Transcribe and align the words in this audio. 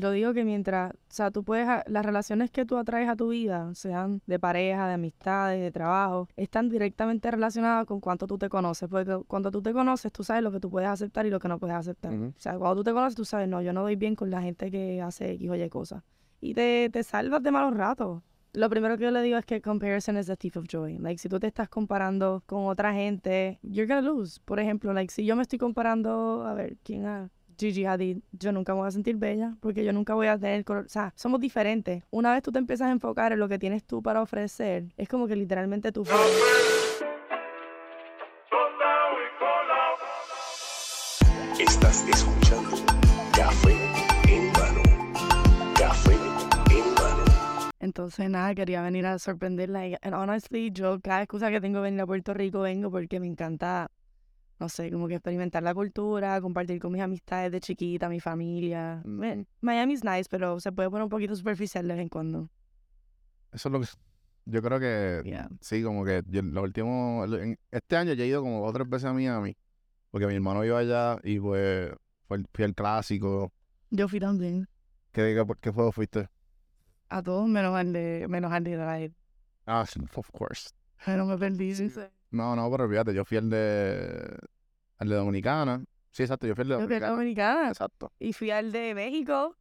Yo 0.00 0.10
digo 0.10 0.32
que 0.32 0.44
mientras, 0.44 0.92
o 0.92 0.96
sea, 1.08 1.30
tú 1.30 1.44
puedes, 1.44 1.66
las 1.86 2.04
relaciones 2.04 2.50
que 2.50 2.64
tú 2.64 2.76
atraes 2.76 3.08
a 3.08 3.16
tu 3.16 3.28
vida, 3.28 3.74
sean 3.74 4.22
de 4.26 4.38
pareja, 4.38 4.88
de 4.88 4.94
amistades, 4.94 5.60
de 5.60 5.70
trabajo, 5.70 6.28
están 6.36 6.68
directamente 6.68 7.30
relacionadas 7.30 7.86
con 7.86 8.00
cuánto 8.00 8.26
tú 8.26 8.38
te 8.38 8.48
conoces. 8.48 8.88
Porque 8.88 9.18
cuando 9.26 9.50
tú 9.50 9.62
te 9.62 9.72
conoces, 9.72 10.12
tú 10.12 10.24
sabes 10.24 10.42
lo 10.42 10.50
que 10.50 10.60
tú 10.60 10.70
puedes 10.70 10.88
aceptar 10.88 11.26
y 11.26 11.30
lo 11.30 11.38
que 11.38 11.48
no 11.48 11.58
puedes 11.58 11.76
aceptar. 11.76 12.12
Ujú. 12.12 12.26
O 12.28 12.40
sea, 12.40 12.58
cuando 12.58 12.76
tú 12.76 12.84
te 12.84 12.92
conoces, 12.92 13.14
tú 13.14 13.24
sabes, 13.24 13.48
no, 13.48 13.62
yo 13.62 13.72
no 13.72 13.82
doy 13.82 13.96
bien 13.96 14.16
con 14.16 14.30
la 14.30 14.42
gente 14.42 14.70
que 14.70 15.00
hace 15.02 15.32
X 15.32 15.50
o 15.50 15.54
Y 15.54 15.68
cosas. 15.68 16.02
Y 16.40 16.54
te, 16.54 16.88
te 16.90 17.02
salvas 17.02 17.42
de 17.42 17.50
malos 17.50 17.76
ratos. 17.76 18.22
Lo 18.52 18.68
primero 18.68 18.98
que 18.98 19.04
yo 19.04 19.10
le 19.12 19.22
digo 19.22 19.38
es 19.38 19.44
que 19.44 19.60
comparison 19.60 20.16
is 20.16 20.26
the 20.26 20.36
thief 20.36 20.56
of 20.56 20.66
joy. 20.66 20.98
Like, 20.98 21.18
si 21.18 21.28
tú 21.28 21.38
te 21.38 21.46
estás 21.46 21.68
comparando 21.68 22.42
con 22.46 22.66
otra 22.66 22.92
gente, 22.92 23.60
you're 23.62 23.86
gonna 23.86 24.00
lose. 24.00 24.40
Por 24.44 24.58
ejemplo, 24.58 24.92
like, 24.92 25.12
si 25.12 25.24
yo 25.24 25.36
me 25.36 25.42
estoy 25.42 25.58
comparando, 25.58 26.44
a 26.44 26.54
ver, 26.54 26.76
¿quién 26.82 27.06
a 27.06 27.30
Gigi 27.60 27.84
Hadid? 27.84 28.20
Yo 28.32 28.52
nunca 28.52 28.72
me 28.72 28.80
voy 28.80 28.88
a 28.88 28.90
sentir 28.90 29.16
bella 29.16 29.54
porque 29.60 29.84
yo 29.84 29.92
nunca 29.92 30.14
voy 30.14 30.28
a 30.28 30.38
tener 30.38 30.64
color. 30.64 30.86
O 30.86 30.88
sea, 30.88 31.12
somos 31.14 31.40
diferentes. 31.40 32.02
Una 32.10 32.32
vez 32.32 32.42
tú 32.42 32.50
te 32.50 32.58
empiezas 32.58 32.88
a 32.88 32.90
enfocar 32.90 33.32
en 33.32 33.38
lo 33.38 33.48
que 33.48 33.58
tienes 33.58 33.84
tú 33.84 34.02
para 34.02 34.22
ofrecer, 34.22 34.86
es 34.96 35.08
como 35.08 35.26
que 35.26 35.36
literalmente 35.36 35.92
tú... 35.92 36.04
Estás 41.58 42.08
escuchando 42.08 42.76
Café 43.36 43.76
en 44.26 44.52
mano. 44.52 44.82
Café 45.76 46.14
en 46.14 46.94
mano. 46.94 47.70
Entonces, 47.78 48.30
nada, 48.30 48.54
quería 48.54 48.80
venir 48.80 49.04
a 49.04 49.18
sorprenderla. 49.18 49.86
Y 49.86 49.96
honestly, 50.10 50.70
yo 50.70 50.98
cada 51.00 51.22
excusa 51.22 51.50
que 51.50 51.60
tengo 51.60 51.78
de 51.78 51.84
venir 51.84 52.00
a 52.00 52.06
Puerto 52.06 52.32
Rico 52.32 52.60
vengo 52.60 52.90
porque 52.90 53.20
me 53.20 53.26
encanta, 53.26 53.90
no 54.60 54.68
sé, 54.68 54.90
como 54.92 55.08
que 55.08 55.14
experimentar 55.14 55.62
la 55.62 55.74
cultura, 55.74 56.40
compartir 56.40 56.78
con 56.78 56.92
mis 56.92 57.00
amistades 57.02 57.50
de 57.50 57.60
chiquita, 57.60 58.08
mi 58.08 58.20
familia. 58.20 59.02
Ujú. 59.04 59.46
Miami's 59.62 60.04
nice, 60.04 60.26
pero 60.30 60.60
se 60.60 60.70
puede 60.70 60.90
poner 60.90 61.04
un 61.04 61.08
poquito 61.10 61.34
superficial 61.34 61.88
de 61.88 61.94
vez 61.94 62.02
en 62.02 62.08
cuando. 62.08 62.48
Eso 63.52 63.68
es 63.68 63.72
lo 63.72 63.80
que... 63.80 63.86
Yo 64.46 64.62
creo 64.62 64.80
que 64.80 65.22
Yeah. 65.24 65.48
sí, 65.60 65.82
como 65.82 66.04
que 66.04 66.22
yo, 66.26 66.42
lo 66.42 66.62
último... 66.62 67.24
este 67.70 67.96
año 67.96 68.12
ya 68.14 68.24
he 68.24 68.28
ido 68.28 68.42
como 68.42 68.60
dos 68.60 68.70
o 68.70 68.72
tres 68.72 68.88
veces 68.88 69.04
a 69.06 69.12
Miami. 69.12 69.56
Porque 70.10 70.26
mi 70.26 70.34
hermano 70.34 70.64
iba 70.64 70.78
allá 70.78 71.18
y 71.22 71.38
pues 71.38 71.92
fue 72.26 72.36
el- 72.38 72.46
fui 72.52 72.64
al 72.64 72.74
clásico. 72.74 73.52
Yo 73.90 74.08
fui 74.08 74.18
también. 74.20 74.66
¿Qué, 75.12 75.34
qué, 75.34 75.54
qué 75.60 75.70
juego 75.70 75.92
fuiste? 75.92 76.28
A 77.08 77.22
todos 77.22 77.48
menos 77.48 77.74
al 77.76 77.92
de, 77.92 78.26
menos 78.28 78.52
al 78.52 78.64
de 78.64 78.76
Drive. 78.76 79.14
Ah, 79.66 79.84
sí, 79.86 80.00
of 80.14 80.30
course. 80.32 80.70
Pero 81.04 81.26
me 81.26 81.36
perdí. 81.38 81.74
sí. 81.74 81.90
No, 82.30 82.54
no, 82.56 82.70
pero 82.70 82.84
olvídate, 82.84 83.14
yo 83.14 83.24
fui 83.24 83.38
al 83.38 83.50
de... 83.50 84.36
Al 84.98 85.08
de 85.08 85.14
Dominicana. 85.16 85.84
Sí, 86.12 86.22
exacto, 86.24 86.46
yo 86.46 86.54
fui 86.54 86.62
al 86.62 86.68
de 86.68 86.74
Yo 86.80 86.86
fui 86.86 86.94
a 86.96 87.00
la 87.00 87.08
Dominicana. 87.10 87.52
Dominicana. 87.54 87.68
Exacto. 87.70 88.12
Y 88.18 88.32
fui 88.32 88.50
al 88.50 88.72
de 88.72 88.94
México. 88.94 89.56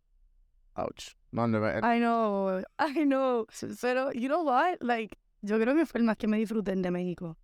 Ouch. 0.76 1.16
No, 1.32 1.46
el 1.46 1.52
de- 1.54 1.58
el- 1.80 1.84
I 1.96 2.00
know, 2.00 2.60
I 2.80 3.04
know. 3.06 3.46
Pero, 3.82 4.12
you 4.14 4.28
know 4.28 4.44
what? 4.44 4.78
Like, 4.82 5.18
yo 5.42 5.60
creo 5.60 5.76
que 5.76 5.86
fue 5.86 6.00
el 6.00 6.06
más 6.06 6.18
que 6.18 6.28
me 6.28 6.38
disfruté 6.38 6.72
el 6.74 6.82
de 6.82 6.92
México. 6.92 7.38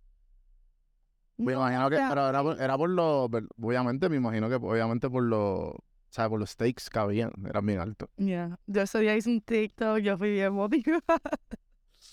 Me 1.38 1.52
No, 1.52 1.60
imagino 1.60 1.86
o 1.86 1.90
que, 1.90 1.96
sea, 1.96 2.08
pero 2.08 2.28
era 2.28 2.42
por, 2.42 2.60
era 2.60 2.78
por 2.78 2.88
los, 2.90 3.28
obviamente 3.60 4.08
me 4.08 4.16
imagino 4.16 4.48
que 4.48 4.54
obviamente 4.54 5.10
por 5.10 5.22
los, 5.22 5.74
¿sabes? 6.08 6.30
Por 6.30 6.40
los 6.40 6.50
stakes 6.50 6.84
que 6.90 6.98
habían, 6.98 7.30
eran 7.46 7.66
bien 7.66 7.78
altos. 7.80 8.08
Yeah. 8.16 8.58
Yo 8.66 8.80
ese 8.82 9.00
día 9.00 9.14
hice 9.16 9.28
un 9.30 9.42
TikTok, 9.42 9.98
yo 9.98 10.16
fui 10.16 10.30
bien 10.30 10.52
motivada. 10.54 11.02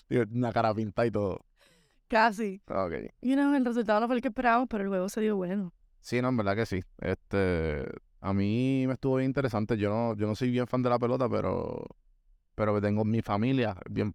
Una 0.31 0.51
cara 0.51 0.73
pintada 0.73 1.05
y 1.07 1.11
todo. 1.11 1.39
Casi. 2.13 2.61
Ok. 2.67 2.93
You 3.23 3.33
know, 3.33 3.55
el 3.55 3.65
resultado 3.65 3.99
no 3.99 4.05
fue 4.05 4.17
el 4.17 4.21
que 4.21 4.27
esperábamos, 4.27 4.67
pero 4.69 4.83
el 4.83 4.89
juego 4.89 5.09
se 5.09 5.19
dio 5.19 5.35
bueno. 5.35 5.73
Sí, 5.99 6.21
no, 6.21 6.29
en 6.29 6.37
verdad 6.37 6.55
que 6.55 6.67
sí. 6.67 6.79
Este, 6.99 7.87
a 8.21 8.33
mí 8.33 8.83
me 8.85 8.93
estuvo 8.93 9.15
bien 9.15 9.31
interesante. 9.31 9.75
Yo 9.77 9.89
no, 9.89 10.15
yo 10.15 10.27
no 10.27 10.35
soy 10.35 10.51
bien 10.51 10.67
fan 10.67 10.83
de 10.83 10.91
la 10.91 10.99
pelota, 10.99 11.27
pero, 11.27 11.83
pero 12.53 12.79
tengo 12.79 13.03
mi 13.03 13.23
familia 13.23 13.75
bien, 13.89 14.13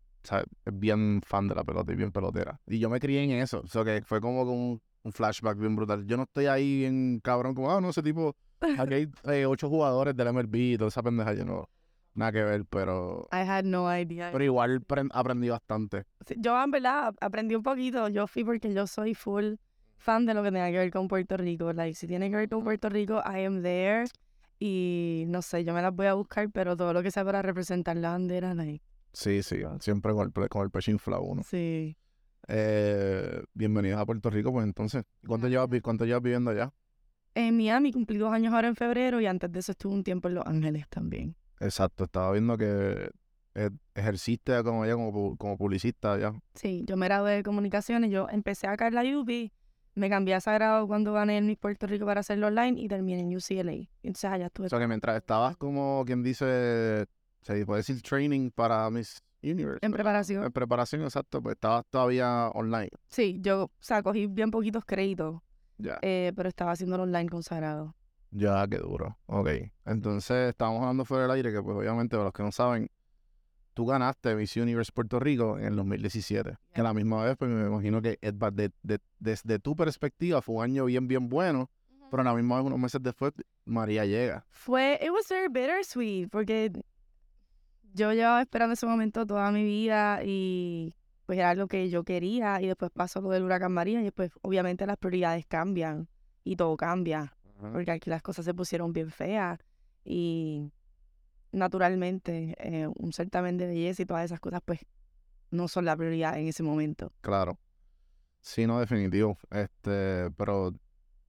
bien 0.73 1.21
fan 1.27 1.49
de 1.49 1.57
la 1.57 1.65
pelota 1.65 1.93
y 1.93 1.97
bien 1.97 2.13
pelotera. 2.13 2.61
Y 2.69 2.79
yo 2.79 2.89
me 2.89 3.01
crié 3.01 3.25
en 3.25 3.33
eso. 3.33 3.63
O 3.65 3.67
sea, 3.67 3.85
que 3.85 4.03
fue 4.03 4.21
como 4.21 4.43
un 4.43 4.81
flashback 5.11 5.59
bien 5.59 5.75
brutal. 5.75 6.07
Yo 6.07 6.17
no 6.17 6.23
estoy 6.23 6.47
ahí 6.47 6.79
bien 6.79 7.19
cabrón 7.19 7.53
como, 7.57 7.73
ah, 7.73 7.81
no, 7.81 7.91
ese 7.91 8.05
tipo, 8.05 8.37
aquí 8.79 8.95
hay 8.95 9.11
eh, 9.25 9.45
ocho 9.45 9.69
jugadores 9.69 10.15
del 10.15 10.33
MLB 10.33 10.55
y 10.55 10.77
toda 10.79 10.87
esa 10.87 11.03
pendeja. 11.03 11.35
Yo 11.35 11.45
no, 11.45 11.69
nada 12.15 12.33
que 12.33 12.43
ver, 12.43 12.65
pero, 12.67 13.29
I 13.33 13.37
had 13.49 13.65
no 13.65 13.89
idea. 13.97 14.31
pero 14.33 14.45
igual 14.45 14.81
pren- 14.87 15.11
aprendí 15.13 15.49
bastante. 15.49 16.05
Yo, 16.37 16.61
en 16.63 16.71
verdad, 16.71 17.15
aprendí 17.21 17.55
un 17.55 17.63
poquito. 17.63 18.09
Yo 18.09 18.27
fui 18.27 18.45
porque 18.45 18.73
yo 18.75 18.87
soy 18.87 19.15
full 19.15 19.55
fan 19.97 20.27
de 20.27 20.35
lo 20.35 20.43
que 20.43 20.51
tenga 20.53 20.71
que 20.71 20.79
ver 20.79 20.91
con 20.91 21.09
Puerto 21.09 21.37
Rico. 21.37 21.73
Like, 21.73 21.95
si 21.95 22.07
tiene 22.07 22.31
que 22.31 22.37
ver 22.37 22.49
con 22.49 22.63
Puerto 22.65 22.89
Rico, 22.89 23.23
I 23.25 23.45
am 23.45 23.63
there. 23.63 24.07
Y 24.59 25.25
no 25.29 25.41
sé, 25.43 25.65
yo 25.65 25.73
me 25.73 25.81
las 25.83 25.95
voy 25.95 26.07
a 26.07 26.15
buscar, 26.15 26.51
pero 26.51 26.77
todo 26.77 26.93
lo 26.93 27.03
que 27.03 27.11
sea 27.11 27.25
para 27.25 27.43
representar 27.43 27.97
la 27.97 28.11
bandera, 28.11 28.55
like, 28.55 28.83
Sí, 29.13 29.43
sí, 29.43 29.63
siempre 29.81 30.13
con 30.13 30.33
el, 30.37 30.49
con 30.49 30.63
el 30.63 30.71
pecho 30.71 30.91
inflado 30.91 31.23
uno. 31.23 31.43
sí. 31.43 31.97
Eh, 32.51 33.43
bienvenidos 33.53 34.01
a 34.01 34.07
Puerto 34.07 34.31
Rico, 34.31 34.53
pues 34.53 34.65
entonces. 34.65 35.05
¿Cuánto 35.27 35.49
llevas, 35.49 35.69
vi- 35.69 35.81
cuánto 35.81 36.05
llevas 36.05 36.23
viviendo 36.23 36.51
allá? 36.51 36.73
En 37.35 37.57
Miami 37.57 37.93
cumplí 37.93 38.17
dos 38.17 38.33
años 38.33 38.53
ahora 38.55 38.69
en 38.69 38.75
febrero 38.77 39.21
y 39.21 39.27
antes 39.27 39.53
de 39.53 39.61
eso 39.61 39.73
estuve 39.73 39.93
un 39.95 40.03
tiempo 40.03 40.29
en 40.29 40.35
Los 40.37 40.47
Ángeles 40.47 40.89
también. 40.89 41.37
Exacto, 41.61 42.05
estaba 42.05 42.33
viendo 42.33 42.57
que 42.57 43.11
eh, 43.55 43.71
ejerciste 43.95 44.63
como 44.63 44.83
allá 44.85 44.95
como, 44.95 45.37
como 45.37 45.57
publicista 45.57 46.15
allá. 46.15 46.33
Sí, 46.55 46.85
yo 46.87 46.97
me 46.97 47.07
gradué 47.07 47.33
de 47.37 47.43
comunicaciones, 47.43 48.11
yo 48.11 48.29
empecé 48.31 48.67
acá 48.69 48.87
en 48.89 48.95
la 48.95 49.03
UB, 49.03 49.51
me 49.95 50.09
cambié 50.09 50.35
a 50.35 50.41
Sagrado 50.41 50.87
cuando 50.87 51.13
gané 51.13 51.39
en 51.39 51.57
Puerto 51.57 51.87
Rico 51.87 52.07
para 52.07 52.21
hacerlo 52.21 52.47
online 52.47 52.81
y 52.81 52.87
terminé 52.89 53.21
en 53.21 53.35
UCLA. 53.37 53.89
Entonces 54.03 54.25
allá 54.31 54.47
estuve. 54.47 54.67
O 54.67 54.71
sea 54.71 54.79
que 54.79 54.87
mientras 54.87 55.17
estabas 55.17 55.57
como 55.57 56.05
quien 56.07 56.23
dice, 56.23 57.07
se 57.43 57.67
puede 57.67 57.79
decir 57.81 58.01
training 58.03 58.51
para 58.51 58.89
Miss 58.91 59.21
Universe. 59.43 59.79
En 59.83 59.91
¿verdad? 59.91 60.05
preparación. 60.05 60.45
En 60.45 60.53
preparación, 60.53 61.03
exacto, 61.03 61.43
pues 61.43 61.55
estabas 61.57 61.85
todavía 61.91 62.49
online. 62.55 62.91
Sí, 63.09 63.39
yo, 63.41 63.65
o 63.65 63.71
sea, 63.81 64.03
cogí 64.05 64.27
bien 64.27 64.51
poquitos 64.53 64.85
créditos, 64.85 65.41
Ya. 65.79 65.99
eh, 66.03 66.33
pero 66.37 66.49
estaba 66.49 66.73
haciéndolo 66.73 67.03
online 67.05 67.29
con 67.29 67.43
Sagrado. 67.43 67.97
Ya, 68.31 68.67
qué 68.69 68.79
duro. 68.79 69.17
Ok. 69.27 69.49
Entonces, 69.87 70.51
estábamos 70.51 70.83
hablando 70.83 71.05
fuera 71.05 71.23
del 71.25 71.33
aire 71.33 71.53
que, 71.53 71.63
pues, 71.63 71.77
obviamente, 71.77 72.17
para 72.17 72.25
los 72.25 72.33
que 72.33 72.43
no 72.43 72.53
saben, 72.53 72.91
tú 73.75 73.87
ganaste 73.87 74.35
Miss 74.35 74.57
Universe 74.57 74.93
Puerto 74.93 75.19
Rico 75.19 75.59
en 75.59 75.65
el 75.67 75.77
2017. 75.77 76.57
Que 76.75 76.81
a 76.81 76.85
la 76.85 76.93
misma 76.95 77.25
vez, 77.25 77.37
pues, 77.39 77.51
me 77.51 77.67
imagino 77.67 78.03
que 78.03 78.19
de- 78.21 78.73
de- 78.83 79.01
desde 79.19 79.59
tu 79.59 79.75
perspectiva, 79.77 80.43
fue 80.43 80.57
un 80.57 80.65
año 80.65 80.85
bien, 80.85 81.09
bien 81.09 81.29
bueno. 81.29 81.71
Pero 82.11 82.23
a 82.23 82.25
la 82.25 82.35
misma 82.35 82.57
vez, 82.57 82.67
unos 82.67 82.79
meses 82.79 83.03
después, 83.03 83.33
María 83.67 84.05
llega. 84.07 84.45
Fue, 84.51 84.99
it 85.03 85.11
was 85.11 85.29
very 85.29 85.49
bittersweet, 85.49 86.29
porque 86.31 86.73
yo 87.95 88.13
llevaba 88.13 88.41
esperando 88.43 88.75
ese 88.75 88.87
momento 88.87 89.27
toda 89.27 89.51
mi 89.51 89.65
vida 89.65 90.21
y 90.25 90.95
pues 91.27 91.39
era 91.39 91.55
lo 91.55 91.67
que 91.69 91.91
yo 91.91 92.05
quería 92.05 92.61
y 92.63 92.67
después 92.67 92.91
pasó 92.91 93.21
lo 93.21 93.29
del 93.31 93.43
huracán 93.43 93.73
María 93.73 94.01
y 94.01 94.05
después 94.05 94.31
obviamente 94.41 94.87
las 94.87 94.97
prioridades 94.97 95.45
cambian 95.47 96.09
y 96.45 96.57
todo 96.57 96.77
cambia, 96.79 97.37
porque 97.59 97.91
aquí 97.91 98.11
las 98.11 98.23
cosas 98.23 98.45
se 98.45 98.55
pusieron 98.55 98.93
bien 98.93 99.11
feas 99.11 99.59
y 100.05 100.71
naturalmente 101.53 102.55
eh, 102.59 102.87
un 102.99 103.13
certamen 103.13 103.57
de 103.57 103.67
belleza 103.67 104.03
y 104.03 104.07
todas 104.07 104.25
esas 104.25 104.41
cosas 104.41 104.61
pues 104.65 104.81
no 105.51 105.67
son 105.69 105.85
la 105.85 105.97
prioridad 105.97 106.39
en 106.39 106.49
ese 106.49 106.63
momento. 106.63 107.13
Claro. 107.21 107.59
Sí, 108.41 108.67
no, 108.67 108.79
definitivo. 108.81 109.39
Este, 109.51 110.31
pero 110.37 110.73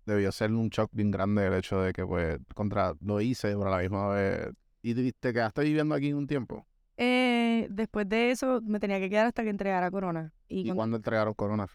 debió 0.06 0.32
ser 0.32 0.52
un 0.52 0.70
shock 0.70 0.90
bien 0.94 1.12
grande 1.12 1.48
el 1.48 1.54
hecho 1.54 1.82
de 1.82 1.94
que, 1.94 2.06
pues, 2.06 2.38
contra, 2.54 2.94
lo 3.02 3.22
hice, 3.22 3.50
pero 3.50 3.68
a 3.68 3.78
la 3.78 3.82
misma 3.82 4.10
vez. 4.10 4.50
¿Y 4.82 4.94
te- 4.94 5.12
te 5.14 5.34
quedaste 5.34 5.62
viviendo 5.64 5.96
aquí 5.96 6.14
un 6.14 6.28
tiempo? 6.28 6.66
Eh, 6.98 7.68
después 7.70 8.08
de 8.10 8.32
eso 8.32 8.62
me 8.62 8.80
tenía 8.80 9.00
que 9.00 9.10
quedar 9.10 9.26
hasta 9.28 9.44
que 9.44 9.50
entregara 9.50 9.90
Corona. 9.92 10.34
Y, 10.48 10.60
¿Y 10.60 10.64
cuando- 10.64 10.76
cuándo 10.76 10.98
entregaron 10.98 11.34
Corona? 11.34 11.68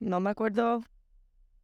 no 0.00 0.20
me 0.20 0.30
acuerdo, 0.30 0.82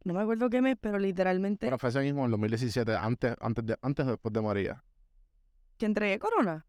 no 0.05 0.13
me 0.13 0.21
acuerdo 0.21 0.49
qué 0.49 0.61
mes, 0.61 0.77
pero 0.79 0.99
literalmente 0.99 1.65
Pero 1.65 1.79
fue 1.79 1.89
ese 1.89 1.99
mismo, 1.99 2.25
en 2.25 2.31
2017, 2.31 2.95
antes, 2.95 3.35
antes, 3.41 3.65
de, 3.65 3.75
antes 3.81 4.05
o 4.05 4.11
después 4.11 4.31
de 4.31 4.41
María. 4.41 4.83
que 5.77 5.87
entregué 5.87 6.19
Corona. 6.19 6.65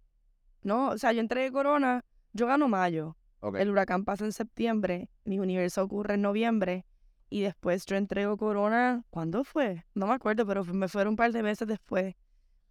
No, 0.63 0.89
o 0.89 0.99
sea, 0.99 1.13
yo 1.13 1.21
entregué 1.21 1.53
Corona, 1.53 2.05
yo 2.33 2.47
gano 2.47 2.67
mayo. 2.67 3.17
El 3.55 3.71
huracán 3.71 4.05
pasa 4.05 4.25
en 4.25 4.33
septiembre, 4.33 5.11
mi 5.25 5.39
universo 5.39 5.85
ocurre 5.85 6.15
en 6.15 6.23
noviembre 6.23 6.87
y 7.29 7.43
después 7.43 7.85
yo 7.87 7.97
entrego 7.97 8.37
Corona, 8.39 9.05
¿cuándo 9.11 9.45
fue? 9.45 9.85
No 9.95 10.07
me 10.07 10.15
acuerdo, 10.15 10.47
pero 10.47 10.65
me 10.65 10.89
fueron 10.89 11.13
un 11.13 11.17
par 11.17 11.31
de 11.33 11.43
meses 11.43 11.69
después. 11.69 12.15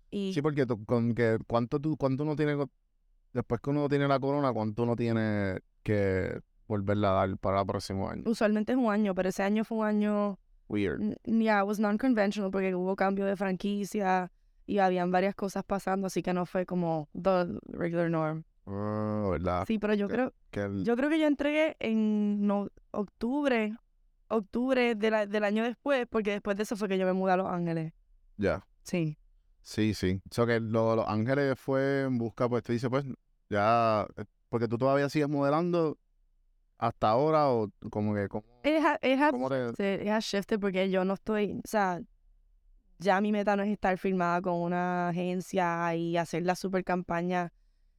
Y 0.10 0.34
Sí, 0.34 0.42
porque 0.42 0.66
tú, 0.66 0.84
con 0.84 1.14
que 1.14 1.38
cuánto 1.48 1.80
tú, 1.80 1.96
cuánto 1.96 2.24
uno 2.24 2.36
tiene, 2.36 2.58
después 3.34 3.62
que 3.62 3.70
uno 3.70 3.88
tiene 3.88 4.08
la 4.08 4.20
corona, 4.20 4.52
cuánto 4.52 4.84
uno 4.84 4.96
tiene 4.96 5.60
que 5.84 6.42
volverla 6.68 7.12
a 7.12 7.28
dar 7.28 7.38
para 7.38 7.62
el 7.62 7.68
próximo 7.68 8.10
año. 8.10 8.24
usualmente 8.26 8.72
es 8.72 8.78
un 8.78 8.92
año, 8.92 9.14
pero 9.14 9.30
ese 9.30 9.44
año 9.44 9.64
fue 9.64 9.78
un 9.78 9.86
año 9.86 10.40
Weird. 10.68 11.18
Yeah, 11.26 11.62
it 11.62 11.68
was 11.68 11.80
non-conventional 11.80 12.50
porque 12.52 12.74
hubo 12.76 12.96
cambio 12.96 13.26
de 13.26 13.36
franquicia 13.36 14.32
y 14.66 14.80
habían 14.80 15.12
varias 15.12 15.36
cosas 15.36 15.64
pasando, 15.64 16.08
así 16.08 16.24
que 16.24 16.34
no 16.34 16.46
fue 16.46 16.66
como 16.66 17.08
the 17.14 17.46
regular 17.68 18.10
norm. 18.10 18.44
Ah, 18.66 19.28
¿verdad? 19.30 19.64
Sí, 19.68 19.78
pero 19.78 19.94
yo 19.94 20.08
que- 20.08 20.14
creo, 20.16 20.34
Que 20.50 20.62
el- 20.64 20.84
yo 20.84 20.96
creo 20.96 21.10
que 21.10 21.20
yo 21.20 21.28
entregué 21.28 21.76
en 21.80 22.48
no, 22.48 22.70
octubre, 22.92 23.78
octubre 24.28 24.96
de 24.96 25.12
la- 25.12 25.28
del 25.28 25.44
año 25.44 25.64
después, 25.64 26.08
porque 26.10 26.32
después 26.32 26.58
de 26.58 26.64
eso 26.64 26.76
fue 26.76 26.88
que 26.88 26.98
yo 26.98 27.06
me 27.06 27.14
mudé 27.14 27.34
a 27.34 27.38
Los 27.38 27.48
Ángeles. 27.48 27.94
Ya. 28.38 28.66
Sí. 28.82 29.18
Sí, 29.62 29.94
sí. 29.94 30.22
O 30.30 30.34
sea 30.34 30.46
que 30.48 30.60
lo 30.60 30.90
de 30.92 30.96
Los 30.98 31.08
Ángeles 31.08 31.60
fue 31.60 32.04
en 32.04 32.18
busca, 32.18 32.50
pues 32.50 32.64
te 32.64 32.74
dice, 32.74 32.90
pues, 32.90 33.06
ya, 33.50 34.08
eh, 34.18 34.26
porque 34.50 34.68
tú 34.68 34.78
todavía 34.78 35.10
sigues 35.10 35.30
modelando 35.30 35.98
hasta 36.78 37.10
ahora 37.10 37.50
o 37.50 37.70
como 37.90 38.14
que, 38.14 38.28
¿cómo, 38.28 38.44
It, 38.64 38.78
ha- 38.84 39.00
it 39.02 39.20
has 39.20 39.32
cómo 39.32 39.50
te- 39.50 39.66
shifted, 39.68 40.02
it 40.02 40.08
has 40.10 40.24
shifted 40.26 40.60
porque 40.60 40.90
yo 40.90 41.04
no 41.06 41.14
estoy, 41.14 41.54
o 41.64 41.68
sea, 41.68 42.02
ya 43.00 43.20
mi 43.22 43.32
meta 43.32 43.56
no 43.56 43.64
es 43.64 43.70
estar 43.70 43.98
firmada 43.98 44.42
con 44.42 44.56
una 44.56 45.10
agencia 45.10 45.94
y 45.96 46.18
hacer 46.18 46.44
la 46.44 46.56
super 46.56 46.84
campaña 46.84 47.52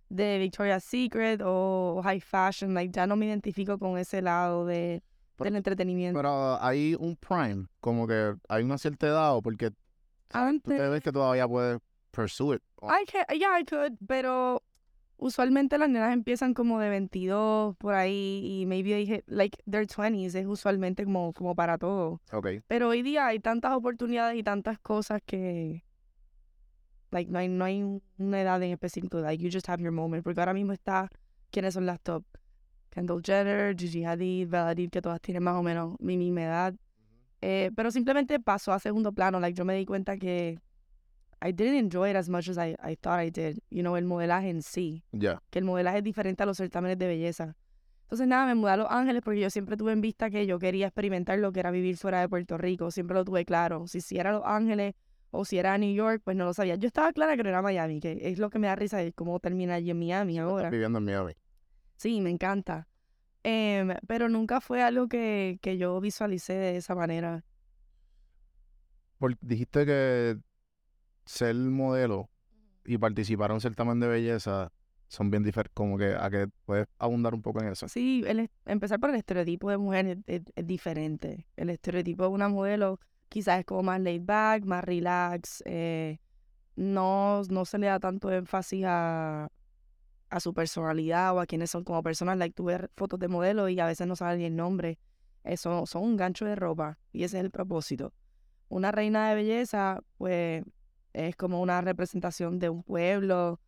de 0.08 0.38
Victoria's 0.38 0.84
Secret 0.84 1.40
o 1.44 2.00
high 2.05 2.20
fashion, 2.20 2.75
like 2.75 2.93
ya 2.93 3.06
no 3.06 3.17
me 3.17 3.26
identifico 3.26 3.78
con 3.78 3.99
ese 3.99 4.23
lado 4.23 4.64
de, 4.67 5.02
Pero- 5.37 5.46
del 5.50 5.56
entretenimiento. 5.56 6.19
Pero 6.19 6.58
hay 6.62 6.94
un 6.99 7.17
prime, 7.17 7.67
como 7.81 8.06
que 8.06 8.34
hay 8.49 8.62
una 8.62 8.79
cierta 8.79 9.06
edad 9.06 9.37
o 9.37 9.43
porque 9.43 9.70
tú 9.70 9.76
Antes, 10.38 10.76
te 10.79 10.88
ves 10.88 11.02
que 11.02 11.12
todavía 11.12 11.46
puedes 11.49 11.79
pursue 12.11 12.55
it. 12.56 12.62
I 12.82 13.05
can, 13.05 13.25
yeah, 13.38 13.58
I 13.61 13.64
could, 13.64 13.99
pero 14.06 14.62
usualmente 15.19 15.79
las 15.79 15.89
nenas 15.89 16.13
empiezan 16.13 16.55
como 16.55 16.79
de 16.81 16.89
22 16.91 17.77
por 17.77 17.95
ahí 17.95 18.43
y 18.45 18.67
maybe 18.67 18.91
they 18.91 19.07
hit 19.07 19.25
like 19.27 19.59
their 19.71 19.87
20s, 19.87 20.35
es 20.35 20.47
usualmente 20.47 21.05
como, 21.05 21.33
como 21.33 21.55
para 21.55 21.79
todo. 21.79 22.21
Ok, 22.33 22.49
Pero 22.67 22.89
hoy 22.89 23.03
día 23.03 23.27
hay 23.27 23.41
tantas 23.41 23.73
oportunidades 23.73 24.37
y 24.39 24.43
tantas 24.43 24.79
cosas 24.79 25.21
que 25.25 25.85
like 27.11 27.31
no 27.31 27.39
hay, 27.39 27.49
no 27.49 27.65
hay 27.65 27.83
un- 27.83 28.03
una 28.19 28.41
edad 28.43 28.63
en 28.63 28.73
específico, 28.73 29.21
like 29.21 29.43
you 29.43 29.51
just 29.53 29.69
have 29.69 29.83
your 29.83 29.93
moment, 29.93 30.23
porque 30.25 30.41
ahora 30.41 30.53
mismo 30.55 30.73
está 30.73 31.09
quiénes 31.51 31.75
son 31.75 31.87
las 31.87 32.01
top. 32.01 32.25
Kendall 32.91 33.23
Jenner, 33.25 33.75
Gigi 33.77 34.05
Hadid, 34.05 34.49
Bella 34.49 34.69
Hadid, 34.71 34.91
que 34.91 35.03
todas 35.03 35.21
tienen 35.21 35.43
más 35.43 35.55
o 35.57 35.63
menos 35.63 35.97
mi 36.01 36.17
misma 36.17 36.43
edad. 36.45 36.75
Eh, 37.43 37.71
pero 37.77 37.91
simplemente 37.91 38.41
pasó 38.41 38.73
a 38.73 38.79
segundo 38.79 39.13
plano, 39.13 39.39
like 39.39 39.57
yo 39.57 39.65
me 39.65 39.75
di 39.77 39.85
cuenta 39.85 40.17
que 40.17 40.59
I 41.43 41.53
didn't 41.53 41.77
enjoy 41.77 42.11
it 42.11 42.17
as 42.17 42.29
much 42.29 42.49
as 42.49 42.59
I, 42.59 42.77
I 42.83 42.97
thought 42.97 43.21
I 43.21 43.31
did. 43.31 43.59
You 43.71 43.83
know, 43.83 43.97
el 43.97 44.05
modelaje 44.05 44.49
en 44.49 44.62
sí 44.62 45.05
ya. 45.12 45.43
que 45.50 45.59
el 45.59 45.65
modelaje 45.65 45.99
es 45.99 46.05
diferente 46.05 46.43
a 46.43 46.47
los 46.47 46.56
certámenes 46.56 46.99
de 46.99 47.06
belleza. 47.06 47.56
Entonces, 48.03 48.29
nada, 48.29 48.47
me 48.47 48.55
mudé 48.55 48.71
a 48.71 48.77
Los 48.77 48.87
Ángeles 48.88 49.21
porque 49.23 49.41
yo 49.41 49.50
siempre 49.50 49.77
tuve 49.77 49.93
en 49.93 50.00
vista 50.00 50.31
que 50.31 50.47
yo 50.47 50.61
quería 50.61 50.87
experimentar 50.87 51.41
lo 51.41 51.50
que 51.50 51.59
era 51.59 51.73
vivir 51.73 51.97
fuera 51.97 52.21
de 52.21 52.29
Puerto 52.29 52.56
Rico. 52.56 52.93
Siempre 52.93 53.17
lo 53.17 53.25
tuve 53.25 53.44
claro. 53.44 53.88
Si, 53.88 54.00
si 54.00 54.17
era 54.17 54.31
Los 54.31 54.44
Ángeles 54.44 54.94
o 55.33 55.44
si 55.44 55.59
era 55.59 55.77
New 55.77 55.93
York, 55.93 56.23
pues 56.25 56.37
no 56.37 56.44
lo 56.44 56.55
sabía. 56.55 56.77
Yo 56.77 56.87
estaba 56.87 57.12
clara 57.12 57.37
que 57.37 57.43
no 57.43 57.49
era 57.49 57.62
Miami, 57.62 57.99
que 57.99 58.19
es 58.23 58.39
lo 58.39 58.49
que 58.49 58.61
me 58.61 58.69
da 58.69 58.77
risa 58.77 58.99
de 58.99 59.12
cómo 59.12 59.41
termina 59.41 59.75
allí 59.75 59.91
en 59.91 59.99
Miami 59.99 60.39
ahora. 60.39 60.69
Estás 60.69 60.71
viviendo 60.71 60.99
en 60.99 61.05
Miami. 61.05 61.32
Sí, 61.97 62.21
me 62.21 62.31
encanta. 62.31 62.87
Em, 63.43 63.93
pero 64.06 64.29
nunca 64.29 64.61
fue 64.61 64.82
algo 64.82 65.09
que, 65.09 65.59
que 65.61 65.77
yo 65.77 66.00
visualicé 66.00 66.53
de 66.53 66.77
esa 66.77 66.94
manera. 66.94 67.44
Porque 69.19 69.39
dijiste 69.41 69.85
que 69.85 70.39
ser 71.26 71.55
modelo 71.55 72.31
y 72.84 72.99
participar 72.99 73.50
en 73.50 73.56
un 73.56 73.61
certamen 73.61 74.00
de 74.00 74.08
belleza 74.08 74.73
son 75.08 75.31
bien 75.31 75.43
diferentes, 75.43 75.75
como 75.75 75.99
que 75.99 76.14
a 76.14 76.31
que 76.31 76.49
puedes 76.64 76.87
abundar 76.99 77.34
un 77.34 77.43
poco 77.43 77.61
en 77.61 77.69
eso. 77.69 77.88
Sí, 77.88 78.25
el, 78.26 78.50
empezar 78.64 78.99
por 78.99 79.11
el 79.11 79.17
estereotipo 79.17 79.70
de 79.70 79.78
mujer 79.78 80.19
es, 80.26 80.43
diferente. 80.67 81.46
El 81.56 81.70
estereotipo 81.70 82.25
de 82.25 82.31
una 82.31 82.49
modelo 82.49 82.99
quizás 83.28 83.61
es 83.61 83.67
como 83.67 83.82
más 83.82 84.00
laid 84.00 84.23
back, 84.25 84.64
más 84.64 84.84
relax, 84.84 85.62
eh, 85.67 86.19
no, 86.76 87.43
no 87.44 87.64
se 87.64 87.79
le 87.79 87.87
da 87.87 88.00
tanto 88.00 88.31
énfasis 88.31 88.84
a, 88.87 89.49
a 90.29 90.40
su 90.40 90.55
personalidad 90.55 91.34
o 91.34 91.40
a 91.40 91.46
quienes 91.46 91.70
son 91.70 91.84
como 91.84 92.02
personas. 92.02 92.37
Like, 92.38 92.55
tú 92.55 92.64
ves 92.64 92.81
fotos 92.96 93.19
de 93.19 93.29
modelo 93.29 93.69
y 93.69 93.79
a 93.81 93.87
veces 93.87 94.06
no 94.06 94.17
saben 94.17 94.38
ni 94.38 94.44
el 94.44 94.56
nombre. 94.56 94.99
Eso 95.44 95.87
son 95.87 96.02
un 96.02 96.17
gancho 96.17 96.44
de 96.44 96.56
ropa 96.56 96.99
y 97.12 97.25
ese 97.25 97.38
es 97.38 97.44
el 97.44 97.50
propósito. 97.50 98.12
Una 98.69 98.90
reina 98.90 99.29
de 99.29 99.37
belleza, 99.37 100.00
pues, 100.19 100.64
es 101.17 101.37
como 101.37 101.61
una 101.61 101.81
representación 101.81 102.59
de 102.59 102.69
un 102.69 102.83
pueblo, 102.83 103.61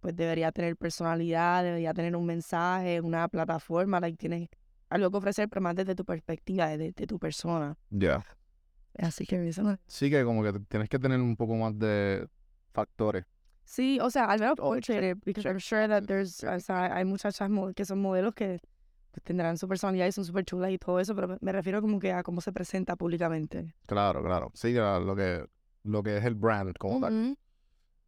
pues 0.00 0.16
debería 0.16 0.52
tener 0.52 0.76
personalidad, 0.76 1.62
debería 1.62 1.94
tener 1.94 2.16
un 2.16 2.26
mensaje, 2.26 3.00
una 3.00 3.28
plataforma, 3.28 4.00
like, 4.00 4.16
tienes 4.16 4.48
algo 4.88 5.10
que 5.10 5.16
ofrecer, 5.18 5.48
pero 5.48 5.60
más 5.60 5.74
desde 5.74 5.94
tu 5.94 6.04
perspectiva, 6.04 6.68
desde, 6.68 6.92
de 6.92 7.06
tu 7.06 7.18
persona. 7.18 7.76
Ya. 7.90 8.24
Así 8.98 9.26
que 9.26 9.48
eso 9.48 9.76
Sí 9.86 10.10
que 10.10 10.24
como 10.24 10.42
que 10.42 10.52
tienes 10.68 10.88
que 10.88 10.98
tener 10.98 11.20
un 11.20 11.36
poco 11.36 11.54
más 11.54 11.78
de 11.78 12.28
factores. 12.72 13.24
Sí, 13.64 13.98
o 14.00 14.10
sea, 14.10 14.26
al 14.26 14.40
menos 14.40 14.56
Oh, 14.58 14.74
portraited, 14.74 15.16
because 15.24 15.48
I'm 15.48 15.58
sure 15.58 15.88
that 15.88 16.04
there's, 16.04 16.44
o 16.44 16.60
sea, 16.60 16.94
hay 16.94 17.04
muchachas 17.04 17.50
que 17.74 17.84
son 17.84 18.00
modelos 18.00 18.34
que 18.34 18.60
pues, 19.10 19.22
tendrán 19.24 19.56
su 19.56 19.66
personalidad 19.66 20.06
y 20.06 20.12
son 20.12 20.24
súper 20.24 20.44
chulas 20.44 20.70
y 20.70 20.78
todo 20.78 21.00
eso, 21.00 21.14
pero 21.14 21.38
me- 21.40 21.52
refiero 21.52 21.80
como 21.80 21.98
que 21.98 22.12
a 22.12 22.22
cómo 22.22 22.40
se 22.40 22.52
presenta 22.52 22.94
públicamente. 22.94 23.74
Claro, 23.86 24.22
claro. 24.22 24.50
Sí, 24.54 24.72
lo 24.74 25.16
que, 25.16 25.46
lo 25.84 26.02
que 26.02 26.16
es 26.16 26.24
el 26.24 26.34
brand 26.34 26.74
como 26.76 27.00
tal. 27.00 27.12
Ujú. 27.14 27.36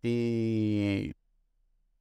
Y, 0.03 1.13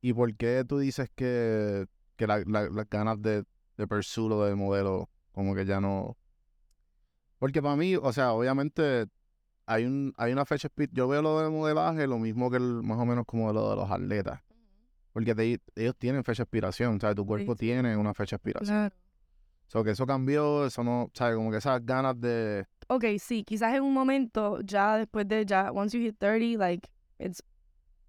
¿y 0.01 0.13
por 0.13 0.33
qué 0.35 0.63
tú 0.67 0.79
dices 0.79 1.09
que, 1.15 1.85
que 2.15 2.27
la- 2.27 2.43
la- 2.45 2.69
las 2.69 2.89
ganas 2.89 3.21
de, 3.21 3.43
de 3.77 3.87
pursue 3.87 4.29
lo 4.29 4.43
de 4.45 4.55
modelo 4.55 5.09
como 5.31 5.53
que 5.55 5.65
ya 5.65 5.79
no... 5.81 6.17
Porque 7.39 7.61
para 7.61 7.75
mí, 7.75 7.95
o 7.95 8.13
sea, 8.13 8.31
obviamente 8.33 9.05
hay 9.65 9.85
un 9.85 10.13
hay 10.17 10.31
una 10.31 10.45
fecha... 10.45 10.69
Yo 10.91 11.07
veo 11.07 11.21
lo 11.21 11.41
del 11.41 11.51
modelaje 11.51 12.07
lo 12.07 12.17
mismo 12.19 12.49
que 12.49 12.57
el, 12.57 12.81
más 12.83 12.97
o 12.99 13.05
menos 13.05 13.25
como 13.25 13.51
lo 13.51 13.69
de 13.71 13.75
los 13.75 13.91
atletas. 13.91 14.41
Porque 15.11 15.33
te- 15.35 15.61
ellos 15.75 15.95
tienen 15.97 16.23
fecha 16.23 16.43
de 16.43 16.45
expiración, 16.45 16.99
¿sabes? 16.99 17.15
Tu 17.15 17.25
cuerpo 17.25 17.53
sí. 17.53 17.59
tiene 17.59 17.95
una 17.97 18.13
fecha 18.13 18.35
de 18.35 18.37
expiración. 18.37 18.77
Claro. 18.77 18.95
So, 19.67 19.83
que 19.83 19.91
eso 19.91 20.05
cambió, 20.05 20.65
eso 20.65 20.83
no, 20.83 21.09
¿sabes? 21.13 21.35
Como 21.35 21.51
que 21.51 21.57
esas 21.57 21.83
ganas 21.85 22.19
de... 22.19 22.65
Ok, 22.87 23.05
sí, 23.19 23.43
quizás 23.43 23.73
en 23.73 23.81
un 23.81 23.93
momento, 23.93 24.61
ya 24.61 24.97
después 24.97 25.27
de, 25.27 25.43
ya, 25.45 25.71
once 25.71 25.97
you 25.97 26.03
hit 26.03 26.17
30, 26.19 26.59
like, 26.59 26.87
it's 27.17 27.41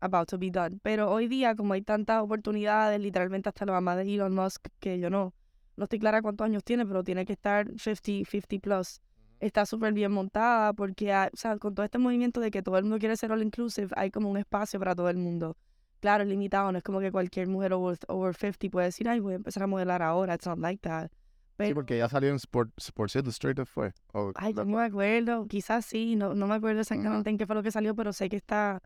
about 0.00 0.28
to 0.28 0.38
be 0.38 0.50
done. 0.50 0.78
Pero 0.82 1.10
hoy 1.10 1.28
día, 1.28 1.54
como 1.56 1.72
hay 1.72 1.80
tantas 1.80 2.22
oportunidades, 2.22 3.00
literalmente 3.00 3.48
hasta 3.48 3.64
la 3.64 3.72
mamá 3.72 3.96
de 3.96 4.02
Elon 4.02 4.34
Musk, 4.34 4.68
que 4.78 4.98
yo 4.98 5.08
no, 5.08 5.32
no 5.76 5.84
estoy 5.84 5.98
clara 5.98 6.20
cuántos 6.20 6.44
años 6.44 6.62
tiene, 6.62 6.84
pero 6.84 7.02
tiene 7.02 7.24
que 7.24 7.32
estar 7.32 7.66
50, 7.78 8.30
50 8.30 8.58
plus. 8.60 9.00
Está 9.40 9.64
súper 9.64 9.94
bien 9.94 10.12
montada 10.12 10.74
porque, 10.74 11.10
o 11.14 11.36
sea, 11.36 11.56
con 11.58 11.74
todo 11.74 11.84
este 11.84 11.98
movimiento 11.98 12.40
de 12.40 12.50
que 12.50 12.62
todo 12.62 12.76
el 12.76 12.84
mundo 12.84 12.98
quiere 12.98 13.16
ser 13.16 13.32
all 13.32 13.42
inclusive, 13.42 13.88
hay 13.96 14.10
como 14.10 14.30
un 14.30 14.36
espacio 14.36 14.78
para 14.78 14.94
todo 14.94 15.08
el 15.08 15.16
mundo. 15.16 15.56
Claro, 16.00 16.22
es 16.24 16.28
limitado, 16.28 16.70
no 16.70 16.78
es 16.78 16.84
como 16.84 17.00
que 17.00 17.10
cualquier 17.10 17.48
mujer 17.48 17.72
over, 17.72 17.98
over 18.08 18.34
50 18.34 18.70
puede 18.70 18.86
decir, 18.86 19.08
ay, 19.08 19.20
voy 19.20 19.32
a 19.34 19.36
empezar 19.36 19.62
a 19.62 19.66
modelar 19.66 20.02
ahora, 20.02 20.34
it's 20.34 20.46
not 20.46 20.58
like 20.58 20.80
that. 20.82 21.10
Sí, 21.58 21.74
porque 21.74 21.96
ya 21.98 22.08
salió 22.08 22.30
en 22.30 22.36
Sport, 22.36 22.70
Sports 22.76 23.16
Illustrated, 23.16 23.64
fue. 23.64 23.92
Ay, 24.34 24.52
no 24.52 24.64
me 24.64 24.82
acuerdo. 24.82 25.46
Quizás 25.46 25.86
sí, 25.86 26.16
no, 26.16 26.34
no 26.34 26.46
me 26.46 26.54
acuerdo 26.54 26.80
exactamente 26.80 27.30
en 27.30 27.38
qué 27.38 27.46
fue 27.46 27.54
lo 27.56 27.62
que 27.62 27.70
salió, 27.70 27.94
pero 27.94 28.12
sé 28.12 28.28
que 28.28 28.36
está. 28.36 28.82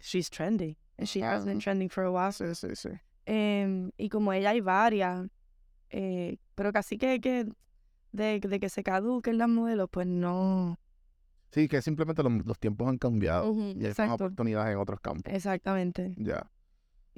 She's 0.00 0.28
trending. 0.30 0.76
And 0.96 1.06
she 1.06 1.22
has 1.22 1.44
been 1.44 1.60
trending 1.60 1.88
for 1.88 2.04
a 2.04 2.10
while. 2.10 2.32
Sí, 2.32 2.54
sí, 2.54 2.74
sí. 2.74 2.90
Em, 3.26 3.90
y 3.96 4.08
como 4.08 4.32
ella 4.32 4.50
hay 4.50 4.60
varias, 4.60 5.28
eh, 5.90 6.38
pero 6.54 6.72
casi 6.72 6.98
que, 6.98 7.20
que 7.20 7.46
de, 8.12 8.40
de 8.40 8.60
que 8.60 8.68
se 8.68 8.82
caduquen 8.82 9.38
las 9.38 9.48
modelos, 9.48 9.88
pues 9.90 10.06
no. 10.06 10.78
Sí, 11.50 11.68
que 11.68 11.80
simplemente 11.80 12.22
los, 12.22 12.32
los 12.44 12.58
tiempos 12.58 12.88
han 12.88 12.98
cambiado 12.98 13.52
y 13.54 13.86
hay 13.86 13.94
más 13.96 14.10
oportunidades 14.10 14.72
en 14.72 14.78
otros 14.78 15.00
campos. 15.00 15.32
Exactamente. 15.32 16.14
Ya. 16.16 16.50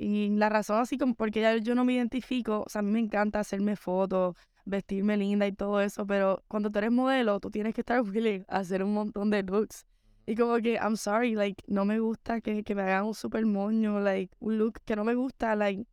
Y 0.02 0.30
la 0.30 0.48
razón 0.48 0.80
así 0.80 0.96
como 0.96 1.14
porque 1.14 1.42
ya 1.42 1.54
yo 1.58 1.74
no 1.74 1.84
me 1.84 1.92
identifico, 1.92 2.64
o 2.64 2.68
sea, 2.70 2.78
a 2.78 2.82
mí 2.82 2.90
me 2.90 3.00
encanta 3.00 3.38
hacerme 3.38 3.76
fotos, 3.76 4.34
vestirme 4.64 5.18
linda 5.18 5.46
y 5.46 5.52
todo 5.52 5.78
eso, 5.82 6.06
pero 6.06 6.42
cuando 6.48 6.70
tú 6.70 6.78
eres 6.78 6.90
modelo, 6.90 7.38
tú 7.38 7.50
tienes 7.50 7.74
que 7.74 7.82
estar 7.82 8.00
willing 8.08 8.46
a 8.48 8.60
hacer 8.60 8.82
un 8.82 8.94
montón 8.94 9.28
de 9.28 9.42
looks. 9.42 9.84
Y 10.24 10.36
como 10.36 10.56
que, 10.56 10.76
I'm 10.76 10.96
sorry, 10.96 11.34
like, 11.34 11.62
no 11.66 11.84
me 11.84 11.98
gusta 11.98 12.40
que, 12.40 12.64
que 12.64 12.74
me 12.74 12.80
hagan 12.80 13.04
un 13.04 13.14
super 13.14 13.44
moño, 13.44 14.00
like, 14.00 14.34
un 14.40 14.56
look 14.56 14.80
que 14.86 14.96
no 14.96 15.04
me 15.04 15.14
gusta, 15.14 15.54
like, 15.54 15.86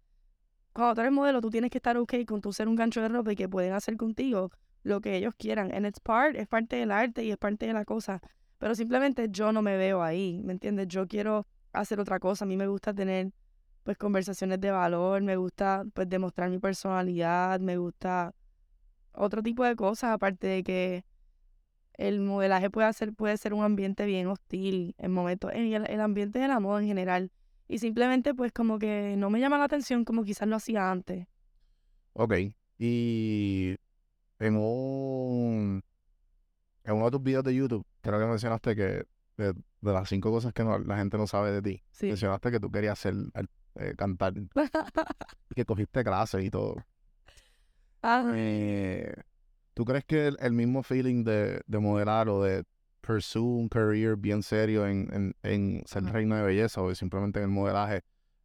cuando 0.72 0.96
tú 0.96 1.02
eres 1.02 1.12
modelo, 1.12 1.42
tú 1.42 1.50
tienes 1.50 1.70
que 1.70 1.80
estar 1.80 1.98
okay 1.98 2.24
con 2.24 2.40
tu 2.40 2.54
ser 2.54 2.70
un 2.70 2.78
gancho 2.78 3.02
de 3.02 3.10
ropa 3.10 3.34
y 3.34 3.36
que 3.36 3.50
pueden 3.50 3.74
hacer 3.74 3.98
contigo 3.98 4.52
lo 4.84 5.02
que 5.02 5.18
ellos 5.18 5.34
quieran. 5.38 5.74
And 5.74 5.86
it's 5.86 6.00
part, 6.00 6.38
es 6.38 6.48
parte 6.48 6.78
del 6.78 6.92
arte 6.92 7.26
y 7.26 7.32
es 7.32 7.38
parte 7.38 7.68
de 7.68 7.74
la 7.74 7.84
cosa. 7.84 8.22
Pero 8.58 8.74
simplemente 8.74 9.28
yo 9.30 9.52
no 9.52 9.62
me 9.62 9.76
veo 9.76 10.02
ahí, 10.02 10.42
¿me 10.46 10.54
entiendes? 10.54 10.88
Yo 10.88 11.08
quiero 11.08 11.46
hacer 11.74 12.00
otra 12.00 12.20
cosa. 12.20 12.46
A 12.46 12.48
mí 12.48 12.56
me 12.56 12.68
gusta 12.68 12.94
tener 12.94 13.34
pues 13.88 13.98
conversaciones 13.98 14.60
de 14.60 14.70
valor, 14.70 15.22
me 15.22 15.38
gusta 15.38 15.86
pues 15.94 16.10
demostrar 16.10 16.50
mi 16.50 16.60
personalidad, 16.60 17.62
me 17.62 17.78
gusta 17.78 18.36
otro 19.14 19.42
tipo 19.42 19.64
de 19.64 19.78
cosas, 19.78 20.12
aparte 20.12 20.46
de 20.46 20.62
que 20.62 21.06
el 21.94 22.20
modelaje 22.20 22.70
puede 22.70 22.92
ser, 22.92 23.14
puede 23.14 23.38
ser 23.38 23.54
un 23.54 23.64
ambiente 23.64 24.06
bien 24.06 24.28
hostil 24.28 24.94
en 24.98 25.14
momentos, 25.14 25.54
en 25.54 25.72
el, 25.72 25.90
el 25.90 26.02
ambiente 26.02 26.38
de 26.38 26.50
la 26.50 26.60
moda 26.60 26.82
en 26.82 26.88
general. 26.88 27.32
Y 27.70 27.78
simplemente 27.80 28.34
pues 28.34 28.52
como 28.52 28.78
que 28.78 29.16
no 29.18 29.30
me 29.30 29.40
llama 29.40 29.58
la 29.58 29.64
atención 29.64 30.04
como 30.04 30.26
quizás 30.26 30.50
lo 30.50 30.58
hacía 30.58 30.92
antes. 30.92 31.26
Ok. 32.12 32.34
Y 32.78 33.78
en 34.40 34.58
un 34.58 35.82
en 36.84 36.94
uno 36.94 37.06
de 37.06 37.12
tus 37.12 37.24
videos 37.24 37.46
de 37.46 37.56
YouTube, 37.56 37.86
creo 38.02 38.20
que 38.20 38.26
mencionaste 38.26 38.76
que 38.76 38.84
de, 39.38 39.54
de 39.54 39.94
las 39.94 40.10
cinco 40.10 40.30
cosas 40.30 40.52
que 40.52 40.66
no- 40.66 40.78
la 40.78 40.98
gente 40.98 41.18
no 41.18 41.26
sabe 41.26 41.54
de 41.54 41.62
ti, 41.62 41.84
Sí. 41.92 42.08
mencionaste 42.08 42.52
que 42.52 42.60
tú 42.60 42.70
querías 42.70 43.00
ser 43.00 43.14
eh, 43.80 43.94
cantar 43.98 44.34
que 45.56 45.66
cogiste 45.66 46.04
clases 46.04 46.44
y 46.44 46.50
todo. 46.50 46.76
Ah, 48.02 48.32
Eh, 48.34 49.14
¿Tú 49.74 49.86
crees 49.86 50.06
que 50.06 50.28
el, 50.28 50.38
el 50.40 50.54
mismo 50.54 50.84
feeling 50.84 51.24
de, 51.24 51.62
de 51.66 51.80
modelar 51.80 52.30
o 52.30 52.42
de 52.44 52.64
pursue 53.02 53.42
un 53.42 53.70
career 53.70 54.16
bien 54.18 54.44
serio 54.44 54.86
en, 54.88 55.08
en, 55.14 55.36
en 55.44 55.84
ser 55.86 56.04
Ajá. 56.04 56.14
reina 56.14 56.38
de 56.38 56.44
belleza 56.44 56.82
o 56.82 56.94
simplemente 56.96 57.40
en 57.40 57.46
el 57.46 57.52
modelaje, 57.52 58.02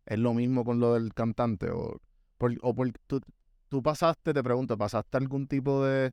¿es 0.07 0.19
lo 0.19 0.35
mismo 0.35 0.65
con 0.65 0.79
lo 0.79 0.95
del 0.95 1.13
cantante? 1.15 1.71
¿O, 1.71 2.01
por, 2.39 2.53
o 2.63 2.75
por- 2.75 2.93
tú, 3.07 3.21
tú 3.69 3.83
pasaste, 3.83 4.33
te 4.35 4.43
pregunto, 4.43 4.77
¿pasaste 4.77 5.17
algún 5.17 5.47
tipo 5.49 5.85
de, 5.85 6.13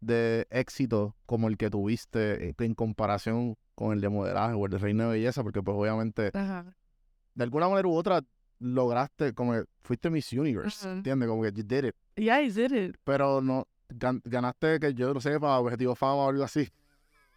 de 0.00 0.46
éxito 0.50 1.16
como 1.26 1.48
el 1.48 1.56
que 1.56 1.70
tuviste 1.70 2.48
eh, 2.50 2.54
en 2.58 2.74
comparación 2.74 3.56
con 3.74 3.92
el 3.92 4.00
de 4.00 4.08
modelaje 4.08 4.54
o 4.54 4.64
el 4.66 4.72
de 4.72 4.78
reina 4.78 5.04
de 5.04 5.10
belleza? 5.12 5.42
Porque 5.42 5.62
pues 5.62 5.76
obviamente 5.76 6.30
Ajá. 6.34 6.76
De 7.34 7.44
alguna 7.44 7.68
manera 7.68 7.88
u 7.88 7.94
otra 7.94 8.20
lograste, 8.60 9.32
como 9.34 9.52
que 9.52 9.64
fuiste 9.82 10.08
Miss 10.10 10.32
Universe, 10.32 10.86
Ujú. 10.86 10.96
¿entiendes? 10.98 11.28
Como 11.28 11.42
que 11.42 11.52
you 11.52 11.62
did 11.62 11.84
it, 11.84 11.94
Yeah, 12.16 12.40
I 12.40 12.50
did 12.50 12.72
it. 12.72 12.96
pero 13.04 13.40
no, 13.40 13.66
gan- 13.88 14.22
ganaste 14.24 14.78
que 14.80 14.94
yo 14.94 15.12
no 15.12 15.20
sé, 15.20 15.38
para 15.40 15.58
Objetivo 15.58 15.94
Fama 15.94 16.14
o 16.24 16.28
algo 16.30 16.44
así. 16.44 16.68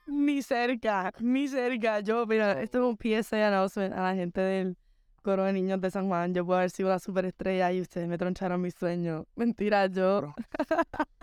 Ni 0.05 0.41
cerca, 0.41 1.11
ni 1.19 1.47
cerca. 1.49 1.99
Yo, 1.99 2.25
mira, 2.25 2.61
esto 2.61 2.77
es 2.77 2.83
un 2.85 2.95
PSA 2.97 3.47
announcement 3.49 3.93
a 3.93 4.03
la 4.03 4.15
gente 4.15 4.39
del 4.39 4.77
coro 5.21 5.43
de 5.43 5.51
niños 5.51 5.81
de 5.81 5.91
San 5.91 6.07
Juan. 6.07 6.33
Yo 6.33 6.45
puedo 6.45 6.59
haber 6.59 6.69
sido 6.69 6.87
una 6.87 6.99
superestrella 6.99 7.73
y 7.73 7.81
ustedes 7.81 8.07
me 8.07 8.17
troncharon 8.17 8.61
mi 8.61 8.71
sueño. 8.71 9.25
Mentira, 9.35 9.87
yo. 9.87 10.33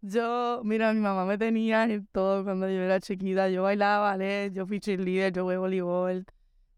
Yo, 0.00 0.60
mira, 0.64 0.92
mi 0.92 1.00
mamá 1.00 1.24
me 1.24 1.38
tenía 1.38 1.84
en 1.84 2.06
todo 2.12 2.44
cuando 2.44 2.68
yo 2.68 2.80
era 2.82 3.00
chiquita. 3.00 3.48
Yo 3.48 3.62
bailaba 3.64 4.10
ballet, 4.10 4.52
yo 4.52 4.66
fui 4.66 4.78
cheerleader, 4.80 5.32
yo 5.32 5.42
jugué 5.44 5.56
voleibol. 5.56 6.24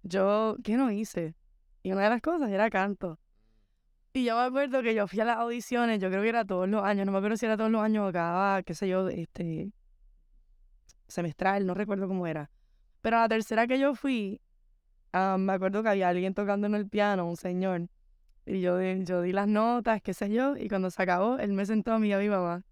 Yo, 0.04 0.56
¿qué 0.62 0.76
no 0.76 0.90
hice? 0.90 1.34
Y 1.82 1.92
una 1.92 2.02
de 2.02 2.10
las 2.10 2.20
cosas 2.20 2.50
era 2.50 2.68
canto. 2.68 3.18
Y 4.12 4.24
yo 4.24 4.36
me 4.36 4.42
acuerdo 4.42 4.82
que 4.82 4.94
yo 4.94 5.08
fui 5.08 5.18
a 5.20 5.24
las 5.24 5.38
audiciones, 5.38 5.98
yo 5.98 6.10
creo 6.10 6.22
que 6.22 6.28
era 6.28 6.44
todos 6.44 6.68
los 6.68 6.84
años, 6.84 7.06
no 7.06 7.12
me 7.12 7.18
acuerdo 7.18 7.38
si 7.38 7.46
era 7.46 7.56
todos 7.56 7.70
los 7.70 7.82
años 7.82 8.08
o 8.08 8.12
cada, 8.12 8.62
qué 8.62 8.74
sé 8.74 8.86
yo, 8.86 9.08
este, 9.08 9.72
semestral, 11.08 11.66
no 11.66 11.72
recuerdo 11.72 12.06
cómo 12.06 12.26
era. 12.26 12.50
Pero 13.00 13.16
la 13.18 13.28
tercera 13.28 13.66
que 13.66 13.78
yo 13.78 13.94
fui, 13.94 14.42
ah, 15.12 15.36
me 15.38 15.54
acuerdo 15.54 15.82
que 15.82 15.88
había 15.88 16.10
alguien 16.10 16.34
tocando 16.34 16.66
en 16.66 16.74
el 16.74 16.86
piano, 16.86 17.26
un 17.26 17.36
señor. 17.36 17.88
Y 18.44 18.60
yo, 18.60 18.78
yo 18.80 19.22
di 19.22 19.32
las 19.32 19.48
notas, 19.48 20.02
qué 20.02 20.12
sé 20.12 20.30
yo, 20.30 20.54
y 20.54 20.68
cuando 20.68 20.90
se 20.90 21.02
acabó, 21.02 21.38
él 21.38 21.52
me 21.54 21.64
sentó 21.64 21.94
a 21.94 21.98
mí 21.98 22.08
y 22.08 22.12
a 22.12 22.18
mi 22.18 22.28
mamá. 22.28 22.62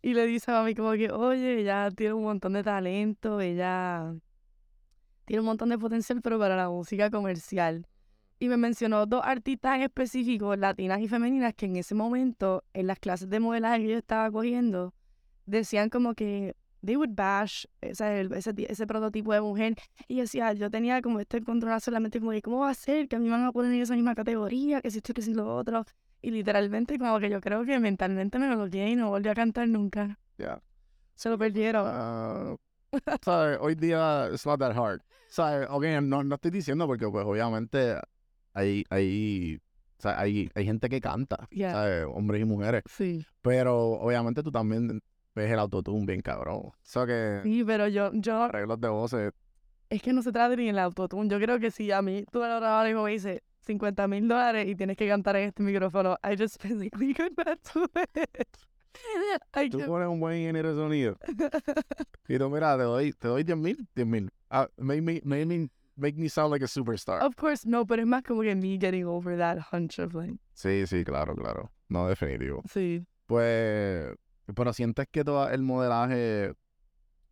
Y 0.00 0.14
le 0.14 0.26
dice 0.26 0.50
a 0.50 0.54
mami 0.54 0.74
como 0.74 0.92
que, 0.92 1.12
oye, 1.12 1.60
ella 1.60 1.90
tiene 1.90 2.14
un 2.14 2.24
montón 2.24 2.54
de 2.54 2.62
talento, 2.62 3.40
ella 3.40 4.14
tiene 5.30 5.42
un 5.42 5.46
montón 5.46 5.68
de 5.68 5.78
potencial, 5.78 6.20
pero 6.22 6.40
para 6.40 6.56
la 6.56 6.68
música 6.68 7.08
comercial. 7.08 7.86
Y 8.40 8.48
me 8.48 8.56
mencionó 8.56 9.06
dos 9.06 9.20
artistas 9.24 9.76
en 9.76 9.82
específico, 9.82 10.56
latinas 10.56 11.00
y 11.00 11.06
femeninas, 11.06 11.54
que 11.54 11.66
en 11.66 11.76
ese 11.76 11.94
momento, 11.94 12.64
en 12.74 12.88
las 12.88 12.98
clases 12.98 13.30
de 13.30 13.38
modelaje 13.38 13.82
que 13.82 13.90
yo 13.90 13.98
estaba 13.98 14.28
cogiendo, 14.32 14.92
decían 15.46 15.88
como 15.88 16.14
que 16.14 16.56
they 16.84 16.96
would 16.96 17.10
bash 17.14 17.64
ese, 17.80 18.22
ese, 18.22 18.54
ese 18.68 18.86
prototipo 18.88 19.32
de 19.32 19.40
mujer. 19.40 19.76
Y 20.08 20.16
yo 20.16 20.22
decía, 20.22 20.52
yo 20.52 20.68
tenía 20.68 21.00
como 21.00 21.20
este 21.20 21.40
control 21.44 21.80
solamente 21.80 22.18
como 22.18 22.32
que, 22.32 22.42
¿cómo 22.42 22.58
va 22.58 22.70
a 22.70 22.74
ser 22.74 23.06
que 23.06 23.14
a 23.14 23.20
mí 23.20 23.26
me 23.26 23.30
van 23.30 23.44
a 23.44 23.52
poner 23.52 23.72
en 23.72 23.82
esa 23.82 23.94
misma 23.94 24.16
categoría, 24.16 24.80
que 24.80 24.90
si 24.90 24.96
esto, 24.96 25.14
que 25.14 25.22
si 25.22 25.32
lo 25.32 25.54
otro? 25.54 25.84
Y 26.22 26.32
literalmente 26.32 26.98
como 26.98 27.20
que 27.20 27.30
yo 27.30 27.40
creo 27.40 27.64
que 27.64 27.78
mentalmente 27.78 28.36
me 28.40 28.52
bloqueé 28.52 28.88
y 28.88 28.96
no 28.96 29.10
volví 29.10 29.28
a 29.28 29.34
cantar 29.34 29.68
nunca. 29.68 30.18
Ya. 30.38 30.60
Se 31.14 31.28
lo 31.28 31.38
perdieron. 31.38 31.84
Ah, 31.86 32.56
¿sabes? 33.22 33.58
Hoy 33.60 33.76
día 33.76 34.28
it's 34.32 34.44
not 34.44 34.58
that 34.58 34.76
hard. 34.76 35.00
¿Sabes? 35.30 35.66
Ok, 35.70 35.84
no, 36.02 36.22
no 36.24 36.34
estoy 36.34 36.50
diciendo 36.50 36.86
porque 36.86 37.08
pues 37.08 37.24
obviamente 37.24 37.96
hay, 38.52 38.84
hay, 38.90 39.58
o 39.98 40.02
sea, 40.02 40.20
hay, 40.20 40.50
hay 40.54 40.64
gente 40.64 40.88
que 40.88 41.00
canta, 41.00 41.46
Yeah. 41.50 41.72
¿sabes? 41.72 42.06
Hombres 42.12 42.42
y 42.42 42.44
mujeres. 42.44 42.82
Sí. 42.86 43.24
Pero 43.40 43.92
obviamente 43.92 44.42
tú 44.42 44.50
también 44.50 45.00
ves 45.34 45.50
el 45.50 45.58
autotune 45.58 46.04
bien 46.04 46.20
cabrón. 46.20 46.72
Sea 46.82 47.06
que 47.06 47.40
Sí, 47.44 47.62
pero 47.64 47.88
yo, 47.88 48.10
yo, 48.12 48.42
arreglos 48.42 48.80
de 48.80 48.88
voces. 48.88 49.32
es 49.88 50.02
que 50.02 50.12
no 50.12 50.20
se 50.22 50.32
trata 50.32 50.54
ni 50.56 50.66
del 50.66 50.78
autotune. 50.80 51.28
Yo 51.30 51.38
creo 51.38 51.58
que 51.60 51.70
si 51.70 51.90
a 51.92 52.02
mí 52.02 52.24
tú 52.30 52.40
me 52.40 52.48
lo 52.48 52.56
grabas 52.60 52.90
y 52.90 52.94
me 52.94 53.10
dices 53.10 53.40
50 53.60 54.08
mil 54.08 54.26
dólares 54.26 54.66
y 54.68 54.74
tienes 54.74 54.96
que 54.96 55.06
cantar 55.06 55.36
en 55.36 55.48
este 55.48 55.62
micrófono, 55.62 56.16
I 56.24 56.36
just 56.36 56.60
physically 56.62 57.14
could 57.14 57.32
not 57.36 57.58
do 57.72 57.84
it. 58.34 58.48
I 59.54 59.70
Tú 59.70 59.80
pones 59.86 60.08
un 60.08 60.20
buen 60.20 60.36
ingeniero 60.38 60.74
de 60.74 60.76
sonido. 60.82 61.18
Y 62.28 62.38
tú, 62.38 62.48
mira, 62.48 62.76
te 62.76 62.84
doy, 62.84 63.12
te 63.12 63.26
doy 63.26 63.42
10 63.42 63.58
mil, 63.58 63.88
10 63.94 64.06
mil. 64.06 64.30
Ah, 64.50 64.68
make, 64.76 65.02
me, 65.02 65.20
make, 65.24 65.46
me, 65.46 65.68
make 65.96 66.16
me 66.16 66.28
sound 66.28 66.52
like 66.52 66.64
a 66.64 66.68
superstar. 66.68 67.20
Of 67.22 67.34
course, 67.34 67.66
no, 67.68 67.84
pero 67.84 68.02
es 68.02 68.06
más 68.08 68.22
como 68.22 68.42
que 68.42 68.54
me 68.54 68.78
getting 68.78 69.04
over 69.04 69.36
that 69.36 69.58
hunch 69.72 69.98
of 69.98 70.14
like, 70.14 70.38
Sí, 70.54 70.86
sí, 70.86 71.04
claro, 71.04 71.34
claro. 71.34 71.72
No, 71.88 72.06
definitivo. 72.06 72.62
sí. 72.70 73.04
Pues, 73.26 74.14
pero 74.54 74.72
sientes 74.72 75.06
que 75.10 75.24
todo 75.24 75.48
el 75.50 75.62
modelaje 75.62 76.52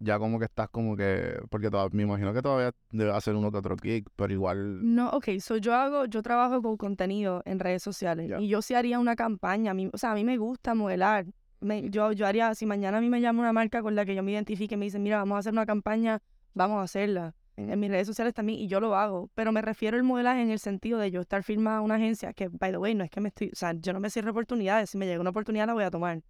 ya 0.00 0.18
como 0.18 0.38
que 0.40 0.44
estás 0.46 0.68
como 0.68 0.96
que, 0.96 1.40
porque 1.50 1.70
toda- 1.70 1.88
me 1.92 2.02
imagino 2.04 2.32
que 2.32 2.42
todavía 2.42 2.72
debe 2.90 3.12
hacer 3.12 3.34
uno 3.36 3.50
que 3.52 3.58
otro 3.58 3.76
gig, 3.80 4.04
pero 4.16 4.32
igual, 4.32 4.94
No, 4.94 5.10
ok, 5.10 5.38
so 5.40 5.56
yo 5.58 5.74
hago, 5.74 6.06
yo 6.06 6.22
trabajo 6.22 6.60
con 6.62 6.76
contenido 6.76 7.42
en 7.44 7.58
redes 7.58 7.82
sociales 7.84 8.28
Ya. 8.30 8.40
y 8.40 8.48
yo 8.48 8.62
sí 8.62 8.74
haría 8.74 8.98
una 8.98 9.14
campaña, 9.16 9.72
a 9.72 9.74
mí, 9.74 9.90
o 9.92 9.98
sea, 9.98 10.12
a 10.12 10.14
mí 10.14 10.24
me 10.24 10.36
gusta 10.38 10.74
modelar. 10.74 11.26
Me- 11.60 11.90
yo, 11.90 12.12
yo 12.12 12.26
haría, 12.26 12.54
si 12.54 12.66
mañana 12.66 12.98
a 12.98 13.00
mí 13.00 13.08
me 13.08 13.20
llama 13.20 13.40
una 13.40 13.52
marca 13.52 13.82
con 13.82 13.94
la 13.94 14.04
que 14.04 14.14
yo 14.14 14.22
me 14.22 14.32
identifique 14.32 14.74
y 14.74 14.78
me 14.78 14.84
dicen, 14.86 15.02
mira, 15.02 15.18
vamos 15.18 15.36
a 15.36 15.38
hacer 15.40 15.52
una 15.52 15.66
campaña, 15.66 16.20
vamos 16.54 16.78
a 16.78 16.82
hacerla. 16.82 17.34
En 17.56 17.78
mis 17.80 17.90
redes 17.90 18.06
sociales 18.06 18.34
también, 18.34 18.60
y 18.60 18.68
yo 18.68 18.78
lo 18.78 18.94
hago. 18.94 19.30
Pero 19.34 19.50
me 19.50 19.60
refiero 19.62 19.96
al 19.96 20.04
modelaje 20.04 20.40
en 20.42 20.50
el 20.50 20.60
sentido 20.60 20.98
de 21.00 21.10
yo 21.10 21.20
estar 21.20 21.42
firmada 21.42 21.78
a 21.78 21.80
una 21.80 21.96
agencia, 21.96 22.32
que, 22.32 22.48
by 22.48 22.70
the 22.70 22.78
way, 22.78 22.94
no 22.94 23.02
es 23.02 23.10
que 23.10 23.20
me 23.20 23.28
estoy, 23.30 23.48
o 23.52 23.56
sea, 23.56 23.72
yo 23.74 23.92
no 23.92 23.98
me 24.00 24.10
cierro 24.10 24.30
oportunidades, 24.30 24.90
si 24.90 24.98
me 24.98 25.06
llega 25.06 25.20
una 25.20 25.30
oportunidad 25.30 25.66
la 25.66 25.74
voy 25.74 25.82
a 25.84 25.90
tomar. 25.90 26.22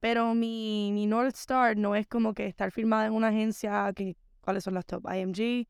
Pero 0.00 0.34
mi, 0.34 0.90
mi 0.92 1.06
North 1.06 1.34
Star 1.36 1.76
no 1.76 1.94
es 1.96 2.06
como 2.06 2.34
que 2.34 2.46
estar 2.46 2.70
firmada 2.72 3.06
en 3.06 3.12
una 3.14 3.28
agencia, 3.28 3.92
que, 3.94 4.16
¿cuáles 4.40 4.64
son 4.64 4.74
las 4.74 4.86
top? 4.86 5.04
IMG, 5.12 5.66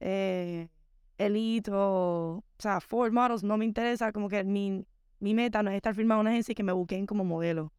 eh, 0.00 0.68
Elite 1.18 1.70
o, 1.72 2.38
o 2.38 2.44
sea, 2.58 2.80
Ford 2.80 3.12
Models, 3.12 3.44
no 3.44 3.56
me 3.56 3.64
interesa, 3.64 4.12
como 4.12 4.28
que 4.28 4.42
mi, 4.44 4.84
mi 5.20 5.34
meta 5.34 5.62
no 5.62 5.70
es 5.70 5.76
estar 5.76 5.94
firmada 5.94 6.20
en 6.20 6.22
una 6.22 6.30
agencia 6.30 6.52
y 6.52 6.54
que 6.56 6.62
me 6.64 6.72
busquen 6.72 7.06
como 7.06 7.24
modelo. 7.24 7.72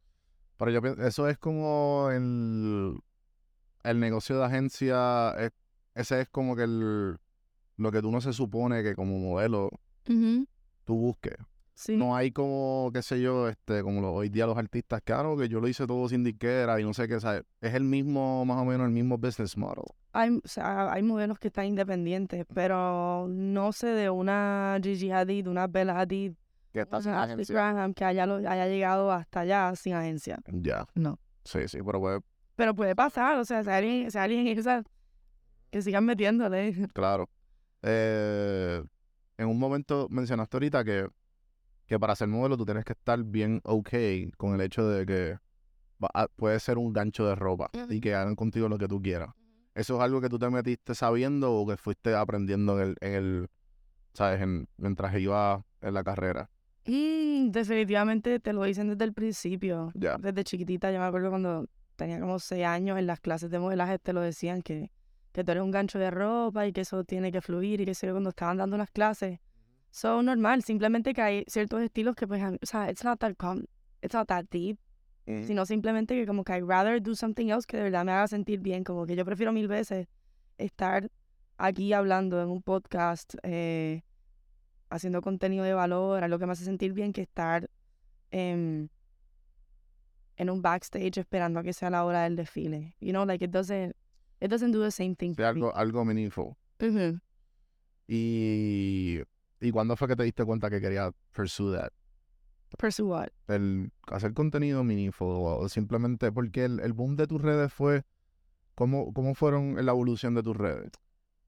Pero 0.60 0.70
yo 0.70 0.80
pienso, 0.80 1.02
eso 1.04 1.28
es 1.28 1.38
como 1.38 2.08
el, 2.12 2.96
el 3.82 3.98
negocio 3.98 4.38
de 4.38 4.44
agencia, 4.44 5.30
es- 5.38 5.50
ese 5.96 6.20
es 6.20 6.28
como 6.28 6.54
que 6.54 6.62
el, 6.62 7.16
lo 7.76 7.90
que 7.90 8.00
tú 8.00 8.12
no 8.12 8.20
se 8.20 8.32
supone 8.32 8.82
que 8.84 8.94
como 8.94 9.18
modelo 9.18 9.70
tú 10.84 10.94
busques. 10.96 11.34
Sí. 11.74 11.96
No 11.96 12.14
hay 12.14 12.30
como, 12.30 12.90
qué 12.92 13.00
sé 13.02 13.20
yo, 13.22 13.48
este, 13.48 13.82
como 13.82 14.00
lo- 14.02 14.12
hoy 14.12 14.28
día 14.28 14.46
los 14.46 14.58
artistas, 14.58 15.00
claro, 15.02 15.36
que 15.36 15.48
yo 15.48 15.60
lo 15.60 15.66
hice 15.68 15.86
todo 15.86 16.08
sin 16.08 16.22
disquera 16.22 16.78
y 16.78 16.84
no 16.84 16.92
sé 16.92 17.08
qué, 17.08 17.18
¿sabes? 17.20 17.42
Es 17.60 17.72
el 17.74 17.84
mismo, 17.84 18.44
más 18.44 18.58
o 18.58 18.64
menos 18.66 18.86
el 18.86 18.92
mismo 18.92 19.16
business 19.16 19.56
model. 19.56 19.84
Hay, 20.12 20.30
o 20.44 20.48
sea, 20.48 20.92
hay 20.92 21.02
modelos 21.02 21.38
que 21.38 21.48
están 21.48 21.64
independientes, 21.66 22.44
pero 22.52 23.26
no 23.28 23.72
sé 23.72 23.86
de 23.88 24.10
una 24.10 24.78
Gigi 24.82 25.10
Hadid, 25.10 25.46
una 25.48 25.66
Bella 25.68 25.98
Hadid, 26.00 26.32
Que 26.72 26.80
estás 26.80 27.04
en 27.06 27.12
una 27.12 27.22
Ashley 27.22 27.34
agencia. 27.34 27.54
Graham 27.54 27.94
que 27.94 28.04
haya, 28.04 28.26
lo- 28.26 28.36
haya 28.36 28.66
llegado 28.68 29.10
hasta 29.10 29.40
allá 29.40 29.74
sin 29.76 29.94
agencia. 29.94 30.38
Ya. 30.46 30.86
No. 30.94 31.18
Sí, 31.44 31.66
sí, 31.68 31.78
pero 31.84 31.98
pues, 32.00 32.20
Pero 32.56 32.74
puede 32.74 32.94
pasar, 32.94 33.38
o 33.38 33.44
sea, 33.44 33.64
si 33.64 33.70
alguien, 33.70 34.10
si 34.10 34.18
alguien 34.18 34.46
que 35.70 35.82
sigan 35.82 36.04
metiéndole. 36.04 36.88
claro. 36.92 37.28
Eh, 37.82 38.82
en 39.38 39.48
un 39.48 39.58
momento 39.58 40.06
mencionaste 40.10 40.56
ahorita 40.56 40.84
que, 40.84 41.08
que 41.86 41.98
para 41.98 42.14
ser 42.14 42.28
modelo 42.28 42.56
tú 42.58 42.64
tienes 42.66 42.84
que 42.84 42.92
estar 42.92 43.22
bien 43.24 43.60
ok 43.64 43.88
con 44.36 44.54
el 44.54 44.60
hecho 44.60 44.86
de 44.86 45.06
que 45.06 45.38
va 46.02 46.08
a- 46.14 46.28
puede 46.28 46.60
ser 46.60 46.76
un 46.78 46.92
gancho 46.92 47.26
de 47.26 47.34
ropa 47.34 47.70
y 47.88 48.00
que 48.00 48.14
hagan 48.14 48.36
contigo 48.36 48.68
lo 48.68 48.78
que 48.78 48.86
tú 48.86 49.00
quieras. 49.00 49.30
¿Eso 49.74 49.96
es 49.96 50.00
algo 50.02 50.20
que 50.20 50.28
tú 50.28 50.38
te 50.38 50.50
metiste 50.50 50.94
sabiendo 50.94 51.54
o 51.54 51.66
que 51.66 51.76
fuiste 51.76 52.14
aprendiendo 52.14 52.78
en 52.80 52.88
el, 52.90 52.96
en 53.00 53.14
el 53.14 53.48
¿sabes? 54.12 54.40
En, 54.42 54.68
mientras 54.76 55.18
iba 55.18 55.64
en 55.80 55.94
la 55.94 56.04
carrera. 56.04 56.50
Mm, 56.86 57.50
definitivamente 57.50 58.40
te 58.40 58.52
lo 58.52 58.64
dicen 58.64 58.88
desde 58.88 59.04
el 59.04 59.12
principio. 59.12 59.92
Ya. 59.94 60.16
Desde 60.18 60.44
chiquitita, 60.44 60.90
yo 60.90 60.98
me 60.98 61.04
acuerdo 61.04 61.30
cuando 61.30 61.66
tenía 61.96 62.18
como 62.18 62.38
seis 62.38 62.64
años 62.64 62.98
en 62.98 63.06
las 63.06 63.20
clases 63.20 63.50
de 63.50 63.58
modelaje 63.58 63.98
te 63.98 64.12
lo 64.12 64.22
decían 64.22 64.62
que, 64.62 64.90
que 65.32 65.44
tú 65.44 65.50
eres 65.50 65.62
un 65.62 65.70
gancho 65.70 65.98
de 65.98 66.10
ropa 66.10 66.66
y 66.66 66.72
que 66.72 66.80
eso 66.80 67.04
tiene 67.04 67.30
que 67.30 67.40
fluir 67.42 67.80
y 67.82 67.84
que 67.84 67.94
sé 67.94 68.10
cuando 68.10 68.30
estaban 68.30 68.56
dando 68.56 68.78
las 68.78 68.90
clases. 68.90 69.38
Son 69.90 70.24
normal, 70.26 70.62
simplemente 70.62 71.12
que 71.12 71.20
hay 71.20 71.44
ciertos 71.46 71.82
estilos 71.82 72.14
que 72.14 72.26
pues, 72.26 72.42
o 72.42 72.66
sea, 72.66 72.90
it's 72.90 73.04
not 73.04 73.18
that, 73.18 73.34
com- 73.36 73.64
it's 74.02 74.14
not 74.14 74.28
that 74.28 74.46
deep, 74.50 74.78
sino 75.46 75.64
simplemente 75.64 76.14
que 76.14 76.26
como 76.26 76.42
que 76.42 76.54
I'd 76.54 76.64
rather 76.66 77.00
do 77.00 77.14
something 77.14 77.50
else 77.50 77.64
que 77.64 77.76
de 77.76 77.84
verdad 77.84 78.04
me 78.04 78.10
haga 78.12 78.26
sentir 78.26 78.60
bien, 78.60 78.82
como 78.82 79.06
que 79.06 79.14
yo 79.14 79.24
prefiero 79.24 79.52
mil 79.52 79.68
veces 79.68 80.08
estar 80.58 81.08
aquí 81.56 81.92
hablando 81.92 82.42
en 82.42 82.48
un 82.48 82.62
podcast, 82.62 83.34
eh, 83.44 84.02
haciendo 84.90 85.22
contenido 85.22 85.64
de 85.64 85.72
valor, 85.72 86.22
algo 86.22 86.38
que 86.38 86.46
me 86.46 86.52
hace 86.52 86.64
sentir 86.64 86.92
bien 86.92 87.12
que 87.12 87.22
estar 87.22 87.70
en, 88.30 88.90
en 90.36 90.50
un 90.50 90.60
backstage 90.60 91.18
esperando 91.18 91.60
a 91.60 91.62
que 91.62 91.72
sea 91.72 91.90
la 91.90 92.04
hora 92.04 92.24
del 92.24 92.36
desfile. 92.36 92.94
You 93.00 93.10
know, 93.12 93.24
like 93.24 93.44
it 93.44 93.50
doesn't, 93.50 93.94
it 94.40 94.50
doesn't 94.50 94.72
do 94.72 94.82
the 94.82 94.90
same 94.90 95.14
thing. 95.14 95.30
Sí, 95.30 95.36
for 95.36 95.44
me. 95.44 95.48
algo, 95.48 95.76
algo 95.76 96.04
meaningful. 96.04 96.56
Ujú. 96.80 97.20
Y, 98.08 99.20
¿Y 99.60 99.70
cuándo 99.70 99.96
fue 99.96 100.08
que 100.08 100.16
te 100.16 100.24
diste 100.24 100.44
cuenta 100.44 100.68
que 100.68 100.80
querías 100.80 101.12
pursue 101.32 101.76
that? 101.76 101.92
Pursue 102.78 103.04
what? 103.04 103.28
El 103.48 103.92
hacer 104.06 104.32
contenido 104.32 104.82
meaningful 104.84 105.28
o 105.28 105.68
simplemente 105.68 106.32
porque 106.32 106.64
el, 106.64 106.80
el 106.80 106.92
boom 106.92 107.16
de 107.16 107.26
tus 107.26 107.40
redes 107.40 107.72
fue 107.72 108.04
¿cómo, 108.74 109.12
¿cómo 109.12 109.34
fueron 109.34 109.74
la 109.84 109.92
evolución 109.92 110.34
de 110.34 110.42
tus 110.42 110.56
redes? 110.56 110.90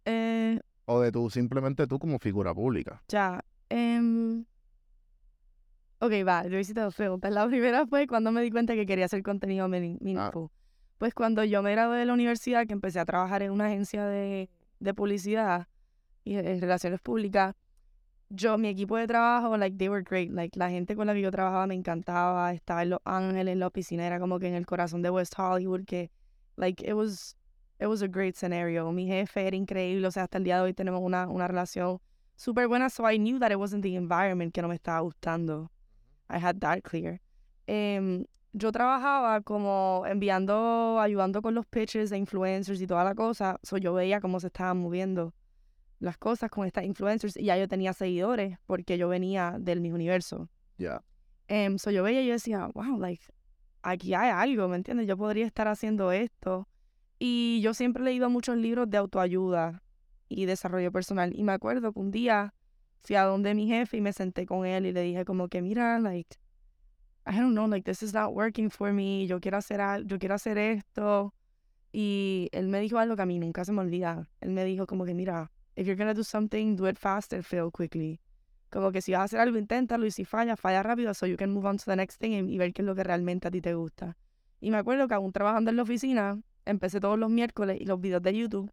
Eh, 0.05 0.61
O 0.93 1.01
de 1.01 1.11
tú, 1.13 1.31
simplemente 1.31 1.87
tú 1.87 1.99
como 1.99 2.19
figura 2.19 2.53
pública. 2.55 3.03
ya. 3.09 3.43
em, 3.69 4.45
ok, 6.01 6.13
va, 6.27 6.47
yo 6.47 6.59
hice 6.59 6.75
dos 6.75 6.95
preguntas. 6.95 7.33
La 7.33 7.47
primera 7.47 7.87
fue 7.87 8.07
cuando 8.07 8.33
me 8.33 8.43
di 8.43 8.51
cuenta 8.51 8.75
que 8.75 8.85
quería 8.87 9.07
hacer 9.07 9.23
contenido 9.23 9.69
meaning- 9.69 9.99
meaningful. 10.01 10.49
Pues 10.99 11.15
cuando 11.15 11.43
yo 11.45 11.63
me 11.63 11.73
gradué 11.73 11.99
de 11.99 12.07
la 12.07 12.13
universidad, 12.13 12.67
que 12.67 12.73
empecé 12.75 13.01
a 13.01 13.05
trabajar 13.05 13.43
en 13.43 13.51
una 13.51 13.67
agencia 13.67 14.05
de, 14.07 14.49
de 14.79 14.95
publicidad 14.95 15.67
y 16.25 16.35
de 16.35 16.61
relaciones 16.61 17.01
públicas, 17.01 17.55
yo, 18.29 18.57
mi 18.57 18.69
equipo 18.69 18.97
de 18.97 19.07
trabajo, 19.07 19.57
like, 19.57 19.77
they 19.77 19.89
were 19.89 20.03
great. 20.03 20.31
Like, 20.31 20.59
la 20.59 20.71
gente 20.71 20.95
con 20.97 21.07
la 21.07 21.13
que 21.15 21.21
yo 21.21 21.31
trabajaba 21.31 21.67
me 21.67 21.75
encantaba. 21.75 22.53
Estaba 22.55 22.83
en 22.83 22.91
Los 22.91 23.01
Ángeles, 23.05 23.53
en 23.53 23.59
la 23.59 23.67
oficina, 23.67 24.07
era 24.07 24.19
como 24.21 24.39
que 24.39 24.47
en 24.49 24.55
el 24.55 24.65
corazón 24.65 25.03
de 25.03 25.11
West 25.11 25.35
Hollywood, 25.39 25.85
que, 25.85 26.11
like, 26.57 26.87
it 26.89 26.95
was, 26.95 27.37
it 27.83 27.89
was 27.89 28.03
a 28.03 28.09
great 28.09 28.37
scenario. 28.37 28.91
Mi 28.93 29.07
jefe 29.07 29.47
era 29.47 29.57
increíble, 29.57 30.07
o 30.07 30.11
sea, 30.11 30.25
hasta 30.25 30.39
el 30.39 30.45
día 30.45 30.57
de 30.57 30.63
hoy 30.63 30.73
tenemos 30.73 31.01
una, 31.03 31.27
una 31.29 31.49
relación 31.49 31.99
súper 32.37 32.69
buena, 32.69 32.89
so 32.89 33.05
I 33.05 33.19
knew 33.19 33.39
that 33.41 33.51
it 33.51 33.59
wasn't 33.59 33.83
the 33.83 33.97
environment 33.97 34.55
que 34.55 34.63
no 34.63 34.69
me 34.69 34.77
estaba 34.77 35.01
gustando. 35.01 35.71
I 36.31 36.39
had 36.39 36.61
that 36.61 36.83
clear. 36.83 37.21
Em, 37.67 38.25
yo 38.53 38.71
trabajaba 38.71 39.41
como 39.43 40.05
enviando, 40.07 41.01
ayudando 41.01 41.43
con 41.43 41.55
los 41.55 41.67
pitches 41.67 42.11
de 42.11 42.19
influencers 42.19 42.81
y 42.81 42.87
toda 42.87 43.05
la 43.05 43.15
cosa, 43.15 43.59
so 43.63 43.77
yo 43.79 43.95
veía 43.95 44.21
cómo 44.21 44.39
se 44.41 44.47
estaban 44.47 44.79
moviendo 44.79 45.35
las 45.99 46.19
cosas 46.19 46.51
con 46.51 46.67
estas 46.67 46.85
influencers 46.85 47.37
y 47.37 47.45
ya 47.45 47.57
yo 47.57 47.69
tenía 47.69 47.93
seguidores 47.93 48.59
porque 48.67 48.99
yo 48.99 49.09
venía 49.09 49.57
del 49.59 49.81
mismo 49.81 49.97
universo. 49.97 50.49
Ya. 50.79 51.03
Em, 51.49 51.79
so 51.79 51.91
yo 51.91 52.03
veía 52.03 52.23
y 52.23 52.27
yo 52.27 52.33
decía, 52.33 52.69
wow, 52.75 52.99
like, 52.99 53.25
aquí 53.83 54.15
hay 54.15 54.31
algo, 54.31 54.69
¿me 54.69 54.77
entiendes? 54.77 55.07
Yo 55.07 55.17
podría 55.17 55.47
estar 55.47 55.69
haciendo 55.69 56.13
esto. 56.13 56.69
Y 57.25 57.61
yo 57.61 57.73
siempre 57.73 58.03
he 58.03 58.05
leído 58.07 58.29
muchos 58.31 58.57
libros 58.57 58.91
de 58.91 58.97
autoayuda 58.97 59.81
y 60.29 60.45
desarrollo 60.45 60.91
personal. 60.91 61.33
Y 61.39 61.45
me 61.45 61.53
acuerdo 61.53 61.93
que 61.93 62.01
un 62.01 62.11
día 62.11 62.53
fui 62.99 63.15
a 63.15 63.23
donde 63.23 63.55
mi 63.55 63.69
jefe 63.69 63.99
y 63.99 64.01
me 64.01 64.13
senté 64.13 64.45
con 64.45 64.67
él 64.67 64.87
y 64.87 64.93
le 64.93 65.03
dije 65.03 65.25
como 65.25 65.47
que, 65.47 65.63
mira, 65.63 66.01
like, 66.01 66.37
I 67.25 67.39
don't 67.39 67.53
know, 67.53 67.69
like, 67.69 67.89
this 67.89 68.03
is 68.03 68.13
not 68.13 68.35
working 68.35 68.71
for 68.71 68.93
me. 68.93 69.29
Yo 69.29 69.39
quiero 69.39 69.59
hacer, 69.59 69.81
yo 70.05 70.19
quiero 70.19 70.35
hacer 70.35 70.59
esto. 70.59 71.33
Y 71.93 72.49
él 72.51 72.67
me 72.67 72.81
dijo 72.81 72.99
algo 72.99 73.15
que 73.15 73.23
a 73.23 73.27
mí 73.27 73.39
nunca 73.39 73.65
se 73.65 73.71
me 73.71 73.83
olvida. 73.83 74.29
Él 74.41 74.51
me 74.51 74.65
dijo 74.65 74.89
como 74.89 75.05
que, 75.05 75.15
mira, 75.15 75.53
if 75.77 75.87
you're 75.87 75.97
gonna 75.97 76.15
do 76.15 76.25
something, 76.25 76.75
do 76.75 76.89
it 76.89 76.99
fast 76.99 77.33
and 77.33 77.45
fail 77.45 77.71
quickly. 77.71 78.19
Como 78.69 78.91
que 78.91 79.01
si 79.01 79.13
vas 79.13 79.21
a 79.21 79.25
hacer 79.27 79.39
algo, 79.39 79.59
inténtalo 79.59 80.07
y 80.07 80.11
si 80.11 80.25
falla, 80.25 80.57
falla 80.57 80.83
rápido 80.83 81.15
so 81.15 81.29
you 81.29 81.37
can 81.37 81.53
move 81.53 81.69
on 81.69 81.77
to 81.77 81.85
the 81.85 81.95
next 81.95 82.21
thing 82.21 82.33
y, 82.33 82.53
y 82.53 82.59
ver 82.59 82.73
qué 82.73 82.83
es 82.83 82.87
lo 82.87 82.97
que 82.97 83.05
realmente 83.05 83.47
a 83.47 83.53
ti 83.53 83.61
te 83.61 83.75
gusta. 83.75 84.17
Y 84.61 84.73
me 84.73 84.79
acuerdo 84.79 85.07
que 85.07 85.15
aún 85.15 85.31
trabajando 85.31 85.71
en 85.71 85.77
la 85.77 85.85
oficina, 85.85 86.43
empecé 86.65 87.01
todos 87.01 87.19
los 87.19 87.31
miércoles 87.31 87.79
y 87.81 87.85
los 87.85 88.01
videos 88.01 88.23
de 88.23 88.35
YouTube 88.37 88.73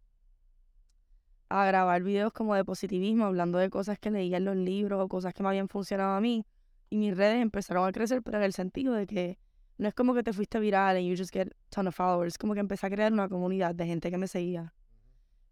a 1.48 1.66
grabar 1.66 2.02
videos 2.02 2.32
como 2.32 2.54
de 2.54 2.64
positivismo, 2.64 3.26
hablando 3.26 3.58
de 3.58 3.70
cosas 3.70 3.98
que 3.98 4.10
leía 4.10 4.36
en 4.36 4.44
los 4.44 4.56
libros 4.56 5.02
o 5.02 5.08
cosas 5.08 5.34
que 5.34 5.42
me 5.42 5.48
habían 5.48 5.68
funcionado 5.68 6.14
a 6.14 6.20
mí. 6.20 6.46
Y 6.90 6.96
mis 6.96 7.16
redes 7.16 7.42
empezaron 7.42 7.86
a 7.88 7.92
crecer, 7.92 8.22
pero 8.22 8.38
en 8.38 8.44
el 8.44 8.52
sentido 8.52 8.94
de 8.94 9.06
que 9.06 9.38
no 9.76 9.88
es 9.88 9.94
como 9.94 10.14
que 10.14 10.22
te 10.22 10.32
fuiste 10.32 10.60
viral 10.60 10.96
and 10.96 11.06
you 11.06 11.16
just 11.16 11.32
get 11.32 11.48
ton 11.70 11.88
of 11.88 11.94
followers, 11.94 12.38
como 12.38 12.54
que 12.54 12.60
empecé 12.60 12.86
a 12.86 12.90
crear 12.90 13.12
una 13.12 13.28
comunidad 13.28 13.74
de 13.74 13.86
gente 13.86 14.10
que 14.10 14.18
me 14.18 14.28
seguía. 14.28 14.72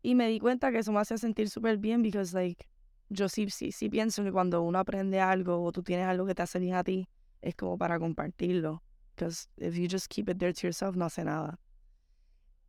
Y 0.03 0.15
me 0.15 0.29
di 0.29 0.39
cuenta 0.39 0.71
que 0.71 0.79
eso 0.79 0.93
me 0.93 1.01
hacía 1.01 1.19
sentir 1.19 1.51
súper 1.51 1.79
bien 1.79 2.03
because 2.03 2.33
like 2.33 2.69
yo 3.11 3.29
sí, 3.29 3.49
sí, 3.51 3.73
sí 3.73 3.89
pienso 3.89 4.23
que 4.23 4.31
cuando 4.31 4.63
uno 4.63 4.79
aprende 4.79 5.21
algo 5.21 5.63
o 5.63 5.73
tú 5.73 5.83
tienes 5.83 6.07
algo 6.07 6.27
que 6.27 6.35
te 6.35 6.43
hace 6.43 6.59
bien 6.59 6.75
a 6.75 6.85
ti, 6.85 7.09
es 7.41 7.55
como 7.57 7.77
para 7.77 7.99
compartirlo. 7.99 8.83
Because 9.17 9.49
if 9.57 9.75
you 9.75 9.89
just 9.91 10.09
keep 10.09 10.29
it 10.29 10.39
there 10.39 10.53
to 10.53 10.67
yourself, 10.67 10.95
no 10.95 11.07
hace 11.07 11.25
nada. 11.25 11.59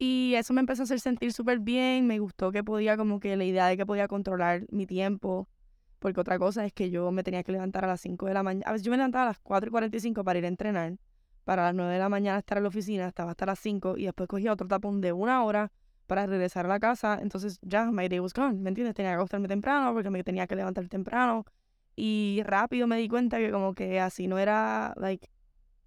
Y 0.01 0.33
eso 0.35 0.53
me 0.53 0.61
empezó 0.61 0.83
a 0.83 0.85
hacer 0.85 1.01
sentir 1.01 1.33
súper 1.33 1.59
bien. 1.59 2.07
Me 2.07 2.19
gustó 2.19 2.51
que 2.51 2.63
podía, 2.63 2.95
como 2.95 3.19
que 3.19 3.35
la 3.35 3.43
idea 3.43 3.67
de 3.67 3.75
que 3.75 3.85
podía 3.85 4.07
controlar 4.07 4.65
mi 4.71 4.87
tiempo. 4.87 5.49
Porque 5.99 6.21
otra 6.21 6.39
cosa 6.39 6.65
es 6.65 6.71
que 6.71 6.89
yo 6.89 7.11
me 7.11 7.21
tenía 7.21 7.43
que 7.43 7.51
levantar 7.51 7.83
a 7.83 7.87
las 7.89 7.99
5 7.99 8.25
de 8.25 8.33
la 8.33 8.41
mañana. 8.41 8.65
A 8.69 8.71
veces 8.71 8.85
yo 8.85 8.91
me 8.91 8.97
levantaba 8.97 9.25
a 9.25 9.27
las 9.27 9.39
4 9.39 9.67
y 9.67 9.71
45 9.71 10.23
para 10.23 10.39
ir 10.39 10.45
a 10.45 10.47
entrenar. 10.47 10.97
Para 11.43 11.63
las 11.63 11.75
9 11.75 11.93
de 11.93 11.99
la 11.99 12.07
mañana 12.07 12.39
estar 12.39 12.57
en 12.57 12.63
la 12.63 12.69
oficina, 12.69 13.07
estaba 13.07 13.31
hasta 13.31 13.45
las 13.45 13.59
5 13.59 13.97
y 13.97 14.05
después 14.05 14.29
cogía 14.29 14.53
otro 14.53 14.67
tapón 14.67 15.01
de 15.01 15.11
una 15.11 15.43
hora 15.43 15.71
para 16.07 16.25
regresar 16.25 16.65
a 16.65 16.69
la 16.69 16.79
casa. 16.79 17.19
Entonces 17.21 17.59
ya, 17.61 17.91
my 17.91 18.07
day 18.07 18.19
was 18.19 18.33
gone, 18.33 18.53
¿me 18.53 18.69
entiendes? 18.69 18.95
Tenía 18.95 19.11
que 19.11 19.15
acostarme 19.15 19.49
temprano 19.49 19.93
porque 19.93 20.09
me 20.09 20.23
tenía 20.23 20.47
que 20.47 20.55
levantar 20.55 20.87
temprano. 20.87 21.43
Y 21.95 22.41
rápido 22.45 22.87
me 22.87 22.97
di 22.97 23.09
cuenta 23.09 23.37
que 23.37 23.51
como 23.51 23.73
que 23.73 23.99
así 23.99 24.27
no 24.27 24.39
era, 24.39 24.93
like, 24.95 25.29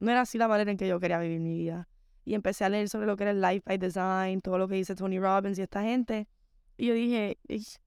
no 0.01 0.11
era 0.11 0.23
así 0.23 0.37
la 0.37 0.49
manera 0.49 0.71
en 0.71 0.77
que 0.77 0.87
yo 0.87 1.01
quería 1.01 1.19
vivir 1.19 1.41
mi 1.41 1.57
vida. 1.57 1.89
Y 2.25 2.35
empecé 2.35 2.65
a 2.65 2.69
leer 2.69 2.89
sobre 2.89 3.07
lo 3.07 3.17
que 3.17 3.25
era 3.25 3.33
el 3.33 3.41
Life 3.41 3.63
by 3.67 3.79
Design, 3.79 4.41
todo 4.41 4.59
lo 4.59 4.69
que 4.69 4.77
dice 4.77 4.95
Tony 4.95 5.19
Robbins 5.19 5.59
y 5.59 5.63
esta 5.63 5.83
gente. 5.83 6.29
Y 6.77 6.87
yo 6.87 6.95
dije, 6.95 7.39
"Ish, 7.49 7.79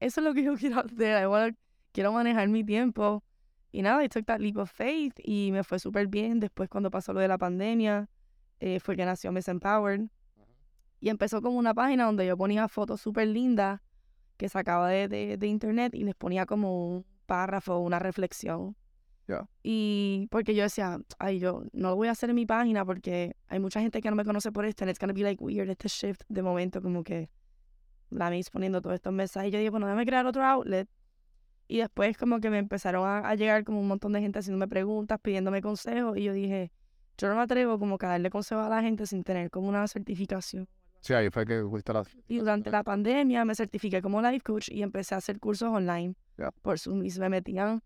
eso 0.00 0.20
es 0.20 0.24
lo 0.24 0.34
que 0.34 0.42
yo 0.42 0.54
quiero 0.56 0.80
hacer. 0.80 1.22
I 1.22 1.26
wanna- 1.26 1.56
quiero 1.92 2.12
manejar 2.12 2.48
mi 2.48 2.64
tiempo. 2.64 3.22
Y 3.70 3.82
nada, 3.82 4.04
I 4.04 4.08
took 4.08 4.26
that 4.26 4.40
leap 4.40 4.56
of 4.58 4.70
faith 4.70 5.14
y 5.22 5.50
me 5.52 5.62
fue 5.64 5.78
súper 5.78 6.06
bien. 6.06 6.40
Después 6.40 6.68
cuando 6.68 6.90
pasó 6.90 7.12
lo 7.12 7.20
de 7.20 7.28
la 7.28 7.38
pandemia, 7.38 8.08
eh, 8.60 8.80
fue 8.80 8.96
que 8.96 9.04
nació 9.04 9.32
Miss 9.32 9.48
Empowered. 9.48 10.08
Y 11.00 11.08
empezó 11.08 11.42
como 11.42 11.58
una 11.58 11.74
página 11.74 12.04
donde 12.04 12.26
yo 12.26 12.36
ponía 12.36 12.68
fotos 12.68 13.00
súper 13.00 13.28
lindas 13.28 13.80
que 14.36 14.48
sacaba 14.48 14.88
de, 14.88 15.08
de, 15.08 15.36
de 15.36 15.46
internet 15.46 15.94
y 15.94 16.04
les 16.04 16.14
ponía 16.14 16.46
como 16.46 16.86
un 16.88 17.06
párrafo, 17.26 17.78
una 17.78 17.98
reflexión. 17.98 18.76
Ya. 19.32 19.48
Y 19.62 20.28
porque 20.30 20.54
yo 20.54 20.62
decía, 20.62 20.98
ay, 21.18 21.38
yo 21.38 21.62
no 21.72 21.90
lo 21.90 21.96
voy 21.96 22.08
a 22.08 22.10
hacer 22.10 22.28
en 22.28 22.36
mi 22.36 22.44
página 22.44 22.84
porque 22.84 23.34
hay 23.48 23.60
mucha 23.60 23.80
gente 23.80 24.02
que 24.02 24.10
no 24.10 24.16
me 24.16 24.24
conoce 24.24 24.52
por 24.52 24.66
esto 24.66 24.84
and 24.84 24.90
it's 24.90 24.98
gonna 24.98 25.14
be 25.14 25.22
like 25.22 25.42
weird, 25.42 25.70
este 25.70 25.88
shift 25.88 26.22
de 26.28 26.42
momento 26.42 26.82
como 26.82 27.02
que 27.02 27.30
la 28.10 28.28
mis 28.28 28.50
poniendo 28.50 28.82
todos 28.82 28.94
estos 28.94 29.12
mensajes. 29.12 29.48
Y 29.48 29.52
yo 29.52 29.58
dije, 29.58 29.70
bueno, 29.70 29.86
déjame 29.86 30.04
crear 30.04 30.26
otro 30.26 30.44
outlet. 30.44 30.86
Y 31.66 31.78
después 31.78 32.18
como 32.18 32.40
que 32.40 32.50
me 32.50 32.58
empezaron 32.58 33.06
a, 33.06 33.20
a 33.26 33.34
llegar 33.34 33.64
como 33.64 33.80
un 33.80 33.88
montón 33.88 34.12
de 34.12 34.20
gente 34.20 34.38
haciéndome 34.38 34.68
preguntas, 34.68 35.18
pidiéndome 35.22 35.62
consejos. 35.62 36.18
Y 36.18 36.24
yo 36.24 36.34
dije, 36.34 36.70
yo 37.16 37.28
no 37.28 37.36
me 37.36 37.42
atrevo 37.42 37.78
como 37.78 37.96
que 37.96 38.04
a 38.04 38.10
darle 38.10 38.28
consejos 38.28 38.66
a 38.66 38.68
la 38.68 38.82
gente 38.82 39.06
sin 39.06 39.24
tener 39.24 39.50
como 39.50 39.68
una 39.68 39.88
certificación. 39.88 40.68
Sí, 41.00 41.14
ahí 41.14 41.30
fue 41.30 41.46
que 41.46 41.64
fuiste 41.68 41.92
la... 41.92 42.04
Y 42.28 42.38
durante 42.38 42.70
la 42.70 42.84
pandemia 42.84 43.44
me 43.44 43.54
certifiqué 43.54 44.02
como 44.02 44.22
life 44.22 44.40
coach 44.40 44.68
y 44.70 44.82
empecé 44.82 45.14
a 45.14 45.18
hacer 45.18 45.40
cursos 45.40 45.68
online. 45.70 46.14
Ya. 46.36 46.50
Por 46.50 46.78
Zoom 46.78 47.02
y 47.04 47.10
se 47.10 47.20
me 47.20 47.28
metían 47.28 47.82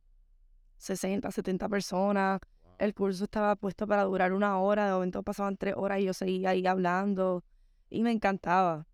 60, 0.79 1.31
70 1.31 1.69
personas. 1.69 2.41
El 2.79 2.95
curso 2.95 3.25
estaba 3.25 3.57
puesto 3.57 3.87
para 3.87 4.03
durar 4.05 4.33
una 4.33 4.59
hora, 4.59 4.87
de 4.87 4.93
momento 4.93 5.23
pasaban 5.23 5.57
tres 5.57 5.75
horas 5.77 6.01
y 6.01 6.05
yo 6.05 6.13
seguía 6.13 6.51
ahí 6.51 6.67
hablando. 6.67 7.43
Y 7.89 8.03
me 8.03 8.11
encantaba. 8.13 8.87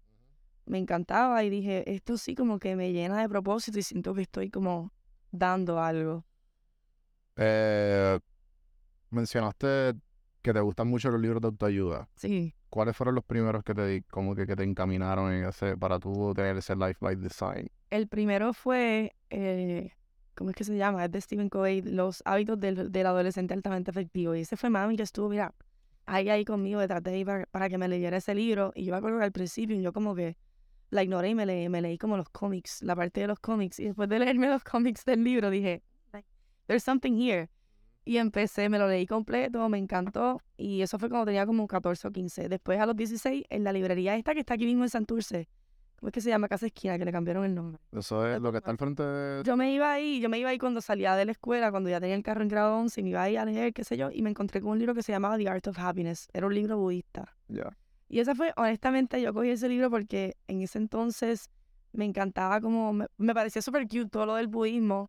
Me 0.67 0.79
encantaba 0.79 1.43
y 1.43 1.51
dije, 1.51 1.93
esto 1.93 2.17
sí 2.17 2.35
como 2.37 2.59
que 2.61 2.77
me 2.77 2.93
llena 2.93 3.21
de 3.21 3.29
propósito 3.29 3.79
y 3.79 3.83
siento 3.83 4.15
que 4.15 4.23
estoy 4.23 4.51
como 4.51 4.93
dando 5.33 5.81
algo. 5.81 6.25
Eh, 7.37 8.21
mencionaste 9.11 9.95
que 10.43 10.53
te 10.53 10.61
gustan 10.61 10.89
mucho 10.89 11.11
los 11.11 11.21
libros 11.21 11.41
de 11.41 11.49
autoayuda. 11.49 12.09
Sí. 12.17 12.55
¿Cuáles 12.69 12.97
fueron 12.97 13.15
los 13.15 13.25
primeros 13.25 13.63
que 13.65 13.75
te 13.75 13.87
di- 13.87 14.03
como 14.03 14.35
que, 14.35 14.47
que 14.47 14.57
te 14.57 14.63
encaminaron 14.65 15.33
en 15.33 15.45
ese, 15.45 15.77
para 15.77 15.99
tú 15.99 16.33
tener 16.35 16.57
ese 16.57 16.75
life 16.75 16.97
by 17.01 17.17
design? 17.17 17.69
El 17.91 18.09
primero 18.09 18.55
fue, 18.55 19.15
eh, 19.31 19.93
¿cómo 20.35 20.51
es 20.51 20.57
que 20.57 20.65
se 20.65 20.77
llama? 20.77 21.05
Es 21.05 21.11
de 21.11 21.21
Stephen 21.21 21.49
Covey, 21.49 21.83
Los 21.83 22.23
hábitos 22.25 22.59
del, 22.59 22.91
del 22.91 23.07
adolescente 23.07 23.55
altamente 23.55 23.91
efectivo. 23.91 24.35
Y 24.35 24.41
ese 24.41 24.57
fue 24.57 24.71
mami 24.71 24.97
que 24.97 25.03
estuvo, 25.03 25.29
mira, 25.29 25.55
ahí, 26.07 26.29
ahí 26.29 26.45
conmigo 26.45 26.81
detrás 26.81 27.03
de 27.03 27.13
ahí 27.13 27.25
para, 27.25 27.47
para 27.47 27.69
que 27.69 27.79
me 27.79 27.89
leyera 27.89 28.17
ese 28.17 28.35
libro. 28.35 28.73
Y 28.75 28.85
yo 28.85 28.93
me 28.93 28.99
acuerdo 28.99 29.19
que 29.19 29.25
al 29.25 29.33
principio 29.33 29.79
yo 29.81 29.93
como 29.93 30.15
que 30.15 30.37
la 30.91 31.03
ignoré 31.03 31.31
y 31.31 31.35
me, 31.35 31.47
leí, 31.47 31.69
me 31.69 31.81
leí 31.81 31.99
como 31.99 32.17
los 32.17 32.29
cómics, 32.29 32.83
la 32.83 32.95
parte 32.95 33.21
de 33.21 33.27
los 33.27 33.39
cómics. 33.39 33.81
Y 33.81 33.85
después 33.85 34.09
de 34.09 34.19
leerme 34.19 34.49
los 34.51 34.65
cómics 34.65 35.05
del 35.05 35.25
libro 35.25 35.51
dije, 35.51 35.83
there's 36.67 36.85
something 36.85 37.19
here. 37.19 37.49
Y 38.05 38.17
empecé, 38.17 38.69
me 38.69 38.79
lo 38.79 38.89
leí 38.89 39.07
completo, 39.07 39.69
me 39.69 39.79
encantó. 39.79 40.41
Y 40.57 40.83
eso 40.83 40.99
fue 40.99 41.09
cuando 41.09 41.27
tenía 41.27 41.47
como 41.47 41.67
14 41.67 42.09
o 42.09 42.11
15. 42.11 42.49
Después 42.49 42.81
a 42.81 42.87
los 42.87 42.97
16, 42.97 43.45
en 43.49 43.65
la 43.65 43.73
librería 43.73 44.17
esta 44.17 44.35
que 44.35 44.41
está 44.41 44.55
aquí 44.55 44.67
mismo 44.67 44.83
en 44.83 44.91
Santurce. 44.91 45.49
¿Cómo 46.03 46.09
es 46.09 46.15
que 46.15 46.21
se 46.21 46.31
llama? 46.31 46.49
Casa 46.49 46.67
Esquina, 46.67 46.99
que 46.99 47.05
le 47.05 47.13
cambiaron 47.13 47.45
el 47.45 47.55
nombre. 47.55 47.81
Eso 47.93 48.27
es 48.27 48.41
lo 48.41 48.51
que 48.51 48.59
está 48.59 48.73
al 48.73 48.77
frente 48.77 49.05
de... 49.05 49.45
Yo 49.45 49.57
me 49.57 49.73
iba 49.73 49.93
ahí, 49.93 50.19
yo 50.19 50.29
me 50.29 50.37
iba 50.37 50.51
ahí 50.51 50.59
cuando 50.59 50.81
salía 50.81 51.15
de 51.15 51.25
la 51.25 51.31
escuela, 51.31 51.71
cuando 51.71 51.91
ya 51.91 52.01
tenía 52.01 52.17
el 52.17 52.25
carro 52.25 52.43
en 52.43 52.49
grado 52.49 52.77
11, 52.77 53.01
y 53.01 53.05
me 53.05 53.11
iba 53.11 53.23
ahí 53.23 53.37
a 53.37 53.45
leer, 53.45 53.73
qué 53.73 53.85
sé 53.85 53.97
yo, 53.97 54.11
y 54.11 54.21
me 54.21 54.31
encontré 54.31 54.61
con 54.61 54.73
un 54.73 54.81
libro 54.81 54.97
que 54.97 55.05
se 55.05 55.13
llamaba 55.13 55.39
The 55.39 55.49
Art 55.49 55.69
of 55.69 55.79
Happiness. 55.79 56.29
Era 56.33 56.49
un 56.49 56.57
libro 56.57 56.77
budista. 56.77 57.33
Ya. 57.47 57.79
Y 58.09 58.19
ese 58.19 58.35
fue, 58.35 58.53
honestamente, 58.57 59.23
yo 59.23 59.33
cogí 59.33 59.51
ese 59.51 59.69
libro 59.69 59.91
porque 59.91 60.37
en 60.49 60.63
ese 60.63 60.79
entonces 60.79 61.49
me 61.93 62.05
encantaba 62.05 62.61
como, 62.61 62.93
me, 62.93 63.07
me 63.17 63.33
parecía 63.33 63.63
súper 63.63 63.83
cute 63.83 64.09
todo 64.09 64.27
lo 64.27 64.35
del 64.35 64.49
budismo. 64.49 65.09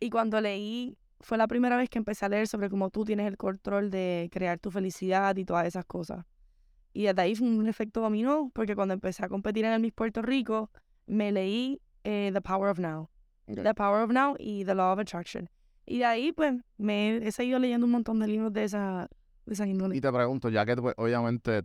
Y 0.00 0.08
cuando 0.08 0.40
leí, 0.40 0.96
fue 1.20 1.36
la 1.36 1.46
primera 1.46 1.76
vez 1.76 1.90
que 1.90 1.98
empecé 1.98 2.24
a 2.24 2.30
leer 2.30 2.48
sobre 2.48 2.70
cómo 2.70 2.88
tú 2.88 3.04
tienes 3.04 3.26
el 3.26 3.36
control 3.36 3.90
de 3.90 4.30
crear 4.32 4.58
tu 4.58 4.70
felicidad 4.70 5.36
y 5.36 5.44
todas 5.44 5.66
esas 5.66 5.84
cosas. 5.84 6.24
Y 6.92 7.04
desde 7.04 7.22
ahí 7.22 7.34
fue 7.34 7.48
un 7.48 7.68
efecto 7.68 8.00
dominó, 8.00 8.50
porque 8.54 8.74
cuando 8.74 8.94
empecé 8.94 9.24
a 9.24 9.28
competir 9.28 9.64
en 9.64 9.72
el 9.72 9.80
Miss 9.80 9.92
Puerto 9.92 10.22
Rico, 10.22 10.70
me 11.06 11.32
leí 11.32 11.80
eh, 12.04 12.30
The 12.32 12.40
Power 12.40 12.70
of 12.70 12.78
Now. 12.78 13.08
The 13.46 13.74
Power 13.74 14.02
of 14.02 14.10
Now 14.10 14.36
y 14.38 14.64
The 14.64 14.74
Law 14.74 14.92
of 14.92 14.98
Attraction. 15.00 15.48
Y 15.84 15.98
de 15.98 16.04
ahí, 16.04 16.32
pues, 16.32 16.54
me 16.76 17.16
he 17.16 17.32
seguido 17.32 17.58
leyendo 17.58 17.86
un 17.86 17.92
montón 17.92 18.20
de 18.20 18.28
libros 18.28 18.52
de 18.52 18.64
esa, 18.64 19.08
de 19.46 19.54
esa 19.54 19.66
índole. 19.66 19.96
Y 19.96 20.00
te 20.00 20.12
pregunto, 20.12 20.48
ya 20.48 20.64
que 20.64 20.76
pues, 20.76 20.94
obviamente 20.96 21.62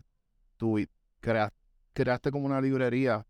tú 0.57 0.79
creas, 1.19 1.51
creaste 1.93 2.31
como 2.31 2.45
una 2.45 2.59
librería 2.61 3.25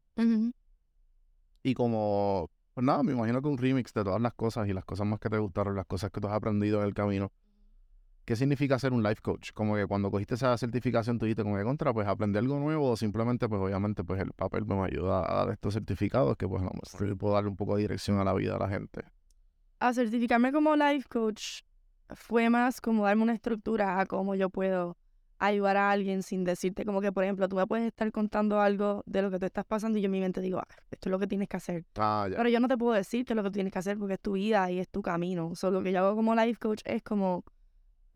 y 1.63 1.73
como, 1.73 2.49
pues 2.73 2.85
nada, 2.85 3.03
me 3.03 3.11
imagino 3.11 3.41
que 3.41 3.47
un 3.47 3.57
remix 3.57 3.93
de 3.93 4.03
todas 4.03 4.21
las 4.21 4.33
cosas 4.33 4.67
y 4.67 4.73
las 4.73 4.85
cosas 4.85 5.05
más 5.05 5.19
que 5.19 5.29
te 5.29 5.37
gustaron, 5.37 5.75
las 5.75 5.85
cosas 5.85 6.11
que 6.11 6.21
tú 6.21 6.27
has 6.27 6.33
aprendido 6.33 6.79
en 6.79 6.87
el 6.87 6.93
camino. 6.93 7.31
¿Qué 8.27 8.35
significa 8.35 8.77
ser 8.77 8.91
un 8.91 9.01
life 9.03 9.21
coach? 9.21 9.53
Como 9.53 9.77
que 9.77 9.87
cuando 9.87 10.11
cogiste 10.11 10.35
esa 10.35 10.57
certificación, 10.57 11.17
tú 11.17 11.23
dijiste 11.23 11.43
como 11.43 11.55
que 11.55 11.63
contra, 11.63 11.93
pues 11.93 12.05
aprender 12.09 12.43
algo 12.43 12.59
nuevo 12.59 12.91
o 12.91 12.97
simplemente, 12.97 13.47
pues 13.47 13.61
obviamente, 13.61 14.03
pues 14.03 14.19
el 14.19 14.33
papel 14.33 14.65
me 14.65 14.83
ayuda 14.83 15.19
a 15.19 15.45
dar 15.45 15.53
estos 15.53 15.73
certificados 15.73 16.35
que 16.35 16.45
pues 16.45 16.61
a 16.61 17.05
yo 17.05 17.15
puedo 17.15 17.35
darle 17.35 17.49
un 17.49 17.55
poco 17.55 17.77
de 17.77 17.83
dirección 17.83 18.19
a 18.19 18.25
la 18.25 18.33
vida 18.33 18.55
de 18.55 18.59
la 18.59 18.67
gente. 18.67 19.05
A 19.79 19.93
certificarme 19.93 20.51
como 20.51 20.75
life 20.75 21.07
coach 21.07 21.61
fue 22.15 22.49
más 22.49 22.81
como 22.81 23.05
darme 23.05 23.23
una 23.23 23.33
estructura 23.33 23.97
a 23.97 24.05
cómo 24.05 24.35
yo 24.35 24.49
puedo 24.49 24.97
ayudar 25.39 25.77
a 25.77 25.89
alguien 25.89 26.21
sin 26.21 26.43
decirte 26.43 26.83
como 26.83 26.99
que, 26.99 27.13
por 27.13 27.23
ejemplo, 27.23 27.47
tú 27.47 27.55
me 27.55 27.65
puedes 27.65 27.87
estar 27.87 28.11
contando 28.11 28.59
algo 28.59 29.03
de 29.05 29.21
lo 29.21 29.31
que 29.31 29.39
tú 29.39 29.45
estás 29.45 29.63
pasando 29.63 29.99
y 29.99 30.01
yo 30.01 30.07
en 30.07 30.11
mi 30.11 30.19
mente 30.19 30.41
digo, 30.41 30.59
ah, 30.59 30.67
esto 30.91 31.07
es 31.07 31.11
lo 31.11 31.19
que 31.19 31.27
tienes 31.27 31.47
que 31.47 31.55
hacer. 31.55 31.85
Ah. 31.95 32.27
Pero 32.29 32.49
yo 32.49 32.59
no 32.59 32.67
te 32.67 32.77
puedo 32.77 32.91
decir 32.91 33.23
qué 33.23 33.31
es 33.31 33.37
lo 33.37 33.43
que 33.43 33.51
tienes 33.51 33.71
que 33.71 33.79
hacer 33.79 33.97
porque 33.97 34.15
es 34.15 34.19
tu 34.19 34.33
vida 34.33 34.69
y 34.69 34.79
es 34.79 34.89
tu 34.89 35.01
camino. 35.01 35.55
Solo 35.55 35.79
lo 35.79 35.83
que 35.85 35.93
yo 35.93 35.99
hago 35.99 36.17
como 36.17 36.35
life 36.35 36.59
coach 36.59 36.81
es 36.83 37.01
como 37.03 37.45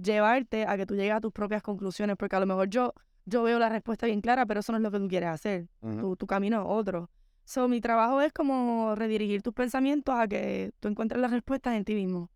llevarte 0.01 0.65
a 0.65 0.77
que 0.77 0.85
tú 0.85 0.95
llegues 0.95 1.13
a 1.13 1.21
tus 1.21 1.31
propias 1.31 1.61
conclusiones, 1.61 2.15
porque 2.17 2.35
a 2.35 2.39
lo 2.39 2.45
mejor 2.45 2.69
yo, 2.69 2.93
yo 3.25 3.43
veo 3.43 3.59
la 3.59 3.69
respuesta 3.69 4.05
bien 4.05 4.21
clara, 4.21 4.45
pero 4.45 4.59
eso 4.59 4.71
no 4.71 4.77
es 4.77 4.83
lo 4.83 4.91
que 4.91 4.99
tú 4.99 5.07
quieres 5.07 5.29
hacer. 5.29 5.67
Tu, 5.81 6.15
tu 6.15 6.27
camino 6.27 6.61
es 6.61 6.65
otro. 6.67 7.09
So, 7.43 7.67
mi 7.67 7.81
trabajo 7.81 8.21
es 8.21 8.31
como 8.31 8.95
redirigir 8.95 9.41
tus 9.41 9.53
pensamientos 9.53 10.15
a 10.15 10.27
que 10.27 10.71
tú 10.79 10.87
encuentres 10.87 11.19
las 11.21 11.31
respuestas 11.31 11.75
en 11.75 11.85
ti 11.85 11.95
mismo. 11.95 12.29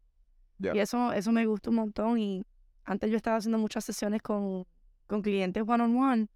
Y 0.60 0.80
eso, 0.80 1.12
eso 1.14 1.32
me 1.32 1.46
gusta 1.46 1.70
un 1.70 1.78
montón. 1.78 2.18
Y 2.18 2.44
antes 2.84 3.10
yo 3.12 3.18
estaba 3.18 3.38
haciendo 3.38 3.58
muchas 3.58 3.86
sesiones 3.86 4.22
con, 4.22 4.66
con 5.08 5.22
clientes 5.22 5.64
one 5.68 5.84
on 5.84 5.98
one, 5.98 6.28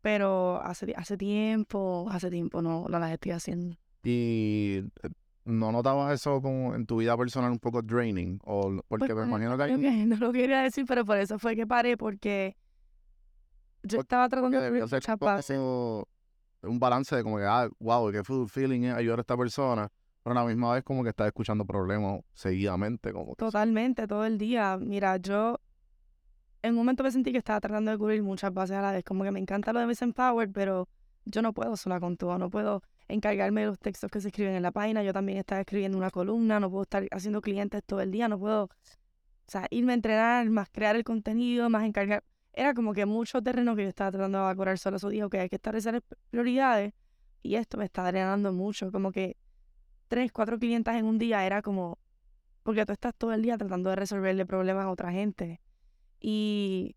pero 0.00 0.60
hace, 0.62 0.92
hace 0.96 1.16
tiempo, 1.16 2.06
hace 2.10 2.30
tiempo 2.30 2.62
no, 2.62 2.86
no 2.88 2.98
las 2.98 3.12
estoy 3.12 3.32
haciendo. 3.32 3.76
Y 4.02 4.82
eh, 5.02 5.08
no 5.44 5.70
notabas 5.72 6.12
eso 6.14 6.40
como 6.40 6.74
en 6.74 6.86
tu 6.86 6.96
vida 6.98 7.16
personal 7.16 7.50
un 7.52 7.58
poco 7.58 7.82
draining 7.82 8.40
o 8.44 8.70
l- 8.70 8.80
porque 8.88 9.06
Pues, 9.14 9.14
me 9.26 9.30
por 9.32 9.40
imagino 9.40 9.56
que 9.56 9.62
hay 9.64 9.76
no 10.06 10.16
lo 10.16 10.32
quería 10.32 10.62
decir, 10.62 10.84
pero 10.86 11.04
por 11.04 11.18
eso 11.18 11.38
fue 11.38 11.54
que 11.56 11.66
paré, 11.66 11.96
porque 11.96 12.56
yo 13.82 13.98
Porque 13.98 14.00
estaba 14.00 14.28
tratando 14.28 14.60
de 14.60 14.70
muchas 14.80 15.06
como 15.48 16.06
un 16.62 16.78
balance 16.78 17.14
de 17.14 17.22
como 17.22 17.36
que, 17.36 17.44
ah, 17.44 17.68
wow, 17.78 18.10
qué 18.10 18.22
feeling 18.48 18.84
es 18.84 18.94
ayudar 18.94 19.18
a 19.18 19.20
esta 19.20 19.36
persona, 19.36 19.90
pero 20.22 20.38
a 20.38 20.42
la 20.42 20.46
misma 20.48 20.72
vez 20.72 20.82
como 20.82 21.02
que 21.02 21.10
estás 21.10 21.26
escuchando 21.26 21.66
problemas 21.66 22.20
seguidamente, 22.32 23.12
como 23.12 23.34
Totalmente, 23.34 24.06
todo 24.06 24.24
el 24.24 24.38
día. 24.38 24.78
Mira, 24.80 25.18
yo 25.18 25.60
en 26.62 26.70
un 26.70 26.76
momento 26.76 27.02
me 27.02 27.10
sentí 27.10 27.32
que 27.32 27.38
estaba 27.38 27.60
tratando 27.60 27.90
de 27.90 27.98
cubrir 27.98 28.22
muchas 28.22 28.52
bases 28.54 28.76
a 28.76 28.80
la 28.80 28.92
vez. 28.92 29.04
Como 29.04 29.22
que 29.24 29.30
me 29.30 29.38
encanta 29.38 29.74
lo 29.74 29.80
de 29.80 29.86
Miss 29.86 30.00
Empowered, 30.00 30.50
pero 30.52 30.88
yo 31.26 31.42
no 31.42 31.52
puedo 31.52 31.76
sola 31.76 32.00
con 32.00 32.16
todo. 32.16 32.38
No 32.38 32.48
puedo 32.48 32.82
encargarme 33.14 33.62
de 33.62 33.66
los 33.68 33.78
textos 33.78 34.10
que 34.10 34.20
se 34.20 34.28
escriben 34.28 34.54
en 34.54 34.62
la 34.62 34.72
página. 34.72 35.02
Yo 35.02 35.12
también 35.12 35.38
estaba 35.38 35.60
escribiendo 35.60 35.96
una 35.98 36.10
columna. 36.10 36.60
No 36.60 36.70
puedo 36.70 36.82
estar 36.82 37.06
haciendo 37.10 37.40
clientes 37.40 37.82
todo 37.84 38.00
el 38.00 38.10
día. 38.10 38.28
No 38.28 38.38
puedo, 38.38 38.64
o 38.64 38.70
sea, 39.46 39.66
irme 39.70 39.92
a 39.92 39.94
entrenar, 39.96 40.48
más 40.50 40.68
crear 40.70 40.96
el 40.96 41.04
contenido, 41.04 41.70
más 41.70 41.84
encargar. 41.84 42.22
Era 42.52 42.74
como 42.74 42.92
que 42.92 43.06
mucho 43.06 43.42
terreno 43.42 43.74
que 43.74 43.82
yo 43.82 43.88
estaba 43.88 44.10
tratando 44.12 44.38
de 44.38 44.44
evacuar 44.44 44.78
solo. 44.78 44.98
Eso 44.98 45.08
dije, 45.08 45.24
ok, 45.24 45.34
hay 45.36 45.48
que 45.48 45.56
establecer 45.56 46.02
prioridades. 46.30 46.92
Y 47.42 47.56
esto 47.56 47.78
me 47.78 47.84
está 47.84 48.04
drenando 48.04 48.52
mucho. 48.52 48.92
Como 48.92 49.12
que 49.12 49.36
tres, 50.08 50.32
cuatro 50.32 50.58
clientas 50.58 50.96
en 50.96 51.06
un 51.06 51.18
día 51.18 51.44
era 51.46 51.62
como 51.62 51.98
porque 52.64 52.86
tú 52.86 52.92
estás 52.92 53.14
todo 53.14 53.32
el 53.32 53.42
día 53.42 53.58
tratando 53.58 53.90
de 53.90 53.96
resolverle 53.96 54.46
problemas 54.46 54.86
a 54.86 54.90
otra 54.90 55.12
gente. 55.12 55.60
Y 56.18 56.96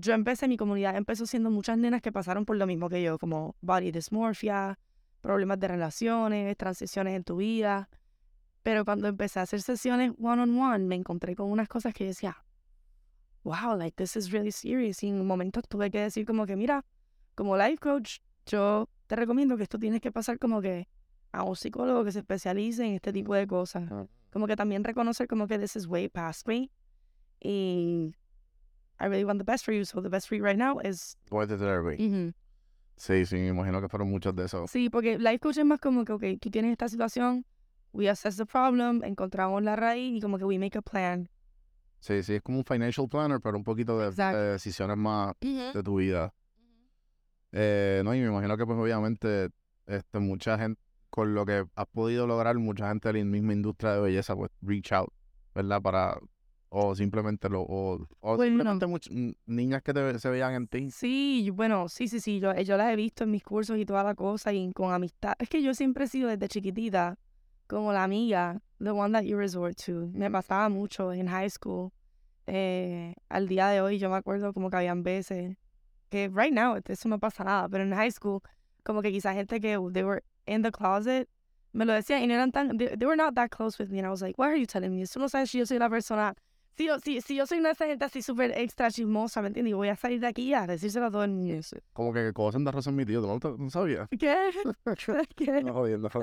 yo 0.00 0.14
empecé, 0.14 0.48
mi 0.48 0.56
comunidad 0.56 0.96
empezó 0.96 1.26
siendo 1.26 1.50
muchas 1.50 1.78
nenas 1.78 2.02
que 2.02 2.12
pasaron 2.12 2.44
por 2.44 2.56
lo 2.56 2.66
mismo 2.66 2.88
que 2.88 3.02
yo, 3.02 3.18
como 3.18 3.56
body 3.60 3.90
dysmorphia, 3.90 4.78
problemas 5.20 5.58
de 5.60 5.68
relaciones, 5.68 6.56
transiciones 6.56 7.14
en 7.14 7.24
tu 7.24 7.36
vida. 7.36 7.88
Pero 8.62 8.84
cuando 8.84 9.08
empecé 9.08 9.40
a 9.40 9.42
hacer 9.42 9.62
sesiones 9.62 10.12
one 10.20 10.42
on 10.42 10.58
one, 10.58 10.84
me 10.84 10.94
encontré 10.94 11.34
con 11.34 11.50
unas 11.50 11.68
cosas 11.68 11.94
que 11.94 12.04
yo 12.04 12.08
decía, 12.08 12.44
wow, 13.44 13.76
like 13.76 13.96
this 13.96 14.16
is 14.16 14.30
really 14.30 14.52
serious. 14.52 15.02
Y 15.02 15.08
en 15.08 15.20
un 15.20 15.26
momento 15.26 15.62
tuve 15.62 15.90
que 15.90 16.00
decir 16.00 16.26
como 16.26 16.46
que, 16.46 16.56
mira, 16.56 16.84
como 17.34 17.56
life 17.56 17.78
coach, 17.78 18.18
yo 18.46 18.88
te 19.06 19.16
recomiendo 19.16 19.56
que 19.56 19.62
esto 19.62 19.78
tienes 19.78 20.00
que 20.00 20.12
pasar 20.12 20.38
como 20.38 20.60
que 20.60 20.88
a 21.32 21.44
un 21.44 21.56
psicólogo 21.56 22.04
que 22.04 22.12
se 22.12 22.20
especialice 22.20 22.84
en 22.84 22.94
este 22.94 23.12
tipo 23.12 23.34
de 23.34 23.46
cosas. 23.46 23.88
Como 24.30 24.46
que 24.46 24.56
también 24.56 24.84
reconocer 24.84 25.28
como 25.28 25.46
que 25.46 25.58
this 25.58 25.76
is 25.76 25.86
way 25.86 26.08
past 26.08 26.46
me. 26.46 26.70
Y 27.40 28.14
I 29.00 29.06
really 29.06 29.24
want 29.24 29.38
the 29.38 29.44
best 29.44 29.64
for 29.64 29.72
you. 29.72 29.84
So 29.84 30.00
the 30.00 30.08
best 30.08 30.28
for 30.28 30.36
you 30.36 30.44
right 30.44 30.58
now 30.58 30.78
is... 30.80 31.16
Voy 31.30 31.46
de 31.46 31.56
therapy. 31.56 32.02
Ujú. 32.02 32.34
Sí, 32.96 33.24
sí, 33.26 33.36
me 33.36 33.48
imagino 33.48 33.80
que 33.80 33.88
fueron 33.88 34.10
muchos 34.10 34.34
de 34.34 34.44
esos. 34.44 34.70
Sí, 34.70 34.90
porque 34.90 35.18
life 35.18 35.38
coach 35.38 35.58
es 35.58 35.64
más 35.64 35.78
como 35.78 36.04
que, 36.04 36.12
ok, 36.12 36.24
tú 36.40 36.50
tienes 36.50 36.72
esta 36.72 36.88
situación, 36.88 37.44
we 37.92 38.08
assess 38.08 38.36
the 38.36 38.44
problem, 38.44 39.04
encontramos 39.04 39.62
la 39.62 39.76
raíz 39.76 40.16
y 40.16 40.20
como 40.20 40.36
que 40.36 40.44
we 40.44 40.58
make 40.58 40.76
a 40.76 40.82
plan. 40.82 41.28
Sí, 42.00 42.22
sí, 42.22 42.34
es 42.34 42.42
como 42.42 42.58
un 42.58 42.64
financial 42.64 43.08
planner, 43.08 43.40
pero 43.40 43.56
un 43.56 43.64
poquito 43.64 43.98
de, 43.98 44.10
de 44.10 44.52
decisiones 44.52 44.96
más 44.96 45.34
de 45.40 45.82
tu 45.82 45.96
vida. 45.96 46.34
Eh, 47.52 48.02
no, 48.04 48.14
y 48.14 48.20
me 48.20 48.26
imagino 48.26 48.56
que 48.56 48.66
pues 48.66 48.78
obviamente 48.78 49.50
este, 49.86 50.18
mucha 50.18 50.58
gente, 50.58 50.80
con 51.10 51.34
lo 51.34 51.46
que 51.46 51.64
has 51.74 51.86
podido 51.86 52.26
lograr, 52.26 52.56
mucha 52.58 52.88
gente 52.88 53.12
de 53.12 53.20
la 53.20 53.24
misma 53.24 53.52
industria 53.52 53.92
de 53.92 54.00
belleza, 54.00 54.36
pues 54.36 54.50
reach 54.60 54.92
out, 54.92 55.12
¿verdad? 55.54 55.80
Para, 55.80 56.18
o 56.70 56.94
simplemente 56.94 57.48
lo, 57.48 57.62
o, 57.62 58.06
o 58.20 58.36
Bueno. 58.36 58.44
simplemente 58.74 58.86
much- 58.86 59.34
niñas 59.46 59.82
que 59.82 59.94
te 59.94 60.18
se 60.18 60.28
vean 60.30 60.54
en 60.54 60.66
ti. 60.68 60.90
Sí, 60.90 61.50
bueno, 61.52 61.88
sí, 61.88 62.08
sí, 62.08 62.20
sí, 62.20 62.40
yo, 62.40 62.54
yo 62.54 62.76
las 62.76 62.92
he 62.92 62.96
visto 62.96 63.24
en 63.24 63.30
mis 63.30 63.42
cursos 63.42 63.78
y 63.78 63.86
toda 63.86 64.02
la 64.04 64.14
cosa 64.14 64.52
y 64.52 64.70
con 64.72 64.92
amistad. 64.92 65.34
Es 65.38 65.48
que 65.48 65.62
yo 65.62 65.72
siempre 65.74 66.04
he 66.04 66.08
sido 66.08 66.28
desde 66.28 66.48
chiquitita 66.48 67.18
como 67.66 67.92
la 67.92 68.04
amiga, 68.04 68.60
the 68.78 68.90
one 68.90 69.12
that 69.12 69.22
you 69.24 69.36
resort 69.36 69.76
to. 69.84 70.08
Me 70.12 70.30
pasaba 70.30 70.68
mucho 70.68 71.12
en 71.12 71.26
high 71.28 71.50
school. 71.50 71.90
Eh, 72.46 73.14
al 73.28 73.46
día 73.46 73.68
de 73.68 73.80
hoy 73.82 73.98
yo 73.98 74.08
me 74.08 74.16
acuerdo 74.16 74.52
como 74.54 74.70
que 74.70 74.76
habían 74.78 75.02
veces 75.02 75.56
que 76.08 76.28
right 76.28 76.52
now 76.52 76.78
eso 76.86 77.08
no 77.08 77.18
pasa 77.18 77.44
nada, 77.44 77.68
pero 77.68 77.84
en 77.84 77.92
high 77.92 78.10
school 78.10 78.40
como 78.84 79.02
que 79.02 79.12
quizás 79.12 79.34
gente 79.34 79.60
que 79.60 79.76
they 79.92 80.02
were 80.02 80.22
in 80.46 80.62
the 80.62 80.70
closet 80.70 81.28
me 81.72 81.84
lo 81.84 81.92
decían 81.92 82.22
y 82.22 82.26
no 82.26 82.32
eran 82.32 82.50
tan, 82.50 82.78
they, 82.78 82.96
they 82.96 83.06
were 83.06 83.16
not 83.18 83.34
that 83.34 83.50
close 83.50 83.78
with 83.78 83.90
me 83.90 83.98
and 83.98 84.06
I 84.06 84.10
was 84.10 84.22
like, 84.22 84.38
why 84.38 84.46
are 84.48 84.56
you 84.58 84.64
telling 84.64 84.90
me? 84.96 85.02
Tú 85.04 85.18
no 85.20 85.28
sabes 85.28 85.50
si 85.50 85.58
yo 85.58 85.66
soy 85.66 85.78
la 85.78 85.90
persona 85.90 86.34
si 86.78 86.86
yo, 86.86 87.00
si, 87.00 87.20
si 87.20 87.34
yo 87.34 87.44
soy 87.44 87.58
una 87.58 87.70
de 87.70 87.72
esas 87.72 87.88
gente 87.88 88.04
así 88.04 88.22
súper 88.22 88.56
extra 88.56 88.88
chismosa, 88.88 89.42
¿me 89.42 89.48
entiendes? 89.48 89.72
Y 89.72 89.74
voy 89.74 89.88
a 89.88 89.96
salir 89.96 90.20
de 90.20 90.28
aquí 90.28 90.54
a 90.54 90.64
decírselo 90.64 91.06
a 91.06 91.10
todo 91.10 91.24
el 91.24 91.32
mundo. 91.32 91.60
Como 91.92 92.12
que 92.12 92.32
cosas 92.32 92.64
de 92.64 92.70
razón 92.70 92.94
mi 92.94 93.04
tío, 93.04 93.20
¿tú 93.20 93.26
no, 93.26 93.56
no 93.56 93.68
sabías? 93.70 94.08
¿Qué? 94.18 94.50
¿Qué? 95.36 95.62
No 95.64 95.74
jodiendo. 95.74 96.08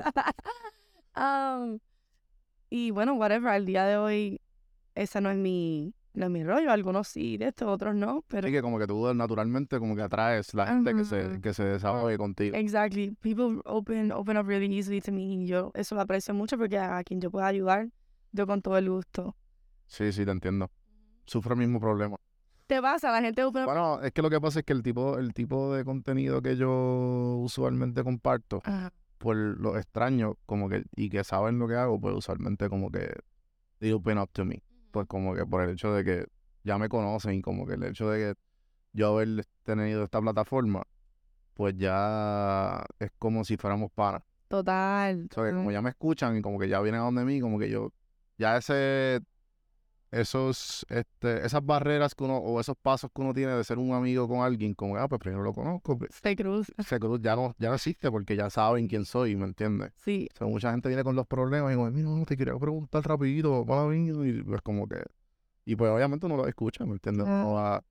Um, 1.18 1.78
y 2.68 2.90
bueno, 2.90 3.14
whatever, 3.14 3.48
al 3.48 3.64
día 3.64 3.86
de 3.86 3.96
hoy, 3.96 4.38
ese 4.94 5.18
no 5.22 5.30
es 5.30 5.38
mi, 5.38 5.94
no 6.12 6.26
es 6.26 6.30
mi 6.30 6.44
rollo. 6.44 6.70
Algunos 6.70 7.08
sí, 7.08 7.38
de 7.38 7.48
esto, 7.48 7.70
otros 7.70 7.94
no, 7.94 8.22
pero 8.28 8.46
Así 8.46 8.52
que 8.52 8.60
como 8.60 8.78
que 8.78 8.86
tú 8.86 9.14
naturalmente 9.14 9.78
como 9.78 9.96
que 9.96 10.02
atraes 10.02 10.52
la 10.52 10.66
gente 10.66 10.94
que 10.94 11.06
se, 11.06 11.40
que 11.40 11.54
se 11.54 11.64
desahogue 11.64 12.18
contigo. 12.18 12.54
exactly, 12.54 13.16
people 13.22 13.62
open, 13.64 14.12
open 14.12 14.36
up 14.36 14.46
really 14.46 14.66
easily 14.76 15.00
to 15.00 15.10
me 15.10 15.22
y 15.22 15.46
yo 15.46 15.70
eso 15.72 15.94
lo 15.94 16.02
aprecio 16.02 16.34
mucho 16.34 16.58
porque 16.58 16.76
a 16.76 17.02
quien 17.02 17.18
yo 17.18 17.30
pueda 17.30 17.46
ayudar, 17.46 17.88
yo 18.32 18.46
con 18.46 18.60
todo 18.60 18.76
el 18.76 18.90
gusto. 18.90 19.34
Sí, 19.86 20.12
sí, 20.12 20.24
te 20.24 20.30
entiendo. 20.30 20.70
Sufro 21.26 21.54
el 21.54 21.60
mismo 21.60 21.80
problema. 21.80 22.16
¿Te 22.66 22.82
pasa? 22.82 23.12
La 23.12 23.20
gente. 23.20 23.44
Bueno, 23.44 24.00
es 24.02 24.12
que 24.12 24.22
lo 24.22 24.30
que 24.30 24.40
pasa 24.40 24.60
es 24.60 24.64
que 24.64 24.72
el 24.72 24.82
tipo, 24.82 25.18
el 25.18 25.32
tipo 25.32 25.72
de 25.72 25.84
contenido 25.84 26.42
que 26.42 26.56
yo 26.56 27.36
usualmente 27.38 28.02
comparto, 28.02 28.60
Ajá. 28.64 28.92
por 29.18 29.36
lo 29.36 29.78
extraño, 29.78 30.36
como 30.46 30.68
que, 30.68 30.84
y 30.96 31.08
que 31.08 31.22
saben 31.22 31.58
lo 31.58 31.68
que 31.68 31.76
hago, 31.76 32.00
pues 32.00 32.14
usualmente 32.16 32.68
como 32.68 32.90
que 32.90 33.14
they 33.78 33.92
open 33.92 34.18
up 34.18 34.30
to 34.32 34.44
me. 34.44 34.62
Pues 34.90 35.06
como 35.06 35.34
que 35.34 35.46
por 35.46 35.62
el 35.62 35.70
hecho 35.70 35.92
de 35.92 36.04
que 36.04 36.26
ya 36.64 36.78
me 36.78 36.88
conocen 36.88 37.34
y 37.34 37.42
como 37.42 37.66
que 37.66 37.74
el 37.74 37.84
hecho 37.84 38.10
de 38.10 38.18
que 38.18 38.40
yo 38.92 39.14
haber 39.14 39.44
tenido 39.62 40.02
esta 40.02 40.20
plataforma, 40.20 40.82
pues 41.54 41.76
ya 41.76 42.84
es 42.98 43.10
como 43.18 43.44
si 43.44 43.56
fuéramos 43.56 43.92
panas. 43.92 44.22
Total. 44.48 45.28
O 45.30 45.34
sea, 45.34 45.44
que 45.44 45.52
como 45.52 45.70
ya 45.70 45.82
me 45.82 45.90
escuchan 45.90 46.36
y 46.36 46.42
como 46.42 46.58
que 46.58 46.68
ya 46.68 46.80
vienen 46.80 47.00
a 47.00 47.04
donde 47.04 47.24
mí, 47.24 47.40
como 47.40 47.58
que 47.58 47.68
yo, 47.70 47.92
ya 48.38 48.56
ese, 48.56 49.20
esos, 50.10 50.86
este, 50.88 51.44
esas 51.44 51.64
barreras 51.64 52.14
que 52.14 52.24
uno, 52.24 52.36
o 52.38 52.60
esos 52.60 52.76
pasos 52.76 53.10
que 53.14 53.20
uno 53.20 53.34
tiene 53.34 53.52
de 53.52 53.64
ser 53.64 53.78
un 53.78 53.92
amigo 53.92 54.28
con 54.28 54.40
alguien, 54.40 54.74
como, 54.74 54.96
ah, 54.96 55.08
pues 55.08 55.18
primero 55.20 55.42
lo 55.42 55.52
conozco, 55.52 55.98
pues, 55.98 56.10
Se 56.22 56.36
cruza. 56.36 56.72
se 56.82 56.98
cruz- 57.00 57.20
ya 57.20 57.34
no, 57.36 57.54
ya 57.58 57.68
no 57.70 57.74
existe 57.74 58.10
porque 58.10 58.36
ya 58.36 58.48
saben 58.50 58.86
quién 58.88 59.04
soy, 59.04 59.34
¿me 59.36 59.44
entiendes? 59.44 59.92
Sí. 59.96 60.28
O 60.34 60.38
sea, 60.38 60.46
mucha 60.46 60.70
gente 60.70 60.88
viene 60.88 61.02
con 61.04 61.16
los 61.16 61.26
problemas 61.26 61.72
y 61.72 61.76
como, 61.76 61.90
mira, 61.90 62.08
no, 62.08 62.24
te 62.24 62.36
quería 62.36 62.56
preguntar 62.56 63.02
rapidito, 63.06 63.64
para 63.66 63.84
mí, 63.86 64.08
y 64.28 64.42
pues 64.42 64.62
como 64.62 64.86
que, 64.88 65.02
y 65.64 65.74
pues 65.76 65.90
obviamente 65.90 66.26
uno 66.26 66.36
lo 66.36 66.46
escucha, 66.46 66.84
¿me 66.86 66.92
entiendes? 66.92 67.26
Ah. 67.28 67.44
Va- 67.44 67.84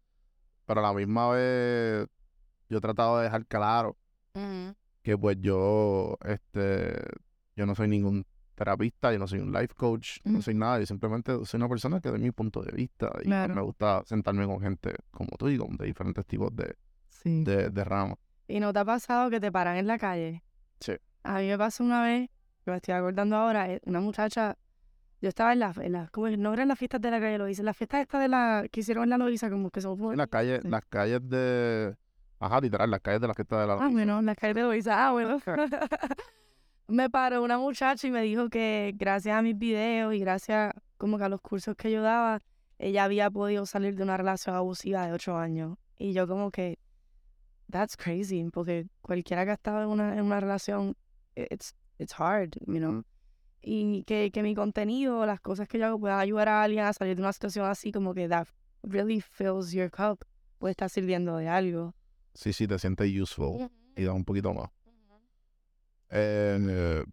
pero 0.65 0.79
a 0.79 0.83
la 0.83 0.93
misma 0.93 1.29
vez, 1.31 2.07
yo 2.69 2.77
he 2.79 2.81
tratado 2.81 3.17
de 3.17 3.25
dejar 3.25 3.45
claro 3.45 3.97
que 5.03 5.17
pues 5.17 5.37
yo, 5.39 6.17
este, 6.25 6.93
yo 7.55 7.65
no 7.67 7.75
soy 7.75 7.87
ningún 7.87 8.25
terapista, 8.55 9.11
yo 9.13 9.19
no 9.19 9.27
soy 9.27 9.39
un 9.39 9.51
life 9.51 9.73
coach, 9.75 10.17
no 10.23 10.41
soy 10.41 10.53
nada, 10.55 10.79
yo 10.79 10.85
simplemente 10.85 11.45
soy 11.45 11.57
una 11.59 11.69
persona 11.69 11.99
que 12.01 12.09
de 12.11 12.17
mi 12.17 12.31
punto 12.31 12.61
de 12.61 12.71
vista 12.71 13.07
y 13.07 13.11
pues, 13.13 13.23
Claro. 13.25 13.55
me 13.55 13.61
gusta 13.61 14.03
sentarme 14.05 14.45
con 14.45 14.59
gente 14.61 14.95
como 15.11 15.29
tú 15.37 15.49
y 15.49 15.57
con 15.57 15.75
de 15.77 15.85
diferentes 15.85 16.25
tipos 16.25 16.55
de, 16.55 16.75
Sí. 17.09 17.43
de, 17.43 17.69
de 17.69 17.83
ramas. 17.83 18.17
¿Y 18.47 18.59
no 18.59 18.71
te 18.73 18.79
ha 18.79 18.85
pasado 18.85 19.29
que 19.29 19.39
te 19.39 19.51
paran 19.51 19.77
en 19.77 19.87
la 19.87 19.97
calle? 19.97 20.43
Sí. 20.79 20.93
A 21.23 21.39
mí 21.39 21.47
me 21.47 21.57
pasó 21.57 21.83
una 21.83 22.03
vez, 22.03 22.29
que 22.63 22.71
me 22.71 22.77
estoy 22.77 22.93
acordando 22.93 23.35
ahora, 23.35 23.71
eh, 23.71 23.81
una 23.85 23.99
muchacha, 23.99 24.57
yo 25.21 25.29
estaba 25.29 25.53
en 25.53 25.59
la, 25.59 25.73
en 25.81 25.91
la 25.93 26.07
como 26.09 26.27
que 26.27 26.37
no 26.37 26.53
eran 26.53 26.67
las 26.67 26.77
fiestas 26.77 27.01
de 27.01 27.09
la 27.11 27.19
calle, 27.19 27.37
lo 27.37 27.47
hice, 27.49 27.63
las 27.63 27.75
fiestas 27.75 28.01
estas 28.01 28.21
de 28.21 28.27
la, 28.27 28.65
que 28.71 28.81
hicieron 28.81 29.03
en 29.05 29.09
la 29.11 29.17
Loiza, 29.17 29.49
como 29.49 29.69
que 29.71 29.81
son... 29.81 29.99
En 30.11 30.17
las 30.17 30.27
calles, 30.27 30.59
sí. 30.61 30.67
las 30.69 30.85
calles 30.85 31.19
de. 31.27 31.95
Ajá, 32.37 32.59
literal, 32.59 32.91
las 32.91 32.99
calles 32.99 33.21
de 33.21 33.27
la 33.27 33.33
fiesta 33.33 33.61
de 33.61 33.67
la. 33.67 33.73
Ah, 33.75 33.89
bueno, 33.89 34.21
las 34.21 34.35
calles 34.35 34.55
de 34.55 34.61
Loiza, 34.61 35.07
ah, 35.07 35.11
bueno. 35.13 35.39
me 36.87 37.09
paró 37.09 37.43
una 37.43 37.57
muchacha 37.57 38.07
y 38.07 38.11
me 38.11 38.21
dijo 38.21 38.49
que 38.49 38.93
gracias 38.95 39.35
a 39.37 39.41
mis 39.41 39.57
videos 39.57 40.13
y 40.13 40.19
gracias 40.19 40.73
como 40.97 41.17
que 41.17 41.23
a 41.23 41.29
los 41.29 41.41
cursos 41.41 41.75
que 41.75 41.91
yo 41.91 42.01
daba, 42.01 42.41
ella 42.77 43.03
había 43.03 43.29
podido 43.29 43.65
salir 43.65 43.95
de 43.95 44.03
una 44.03 44.17
relación 44.17 44.55
abusiva 44.55 45.05
de 45.05 45.13
ocho 45.13 45.37
años. 45.37 45.77
Y 45.97 46.13
yo 46.13 46.27
como 46.27 46.51
que, 46.51 46.77
that's 47.71 47.97
crazy, 47.97 48.45
porque 48.51 48.87
cualquiera 49.01 49.45
que 49.45 49.51
ha 49.51 49.55
estado 49.55 49.83
en 49.83 49.89
una, 49.89 50.17
en 50.17 50.25
una 50.25 50.39
relación, 50.39 50.95
it's, 51.35 51.75
it's 51.97 52.13
hard, 52.17 52.51
you 52.67 52.77
know. 52.77 53.03
Y 53.61 54.03
que, 54.03 54.29
que 54.31 54.43
mi 54.43 54.53
contenido, 54.53 55.25
las 55.25 55.41
cosas 55.41 55.67
que 55.67 55.79
yo 55.79 55.87
hago 55.87 55.99
puedan 55.99 56.19
ayudar 56.19 56.49
a 56.49 56.61
alguien 56.61 56.85
a 56.85 56.93
salir 56.93 57.15
de 57.15 57.21
una 57.21 57.33
situación 57.33 57.65
así, 57.65 57.91
como 57.91 58.13
que 58.13 58.27
that 58.27 58.47
really 58.83 59.21
fills 59.21 59.71
your 59.71 59.89
cup, 59.89 60.23
puede 60.59 60.71
estar 60.71 60.89
sirviendo 60.89 61.37
de 61.37 61.47
algo. 61.47 61.95
Sí, 62.35 62.53
sí, 62.53 62.67
te 62.67 62.77
sientes 62.77 63.09
useful 63.09 63.69
y 63.95 64.03
da 64.03 64.13
un 64.13 64.23
poquito 64.23 64.53
más. 64.53 64.69
Eh, 66.09 67.03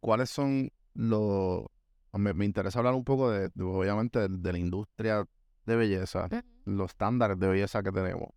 ¿Cuáles 0.00 0.30
son 0.30 0.70
los... 0.94 1.64
Me, 2.12 2.34
me 2.34 2.44
interesa 2.44 2.80
hablar 2.80 2.94
un 2.94 3.04
poco 3.04 3.30
de, 3.30 3.48
de, 3.54 3.64
obviamente, 3.64 4.18
de, 4.18 4.28
de 4.28 4.52
la 4.52 4.58
industria 4.58 5.24
de 5.64 5.76
belleza, 5.76 6.28
los 6.64 6.90
estándares 6.90 7.38
de 7.38 7.48
belleza 7.48 7.82
que 7.82 7.92
tenemos. 7.92 8.28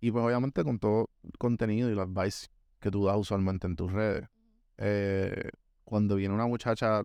Y 0.00 0.10
pues 0.10 0.24
obviamente 0.24 0.62
con 0.64 0.78
todo 0.78 1.08
el 1.22 1.32
contenido 1.38 1.90
y 1.90 1.94
los 1.94 2.06
advice 2.06 2.48
que 2.80 2.90
tú 2.90 3.06
das 3.06 3.16
usualmente 3.16 3.66
en 3.66 3.76
tus 3.76 3.90
redes. 3.92 4.28
Eh, 4.76 5.50
cuando 5.84 6.16
viene 6.16 6.34
una 6.34 6.46
muchacha 6.46 7.02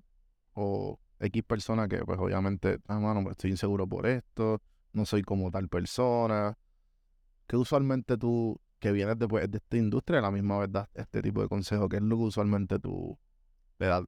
o 0.54 1.00
X 1.20 1.44
persona 1.44 1.88
que 1.88 2.00
pues 2.00 2.20
obviamente, 2.20 2.80
ah, 2.88 3.00
mano, 3.00 3.24
pues, 3.24 3.34
estoy 3.34 3.52
inseguro 3.52 3.88
por 3.88 4.08
esto, 4.08 4.62
no 4.92 5.06
soy 5.06 5.22
como 5.22 5.50
tal 5.52 5.70
persona. 5.70 6.58
que 7.48 7.58
usualmente 7.58 8.18
tú, 8.18 8.60
que 8.82 8.92
vienes 8.92 9.18
de, 9.20 9.28
pues, 9.28 9.50
de 9.50 9.60
esta 9.60 9.78
industria, 9.78 10.20
a 10.20 10.22
la 10.24 10.32
misma 10.32 10.58
vez 10.58 10.72
das 10.72 10.90
este 10.96 11.22
tipo 11.22 11.42
de 11.42 11.48
consejo? 11.48 11.88
¿Qué 11.88 11.98
es 11.98 12.02
lo 12.02 12.18
que 12.18 12.24
usualmente 12.24 12.80
tú 12.80 13.18
le 13.78 13.86
das? 13.86 14.04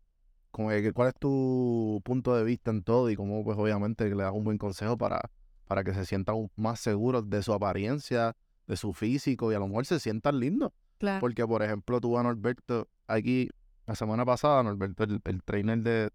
Como 0.49 0.69
que, 0.69 0.91
¿Cuál 0.91 1.09
es 1.09 1.15
tu 1.15 2.01
punto 2.03 2.36
de 2.36 2.43
vista 2.43 2.71
en 2.71 2.83
todo 2.83 3.09
y 3.09 3.15
cómo 3.15 3.43
pues 3.43 3.57
obviamente 3.57 4.09
le 4.09 4.23
das 4.23 4.33
un 4.33 4.43
buen 4.43 4.57
consejo 4.57 4.97
para, 4.97 5.29
para 5.67 5.83
que 5.83 5.93
se 5.93 6.05
sientan 6.05 6.49
más 6.55 6.79
seguros 6.79 7.29
de 7.29 7.43
su 7.43 7.53
apariencia, 7.53 8.36
de 8.67 8.75
su 8.75 8.93
físico 8.93 9.51
y 9.51 9.55
a 9.55 9.59
lo 9.59 9.67
mejor 9.67 9.86
se 9.86 9.99
sientan 9.99 10.39
lindos? 10.39 10.71
Claro. 10.97 11.19
Porque, 11.19 11.45
por 11.45 11.62
ejemplo, 11.62 12.01
tú 12.01 12.17
a 12.17 12.23
Norberto, 12.23 12.88
aquí, 13.05 13.49
la 13.86 13.93
semana 13.93 14.25
pasada, 14.25 14.63
Norberto, 14.63 15.03
el, 15.03 15.21
el 15.23 15.43
trainer 15.43 15.79
de, 15.83 16.09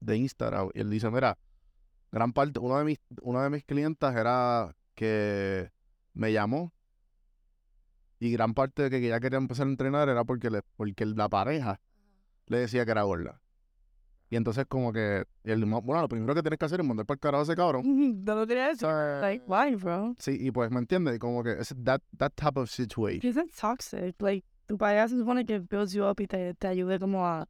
de 0.00 0.16
Instagram, 0.16 0.70
y 0.72 0.80
él 0.80 0.88
dice, 0.88 1.10
mira, 1.10 1.36
gran 2.12 2.32
parte, 2.32 2.60
uno 2.60 2.78
de 2.78 2.84
mis, 2.84 2.98
una 3.20 3.42
de 3.42 3.50
mis 3.50 3.64
clientas 3.64 4.16
era 4.16 4.74
que 4.94 5.70
me 6.14 6.32
llamó 6.32 6.72
y 8.18 8.30
gran 8.32 8.54
parte 8.54 8.82
de 8.88 8.90
que 8.90 9.06
ella 9.06 9.20
quería 9.20 9.38
empezar 9.38 9.66
a 9.66 9.70
entrenar 9.70 10.08
era 10.08 10.24
porque, 10.24 10.50
le, 10.50 10.62
porque 10.76 11.04
la 11.06 11.28
pareja 11.28 11.80
le 12.46 12.58
decía 12.58 12.84
que 12.84 12.90
era 12.92 13.02
gorda. 13.02 13.40
Y 14.28 14.34
entonces 14.36 14.64
como 14.68 14.92
que, 14.92 15.24
él, 15.44 15.64
bueno, 15.64 16.00
lo 16.00 16.08
primero 16.08 16.34
que 16.34 16.42
tienes 16.42 16.58
que 16.58 16.64
hacer 16.64 16.80
es 16.80 16.86
mandar 16.86 17.06
para 17.06 17.14
el 17.16 17.20
carajo 17.20 17.40
a 17.40 17.44
ese 17.44 17.54
cabrón. 17.54 17.82
No 18.24 18.46
tenía 18.46 18.70
eso. 18.70 18.88
Like, 19.20 19.44
why, 19.46 19.76
bro? 19.76 20.14
Sí, 20.18 20.36
y 20.40 20.50
pues, 20.50 20.70
¿me 20.70 20.78
entiendes? 20.80 21.18
Como 21.20 21.44
que 21.44 21.52
es 21.52 21.74
that, 21.84 22.00
that 22.18 22.32
type 22.34 22.58
of 22.58 22.68
situation. 22.68 23.20
It's 23.22 23.56
toxic. 23.60 24.20
Like, 24.20 24.44
tu 24.66 24.76
pareja 24.76 25.08
se 25.08 25.16
supone 25.16 25.44
que 25.46 25.60
builds 25.60 25.92
you 25.92 26.04
up 26.04 26.20
y 26.20 26.26
te, 26.26 26.54
te 26.54 26.66
ayude 26.66 26.98
como 26.98 27.24
a, 27.24 27.42
a 27.42 27.48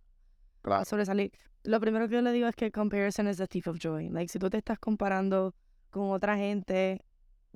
Claro. 0.62 0.84
sobresalir. 0.84 1.30
Lo 1.64 1.80
primero 1.80 2.08
que 2.08 2.14
yo 2.16 2.20
le 2.22 2.32
digo 2.32 2.46
es 2.46 2.54
que 2.54 2.70
comparison 2.70 3.26
is 3.28 3.38
the 3.38 3.46
thief 3.46 3.66
of 3.68 3.78
joy. 3.78 4.10
Like, 4.10 4.28
si 4.30 4.38
tú 4.38 4.50
te 4.50 4.58
estás 4.58 4.78
comparando 4.78 5.54
con 5.90 6.10
otra 6.10 6.36
gente, 6.36 7.00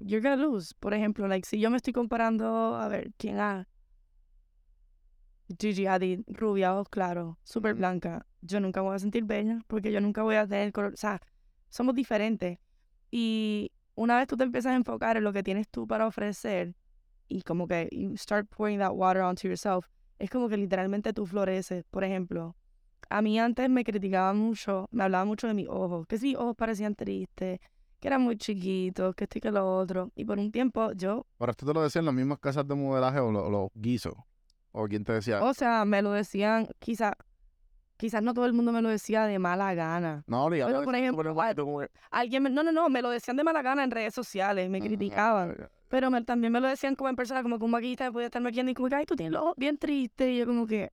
you're 0.04 0.20
gonna 0.20 0.36
lose. 0.36 0.74
Por 0.78 0.94
ejemplo, 0.94 1.26
like, 1.28 1.46
si 1.46 1.58
yo 1.60 1.70
me 1.70 1.76
estoy 1.76 1.92
comparando, 1.92 2.76
a 2.76 2.88
ver, 2.88 3.12
¿quién 3.16 3.38
ha? 3.38 3.66
Gigi 5.58 5.86
Hadid, 5.86 6.22
rubia, 6.28 6.74
ojos 6.74 6.88
claros, 6.88 7.36
súper 7.44 7.74
blanca. 7.74 8.26
Yo 8.40 8.60
nunca 8.60 8.80
voy 8.80 8.94
a 8.94 8.98
sentir 8.98 9.24
bella 9.24 9.60
porque 9.66 9.90
yo 9.90 10.00
nunca 10.00 10.22
voy 10.22 10.36
a 10.36 10.46
tener 10.46 10.72
color. 10.72 10.94
O 10.94 10.96
sea, 10.96 11.20
somos 11.68 11.94
diferentes. 11.94 12.58
Y 13.10 13.72
una 13.94 14.16
vez 14.16 14.28
tú 14.28 14.36
te 14.36 14.44
empiezas 14.44 14.72
a 14.72 14.76
enfocar 14.76 15.16
en 15.16 15.24
lo 15.24 15.32
que 15.32 15.42
tienes 15.42 15.68
tú 15.68 15.86
para 15.86 16.06
ofrecer 16.06 16.74
y 17.28 17.42
como 17.42 17.66
que 17.66 17.88
you 17.92 18.16
start 18.16 18.48
pouring 18.48 18.78
that 18.78 18.92
water 18.92 19.22
onto 19.22 19.46
yourself, 19.46 19.86
es 20.18 20.30
como 20.30 20.48
que 20.48 20.56
literalmente 20.56 21.12
tú 21.12 21.26
floreces. 21.26 21.84
Por 21.90 22.04
ejemplo, 22.04 22.56
a 23.08 23.22
mí 23.22 23.38
antes 23.38 23.68
me 23.70 23.84
criticaban 23.84 24.36
mucho, 24.36 24.88
me 24.90 25.04
hablaban 25.04 25.28
mucho 25.28 25.46
de 25.46 25.54
mis 25.54 25.68
ojos, 25.68 26.06
que 26.06 26.18
si 26.18 26.28
mis 26.28 26.36
ojos 26.36 26.56
parecían 26.56 26.94
tristes, 26.94 27.60
que 28.00 28.08
eran 28.08 28.22
muy 28.22 28.36
chiquitos, 28.36 29.14
que 29.14 29.24
esto 29.24 29.38
y 29.38 29.40
que 29.42 29.50
lo 29.50 29.76
otro. 29.76 30.10
Y 30.16 30.24
por 30.24 30.38
un 30.38 30.50
tiempo 30.50 30.92
yo, 30.92 31.26
Pero 31.38 31.50
esto 31.52 31.66
te 31.66 31.74
lo 31.74 31.82
decían 31.82 32.04
las 32.06 32.14
mismas 32.14 32.38
casas 32.38 32.66
de 32.66 32.74
modelaje 32.74 33.20
o 33.20 33.30
lo- 33.30 33.50
los 33.50 33.68
guisos. 33.74 34.14
O 34.72 34.86
quien 34.86 35.04
te 35.04 35.12
decía, 35.12 35.42
o 35.42 35.52
sea, 35.52 35.84
me 35.84 36.00
lo 36.00 36.12
decían, 36.12 36.68
quizá, 36.78 37.12
quizás 37.96 38.22
no 38.22 38.32
todo 38.34 38.46
el 38.46 38.52
mundo 38.52 38.72
me 38.72 38.80
lo 38.82 38.88
decía 38.88 39.24
de 39.26 39.38
mala 39.38 39.74
gana. 39.74 40.22
no, 40.26 40.44
Oli, 40.44 40.60
pero 40.64 40.82
por 40.84 40.94
ejemplo, 40.96 41.34
Alguien, 42.10 42.42
me- 42.44 42.50
no, 42.50 42.62
no, 42.62 42.72
no, 42.72 42.88
me 42.88 43.02
lo 43.02 43.10
decían 43.10 43.36
de 43.36 43.44
mala 43.44 43.62
gana 43.62 43.84
en 43.84 43.90
redes 43.90 44.14
sociales, 44.14 44.70
me 44.70 44.80
criticaban. 44.80 45.68
Pero 45.88 46.08
me- 46.10 46.22
también 46.22 46.52
me 46.52 46.60
lo 46.60 46.68
decían 46.68 46.94
como 46.94 47.10
en 47.10 47.16
persona, 47.16 47.42
como 47.42 47.58
que 47.58 47.64
un 47.64 47.70
maquillista 47.72 48.10
podía 48.12 48.26
estar 48.26 48.40
maquillando 48.40 48.70
y 48.70 48.74
como 48.74 48.88
que, 48.88 48.94
ay, 48.94 49.06
tú 49.06 49.16
tienes 49.16 49.32
los 49.32 49.42
ojos 49.42 49.54
bien 49.56 49.76
tristes. 49.76 50.28
Y 50.28 50.38
yo 50.38 50.46
como 50.46 50.66
que, 50.66 50.92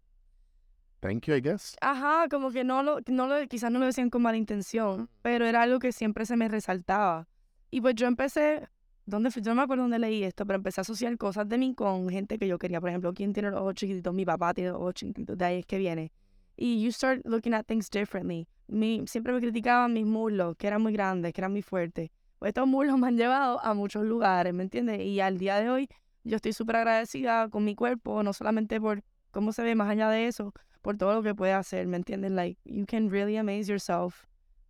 Thank 1.07 1.25
you, 1.27 1.35
I 1.35 1.41
guess. 1.41 1.77
ajá, 1.79 2.27
como 2.29 2.51
que 2.51 2.65
no 2.65 2.83
lo, 2.83 2.99
no 3.07 3.27
lo, 3.27 3.47
quizás 3.47 3.71
no 3.71 3.79
lo 3.79 3.85
decían 3.85 4.09
con 4.09 4.21
mala 4.21 4.35
intención, 4.35 5.09
pero 5.21 5.45
era 5.45 5.61
algo 5.61 5.79
que 5.79 5.93
siempre 5.93 6.25
se 6.25 6.35
me 6.35 6.49
resaltaba. 6.49 7.27
Y 7.71 7.79
pues 7.79 7.95
yo 7.95 8.07
empecé, 8.07 8.67
¿dónde 9.05 9.31
fui? 9.31 9.41
Yo 9.41 9.51
no 9.51 9.55
me 9.55 9.61
acuerdo 9.61 9.83
dónde 9.83 9.99
leí 9.99 10.23
esto, 10.23 10.45
pero 10.45 10.57
empecé 10.57 10.81
a 10.81 10.83
asociar 10.83 11.17
cosas 11.17 11.47
de 11.47 11.57
mí 11.57 11.73
con 11.73 12.09
gente 12.09 12.37
que 12.37 12.47
yo 12.47 12.57
quería. 12.57 12.81
Por 12.81 12.89
ejemplo, 12.89 13.13
¿quién 13.13 13.31
tiene 13.31 13.51
los 13.51 13.61
ojos 13.61 13.75
chiquititos? 13.75 14.13
Mi 14.13 14.25
papá 14.25 14.53
tiene 14.53 14.71
los 14.71 14.79
ojos 14.79 14.95
chiquititos, 14.95 15.37
de 15.37 15.45
ahí 15.45 15.59
es 15.59 15.65
que 15.65 15.77
viene. 15.77 16.11
Y 16.57 16.81
you 16.81 16.91
start 16.91 17.21
looking 17.23 17.53
at 17.53 17.65
things 17.65 17.89
differently. 17.89 18.47
Mi, 18.67 19.03
siempre 19.07 19.31
me 19.31 19.39
criticaban 19.39 19.93
mis 19.93 20.05
muslos, 20.05 20.57
que 20.57 20.67
eran 20.67 20.81
muy 20.81 20.91
grandes, 20.91 21.31
que 21.31 21.39
eran 21.39 21.53
muy 21.53 21.61
fuertes. 21.61 22.09
Pues 22.37 22.49
estos 22.49 22.67
muslos 22.67 22.97
me 22.99 23.07
han 23.07 23.15
llevado 23.15 23.63
a 23.63 23.73
muchos 23.73 24.03
lugares, 24.03 24.53
¿me 24.53 24.63
entiendes? 24.63 24.99
Y 24.99 25.21
al 25.21 25.37
día 25.37 25.57
de 25.59 25.69
hoy 25.69 25.89
yo 26.25 26.35
estoy 26.35 26.51
súper 26.51 26.77
agradecida 26.77 27.47
con 27.49 27.63
mi 27.63 27.75
cuerpo, 27.75 28.23
no 28.23 28.33
solamente 28.33 28.81
por 28.81 29.03
cómo 29.31 29.53
se 29.53 29.63
ve, 29.63 29.75
más 29.75 29.89
allá 29.89 30.09
de 30.09 30.27
eso, 30.27 30.53
por 30.81 30.97
todo 30.97 31.13
lo 31.13 31.23
que 31.23 31.33
puede 31.35 31.53
hacer, 31.53 31.87
¿me 31.87 31.97
entiendes? 31.97 32.31
Like, 32.31 32.59
you 32.65 32.85
can 32.85 33.09
really 33.09 33.37
amaze 33.37 33.67
yourself 33.69 34.25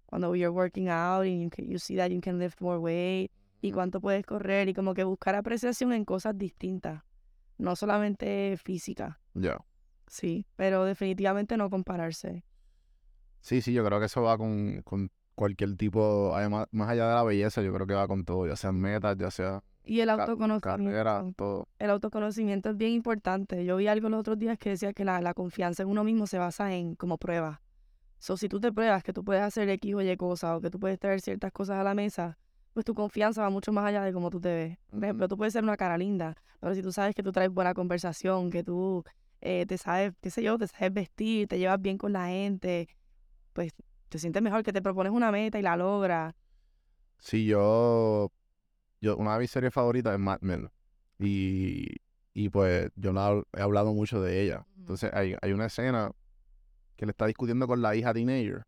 cuando 0.06 0.34
you're 0.36 0.52
working 0.54 0.88
out 0.90 1.26
and 1.26 1.42
you, 1.44 1.50
can, 1.50 1.70
you 1.70 1.78
see 1.80 1.96
that 1.98 2.10
you 2.12 2.22
can 2.22 2.40
lift 2.40 2.62
more 2.62 2.78
weight 2.80 3.32
y 3.62 3.72
cuánto 3.72 4.00
puedes 4.00 4.26
correr 4.26 4.70
y 4.70 4.74
como 4.74 4.94
que 4.94 5.04
buscar 5.04 5.36
apreciación 5.36 5.92
en 5.94 6.06
cosas 6.06 6.38
distintas, 6.38 7.04
no 7.58 7.76
solamente 7.76 8.56
física, 8.58 9.20
Ya. 9.34 9.58
sí, 10.08 10.46
pero 10.56 10.86
definitivamente 10.86 11.58
no 11.58 11.70
compararse. 11.70 12.44
Sí, 13.42 13.62
sí, 13.62 13.74
yo 13.74 13.84
creo 13.86 14.00
que 14.00 14.06
eso 14.06 14.22
va 14.22 14.38
con, 14.38 14.82
con 14.84 15.10
cualquier 15.36 15.76
tipo, 15.76 16.34
además, 16.36 16.68
más 16.72 16.90
allá 16.90 17.08
de 17.10 17.16
la 17.16 17.24
belleza, 17.24 17.62
yo 17.62 17.74
creo 17.74 17.88
que 17.88 17.94
va 17.94 18.08
con 18.08 18.26
todo, 18.26 18.48
ya 18.48 18.56
sean 18.56 18.80
metas, 18.80 19.18
ya 19.18 19.32
sea 19.32 19.64
Y 19.88 20.02
el 20.02 20.10
autoconocimiento. 20.10 20.62
carrera, 20.62 21.24
todo. 21.36 21.68
el 21.80 21.90
autoconocimiento 21.90 22.70
es 22.70 22.78
bien 22.78 22.92
importante. 22.92 23.64
Yo 23.66 23.78
vi 23.78 23.88
algo 23.88 24.10
los 24.10 24.20
otros 24.20 24.38
días 24.38 24.58
que 24.58 24.72
decía 24.72 24.94
que 24.94 25.06
la, 25.06 25.22
la 25.22 25.34
confianza 25.34 25.84
en 25.84 25.90
uno 25.90 26.04
mismo 26.04 26.28
se 26.28 26.38
basa 26.38 26.74
en 26.74 26.96
como 26.96 27.18
pruebas. 27.18 27.60
So, 28.20 28.36
si 28.36 28.50
tú 28.50 28.60
te 28.60 28.72
pruebas 28.72 29.04
que 29.04 29.14
tú 29.14 29.24
puedes 29.24 29.44
hacer 29.44 29.70
X 29.70 29.96
o 29.96 30.02
Y 30.02 30.18
cosas 30.18 30.58
o 30.58 30.62
que 30.62 30.70
tú 30.70 30.80
puedes 30.80 31.00
traer 31.00 31.22
ciertas 31.22 31.52
cosas 31.52 31.78
a 31.78 31.84
la 31.84 31.94
mesa, 31.94 32.38
pues 32.74 32.86
tu 32.86 32.94
confianza 32.94 33.42
va 33.42 33.50
mucho 33.50 33.72
más 33.72 33.86
allá 33.86 34.04
de 34.04 34.14
cómo 34.14 34.30
tú 34.30 34.40
te 34.40 34.54
ves. 34.54 34.78
Por 34.90 35.04
ejemplo, 35.04 35.28
tú 35.28 35.38
puedes 35.38 35.54
ser 35.54 35.64
una 35.64 35.78
cara 35.78 35.98
linda, 35.98 36.36
pero 36.60 36.76
si 36.76 36.82
tú 36.82 36.92
sabes 36.92 37.16
que 37.16 37.24
tú 37.24 37.32
traes 37.32 37.50
buena 37.52 37.74
conversación, 37.74 38.52
que 38.52 38.64
tú 38.64 39.04
eh, 39.42 39.66
te 39.66 39.78
sabes, 39.78 40.14
qué 40.22 40.30
sé 40.30 40.44
yo, 40.44 40.58
te 40.58 40.68
sabes 40.68 40.94
vestir, 40.94 41.48
te 41.48 41.60
llevas 41.60 41.82
bien 41.82 41.98
con 41.98 42.14
la 42.14 42.28
gente, 42.28 42.88
pues 43.54 43.74
te 44.10 44.20
sientes 44.20 44.42
mejor 44.42 44.64
que 44.64 44.74
te 44.74 44.82
propones 44.82 45.12
una 45.12 45.32
meta 45.32 45.60
y 45.60 45.62
la 45.62 45.76
logras. 45.76 46.34
Sí, 47.20 47.46
yo, 47.46 48.32
yo, 49.02 49.18
una 49.18 49.34
de 49.34 49.40
mis 49.40 49.52
series 49.52 49.74
favoritas 49.74 50.14
es 50.14 50.20
Mad 50.20 50.40
Men. 50.42 50.70
Y, 51.20 51.98
y 52.34 52.50
pues 52.50 52.90
yo 52.96 53.12
la 53.14 53.42
he 53.56 53.62
hablado 53.62 53.94
mucho 53.94 54.22
de 54.22 54.42
ella. 54.42 54.66
Entonces 54.78 55.12
hay, 55.14 55.36
hay 55.42 55.52
una 55.52 55.66
escena 55.66 56.12
que 56.96 57.06
le 57.06 57.12
está 57.12 57.26
discutiendo 57.28 57.68
con 57.68 57.82
la 57.82 57.96
hija 57.96 58.14
teenager. 58.14 58.66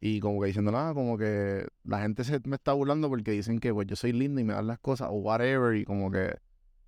Y 0.00 0.18
como 0.20 0.40
que 0.40 0.48
diciendo, 0.48 0.72
nada, 0.72 0.94
como 0.94 1.16
que 1.16 1.66
la 1.84 2.00
gente 2.00 2.24
se 2.24 2.40
me 2.44 2.56
está 2.56 2.72
burlando 2.72 3.08
porque 3.08 3.30
dicen 3.30 3.60
que 3.60 3.72
pues 3.72 3.86
yo 3.86 3.94
soy 3.94 4.12
linda 4.12 4.40
y 4.40 4.44
me 4.44 4.52
dan 4.52 4.66
las 4.66 4.78
cosas 4.80 5.08
o 5.10 5.14
whatever. 5.14 5.76
Y 5.76 5.84
como 5.84 6.10
que, 6.10 6.36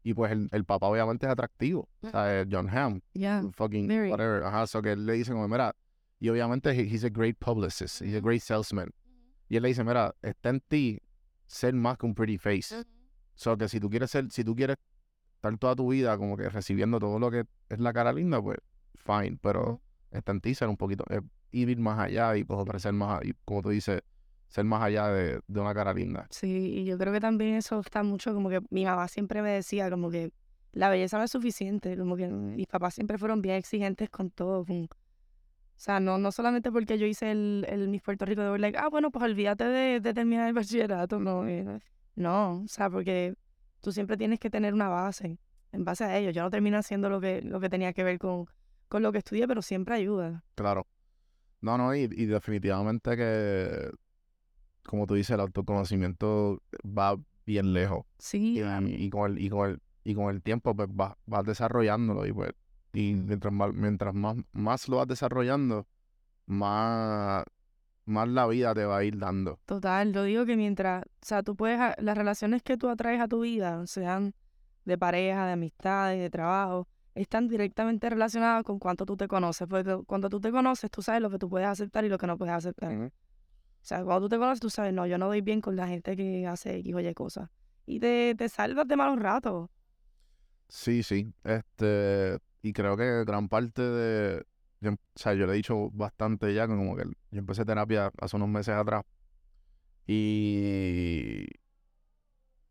y 0.02 0.14
pues 0.14 0.33
el, 0.33 0.48
el 0.50 0.64
papá 0.64 0.88
obviamente 0.88 1.26
es 1.26 1.33
atractivo. 1.33 1.88
O 2.02 2.11
sea, 2.11 2.44
John 2.50 2.68
Hamm. 2.68 3.00
Yeah. 3.12 3.44
fucking 3.57 3.87
very. 3.87 4.11
whatever. 4.11 4.42
Ajá, 4.42 4.66
so 4.66 4.83
que 4.83 4.92
él 4.92 5.07
le 5.07 5.12
dice 5.12 5.30
como, 5.33 5.46
mira, 5.46 5.76
y 6.18 6.28
obviamente 6.28 6.70
he- 6.72 6.88
he's 6.92 7.04
a 7.04 7.09
great 7.09 7.37
publicist, 7.38 8.02
he's 8.02 8.16
a 8.16 8.20
great 8.20 8.40
salesman. 8.42 8.90
Y 9.48 9.57
él 9.57 9.62
le 9.62 9.68
dice, 9.68 9.85
mira, 9.85 10.12
está 10.22 10.48
en 10.50 10.61
ti 10.61 11.00
ser 11.55 11.73
más 11.75 11.97
que 11.99 12.07
un 12.07 12.14
pretty 12.14 12.37
face. 12.37 12.85
So 13.37 13.57
que 13.57 13.69
si 13.69 13.79
tú 13.79 13.88
quieres 13.88 14.11
ser, 14.11 14.31
si 14.31 14.43
tú 14.43 14.55
quieres 14.57 14.77
estar 15.37 15.57
toda 15.59 15.77
tu 15.77 15.88
vida 15.88 16.19
como 16.19 16.37
que 16.37 16.49
recibiendo 16.49 16.99
todo 16.99 17.19
lo 17.19 17.31
que 17.31 17.45
es 17.69 17.79
la 17.79 17.93
cara 17.93 18.12
linda, 18.12 18.43
pues 18.43 18.59
fine. 18.97 19.38
Pero 19.40 19.81
en 20.11 20.40
ti 20.40 20.55
ser 20.55 20.69
un 20.69 20.77
poquito, 20.77 21.05
eh, 21.11 21.21
ir 21.53 21.79
más 21.79 21.99
allá 22.01 22.37
y 22.37 22.43
pues 22.45 22.59
ofrecer 22.59 22.93
más, 22.93 23.25
y 23.25 23.35
como 23.45 23.62
tú 23.62 23.69
dices, 23.69 24.03
ser 24.49 24.64
más 24.64 24.83
allá 24.83 25.09
de, 25.09 25.40
de 25.47 25.61
una 25.61 25.75
cara 25.75 25.95
linda. 25.95 26.27
Sí, 26.31 26.49
y 26.81 26.85
yo 26.85 26.99
creo 26.99 27.12
que 27.12 27.21
también 27.21 27.55
eso 27.55 27.81
está 27.81 28.03
mucho 28.03 28.35
como 28.35 28.49
que 28.49 28.61
mi 28.71 28.85
mamá 28.85 29.07
siempre 29.09 29.40
me 29.43 29.51
decía 29.51 29.90
como 29.90 30.11
que 30.11 30.33
la 30.73 30.88
belleza 30.88 31.19
no 31.19 31.25
es 31.25 31.31
suficiente, 31.31 31.97
como 31.97 32.17
que 32.17 32.27
mis 32.27 32.67
papás 32.67 32.95
siempre 32.95 33.17
fueron 33.17 33.43
bien 33.43 33.55
exigentes 33.57 34.11
con 34.11 34.31
todo. 34.31 34.64
con- 34.64 34.88
sea, 35.85 36.01
no, 36.01 36.16
no 36.18 36.33
solamente 36.33 36.73
porque 36.73 36.99
yo 36.99 37.07
hice 37.07 37.31
el, 37.31 37.66
el 37.68 37.88
Miss 37.88 38.01
Puerto 38.03 38.25
Rico 38.25 38.40
de 38.40 38.59
like, 38.59 38.79
ah, 38.79 38.88
bueno, 38.88 39.11
pues 39.11 39.25
olvídate 39.25 39.64
de, 39.64 40.01
de 40.01 40.14
terminar 40.14 40.49
el 40.49 40.55
bachillerato, 40.55 41.18
no, 41.18 41.47
eh, 41.47 41.79
no, 42.14 42.62
o 42.62 42.68
sea, 42.68 42.88
porque 42.88 43.35
tú 43.81 43.92
siempre 43.92 44.16
tienes 44.16 44.38
que 44.40 44.49
tener 44.49 44.73
una 44.73 44.88
base, 44.88 45.38
en 45.73 45.85
base 45.85 46.05
a 46.05 46.16
ello. 46.16 46.31
Yo 46.31 46.42
no 46.42 46.51
terminé 46.51 46.79
haciendo 46.79 47.11
lo 47.11 47.20
que, 47.20 47.42
lo 47.42 47.61
que 47.61 47.68
tenía 47.68 47.92
que 47.92 48.03
ver 48.03 48.18
con, 48.18 48.47
con 48.88 49.03
lo 49.03 49.12
que 49.12 49.18
estudié, 49.18 49.47
pero 49.47 49.61
siempre 49.61 49.94
ayuda. 49.94 50.42
Claro. 50.55 50.87
No, 51.61 51.77
no, 51.77 51.94
y, 51.94 52.01
y 52.01 52.27
definitivamente 52.27 53.16
que, 53.16 53.90
como 54.85 55.07
tú 55.07 55.14
dices, 55.14 55.31
el 55.35 55.40
autoconocimiento 55.40 56.62
va 56.83 57.16
bien 57.44 57.73
lejos. 57.73 58.07
Sí, 58.18 58.59
Y, 58.59 59.05
y 59.05 59.11
con 59.11 59.33
el, 59.33 59.38
y 59.38 59.51
con 59.51 59.70
el, 59.70 59.83
y 60.03 60.14
con 60.14 60.35
el 60.35 60.42
tiempo 60.42 60.75
pues 60.75 60.88
vas, 60.92 61.14
vas 61.27 61.44
desarrollándolo 61.44 62.27
y 62.27 62.33
pues, 62.33 62.53
y 62.94 63.14
mientras 63.14 63.52
más, 63.52 63.74
mientras 63.74 64.14
más, 64.14 64.37
más 64.52 64.88
lo 64.88 64.98
vas 64.98 65.09
desarrollando, 65.09 65.87
más, 66.46 67.44
más 68.04 68.28
la 68.28 68.46
vida 68.46 68.72
te 68.72 68.85
va 68.85 68.98
a 68.98 69.04
ir 69.04 69.18
dando. 69.18 69.59
Total, 69.66 70.12
yo 70.12 70.22
digo 70.22 70.46
que 70.46 70.57
mientras, 70.57 71.02
o 71.04 71.09
sea, 71.20 71.42
tú 71.42 71.57
puedes, 71.57 71.78
las 71.98 72.16
relaciones 72.16 72.62
que 72.62 72.76
tú 72.76 72.88
atraes 72.88 73.20
a 73.20 73.26
tu 73.26 73.40
vida, 73.40 73.85
sean 73.87 74.33
de 74.85 74.96
pareja, 74.96 75.44
de 75.46 75.52
amistades, 75.52 76.20
de 76.20 76.30
trabajo, 76.30 76.87
están 77.16 77.48
directamente 77.48 78.09
relacionadas 78.09 78.62
con 78.62 78.78
cuánto 78.78 79.04
tú 79.04 79.16
te 79.16 79.26
conoces, 79.26 79.66
porque 79.66 79.98
cuando 80.07 80.28
tú 80.28 80.40
te 80.40 80.52
conoces, 80.52 80.88
tú 80.90 81.02
sabes 81.02 81.20
lo 81.20 81.30
que 81.30 81.38
tú 81.38 81.48
puedes 81.48 81.66
aceptar 81.66 82.04
y 82.04 82.09
lo 82.09 82.18
que 82.18 82.28
no 82.28 82.38
puedes 82.38 82.54
aceptar. 82.54 82.92
O 82.94 83.11
sea, 83.87 84.04
cuando 84.04 84.22
tú 84.22 84.28
te 84.28 84.38
conoces, 84.38 84.61
tú 84.61 84.70
sabes, 84.70 84.92
no, 84.94 85.07
yo 85.07 85.18
no 85.18 85.26
doy 85.26 85.40
bien 85.40 85.61
con 85.61 85.74
la 85.74 85.88
gente 85.88 86.16
que 86.16 86.46
hace 86.46 86.76
X 86.78 86.94
o 86.94 87.00
Y 87.00 87.12
cosas. 87.14 87.50
Y 87.87 87.98
te, 87.98 88.35
te 88.37 88.48
salvas 88.48 88.87
de 88.87 88.96
malos 88.96 89.18
ratos. 89.18 89.68
Sí, 90.68 91.02
sí. 91.02 91.33
Este, 91.44 92.38
y 92.64 92.72
creo 92.72 92.96
que 92.96 93.24
gran 93.27 93.48
parte 93.48 93.83
de, 93.83 94.46
o 94.88 94.96
sea, 95.16 95.35
yo 95.35 95.46
le 95.46 95.53
he 95.53 95.57
dicho 95.57 95.90
bastante 95.92 96.55
ya, 96.55 96.66
como 96.66 96.96
que 96.96 97.05
yo 97.05 97.38
empecé 97.40 97.64
terapia 97.66 98.11
hace 98.20 98.37
unos 98.37 98.48
meses 98.48 98.74
atrás. 98.74 99.05
Y, 100.07 101.46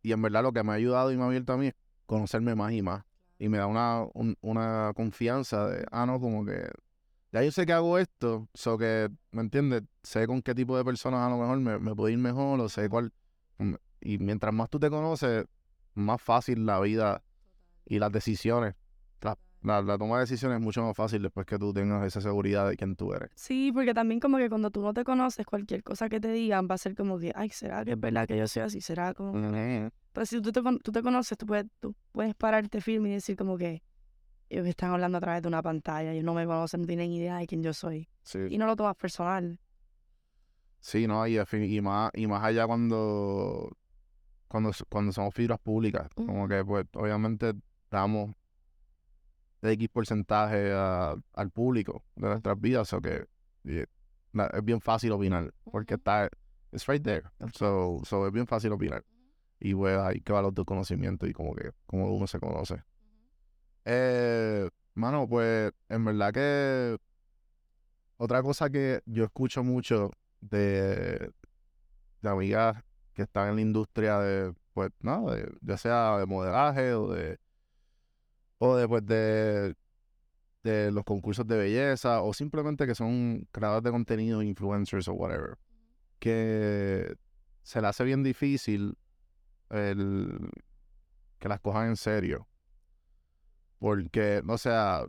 y 0.02 0.12
en 0.12 0.22
verdad 0.22 0.42
lo 0.42 0.52
que 0.52 0.62
me 0.62 0.72
ha 0.72 0.74
ayudado 0.74 1.12
y 1.12 1.16
me 1.16 1.22
ha 1.22 1.26
abierto 1.26 1.52
a 1.52 1.56
mí 1.56 1.68
es 1.68 1.74
conocerme 2.06 2.54
más 2.54 2.72
y 2.72 2.82
más. 2.82 3.04
Y 3.38 3.48
me 3.48 3.58
da 3.58 3.66
una, 3.66 4.02
un- 4.14 4.36
una 4.42 4.92
confianza 4.94 5.68
de, 5.68 5.86
ah, 5.90 6.06
no, 6.06 6.20
como 6.20 6.44
que 6.44 6.68
ya 7.32 7.42
yo 7.44 7.52
sé 7.52 7.66
que 7.66 7.72
hago 7.74 7.98
esto, 7.98 8.48
so 8.54 8.78
que, 8.78 9.10
¿me 9.32 9.42
entiendes? 9.42 9.84
Sé 10.02 10.26
con 10.26 10.42
qué 10.42 10.54
tipo 10.54 10.76
de 10.76 10.84
personas 10.84 11.20
a 11.26 11.30
lo 11.30 11.38
mejor 11.38 11.58
me, 11.60 11.78
me 11.78 11.94
puede 11.96 12.14
ir 12.14 12.18
mejor, 12.20 12.60
o 12.60 12.68
sé 12.68 12.88
cuál. 12.90 13.12
mm, 13.58 13.74
Y 14.02 14.18
mientras 14.18 14.54
más 14.54 14.70
tú 14.70 14.80
te 14.80 14.90
conoces, 14.90 15.46
más 15.94 16.22
fácil 16.22 16.66
la 16.66 16.80
vida 16.80 17.22
y 17.86 17.98
las 18.00 18.12
decisiones. 18.12 18.74
La, 19.64 19.80
la, 19.80 19.96
toma 19.96 20.16
de 20.16 20.20
decisiones 20.20 20.58
es 20.58 20.62
mucho 20.62 20.82
más 20.82 20.94
fácil 20.94 21.22
después 21.22 21.46
que 21.46 21.58
tú 21.58 21.72
tengas 21.72 22.06
esa 22.06 22.20
seguridad 22.20 22.68
de 22.68 22.76
quién 22.76 22.96
tú 22.96 23.14
eres. 23.14 23.30
Sí, 23.34 23.72
porque 23.72 23.94
también 23.94 24.20
como 24.20 24.36
que 24.36 24.50
cuando 24.50 24.70
tú 24.70 24.82
no 24.82 24.92
te 24.92 25.04
conoces, 25.04 25.46
cualquier 25.46 25.82
cosa 25.82 26.10
que 26.10 26.20
te 26.20 26.30
digan 26.30 26.68
va 26.70 26.74
a 26.74 26.78
ser 26.78 26.94
como 26.94 27.18
que, 27.18 27.32
ay, 27.34 27.48
¿será 27.48 27.82
que 27.82 27.92
es 27.92 28.00
verdad 28.00 28.28
que 28.28 28.36
yo 28.36 28.46
soy 28.46 28.62
así? 28.62 28.82
¿Será 28.82 29.14
como...? 29.14 29.32
Pero 30.12 30.26
si 30.26 30.42
tú 30.42 30.52
te, 30.52 30.60
tú 30.60 30.92
te 30.92 31.02
conoces, 31.02 31.38
tú 31.38 31.46
puedes, 31.46 31.64
tú 31.80 31.94
puedes 32.12 32.34
pararte 32.34 32.82
firme 32.82 33.08
y 33.08 33.12
decir 33.12 33.36
como 33.36 33.56
que 33.56 33.82
ellos 34.50 34.66
están 34.66 34.92
hablando 34.92 35.16
a 35.16 35.20
través 35.22 35.40
de 35.40 35.48
una 35.48 35.62
pantalla, 35.62 36.12
ellos 36.12 36.24
no 36.24 36.34
me 36.34 36.44
conocen, 36.44 36.82
no 36.82 36.86
tienen 36.86 37.10
idea 37.10 37.38
de 37.38 37.46
quién 37.46 37.62
yo 37.62 37.72
soy. 37.72 38.06
Sí. 38.22 38.40
Y 38.50 38.58
no 38.58 38.66
lo 38.66 38.76
tomas 38.76 38.96
personal. 38.96 39.58
Sí, 40.78 41.06
no, 41.06 41.26
y, 41.26 41.38
y 41.38 41.80
más, 41.80 42.10
y 42.12 42.26
más 42.26 42.44
allá 42.44 42.66
cuando, 42.66 43.74
cuando, 44.46 44.72
cuando 44.90 45.10
somos 45.10 45.32
figuras 45.32 45.58
públicas, 45.58 46.10
como 46.14 46.46
que 46.46 46.62
pues 46.62 46.84
obviamente 46.92 47.54
damos 47.90 48.34
de 49.64 49.72
X 49.72 49.88
porcentaje 49.88 50.72
a- 50.74 51.16
al 51.32 51.50
público 51.50 52.04
de 52.16 52.28
nuestras 52.28 52.60
vidas, 52.60 52.92
o 52.92 53.00
que 53.00 53.26
es 53.64 54.64
bien 54.64 54.80
fácil 54.80 55.12
opinar, 55.12 55.52
porque 55.64 55.94
está, 55.94 56.28
it's 56.72 56.86
right 56.86 57.02
there, 57.02 57.22
so, 57.54 58.00
so 58.04 58.26
es 58.26 58.32
bien 58.32 58.46
fácil 58.46 58.72
opinar. 58.72 59.02
Y 59.58 59.74
pues 59.74 59.96
hay 59.98 60.20
que 60.20 60.32
valorar 60.32 60.54
tu 60.54 60.64
conocimiento 60.66 61.26
y 61.26 61.32
como 61.32 61.54
que, 61.54 61.70
como 61.86 62.14
uno 62.14 62.26
se 62.26 62.38
conoce. 62.38 62.82
Eh, 63.86 64.68
mano, 64.94 65.26
pues 65.26 65.72
en 65.88 66.04
verdad 66.04 66.32
que 66.32 66.98
otra 68.18 68.42
cosa 68.42 68.68
que 68.68 69.00
yo 69.06 69.24
escucho 69.24 69.62
mucho 69.64 70.10
de, 70.40 71.30
de 72.20 72.28
amigas 72.28 72.82
que 73.14 73.22
están 73.22 73.48
en 73.50 73.54
la 73.56 73.60
industria 73.62 74.18
de, 74.18 74.52
pues, 74.74 74.90
no, 75.00 75.30
de- 75.30 75.50
ya 75.62 75.78
sea 75.78 76.18
de 76.18 76.26
modelaje 76.26 76.92
o 76.92 77.08
de, 77.12 77.38
o 78.64 78.76
de, 78.76 78.88
pues, 78.88 79.06
de, 79.06 79.74
de 80.62 80.90
los 80.90 81.04
concursos 81.04 81.46
de 81.46 81.56
belleza 81.56 82.22
o 82.22 82.32
simplemente 82.32 82.86
que 82.86 82.94
son 82.94 83.46
creadores 83.52 83.84
de 83.84 83.90
contenido, 83.90 84.42
influencers 84.42 85.08
o 85.08 85.12
whatever, 85.12 85.58
que 86.18 87.14
se 87.62 87.80
le 87.80 87.86
hace 87.86 88.04
bien 88.04 88.22
difícil 88.22 88.96
el 89.70 90.50
que 91.38 91.48
las 91.48 91.60
cojan 91.60 91.88
en 91.88 91.96
serio. 91.96 92.48
Porque, 93.78 94.42
o 94.46 94.56
sea, 94.56 95.04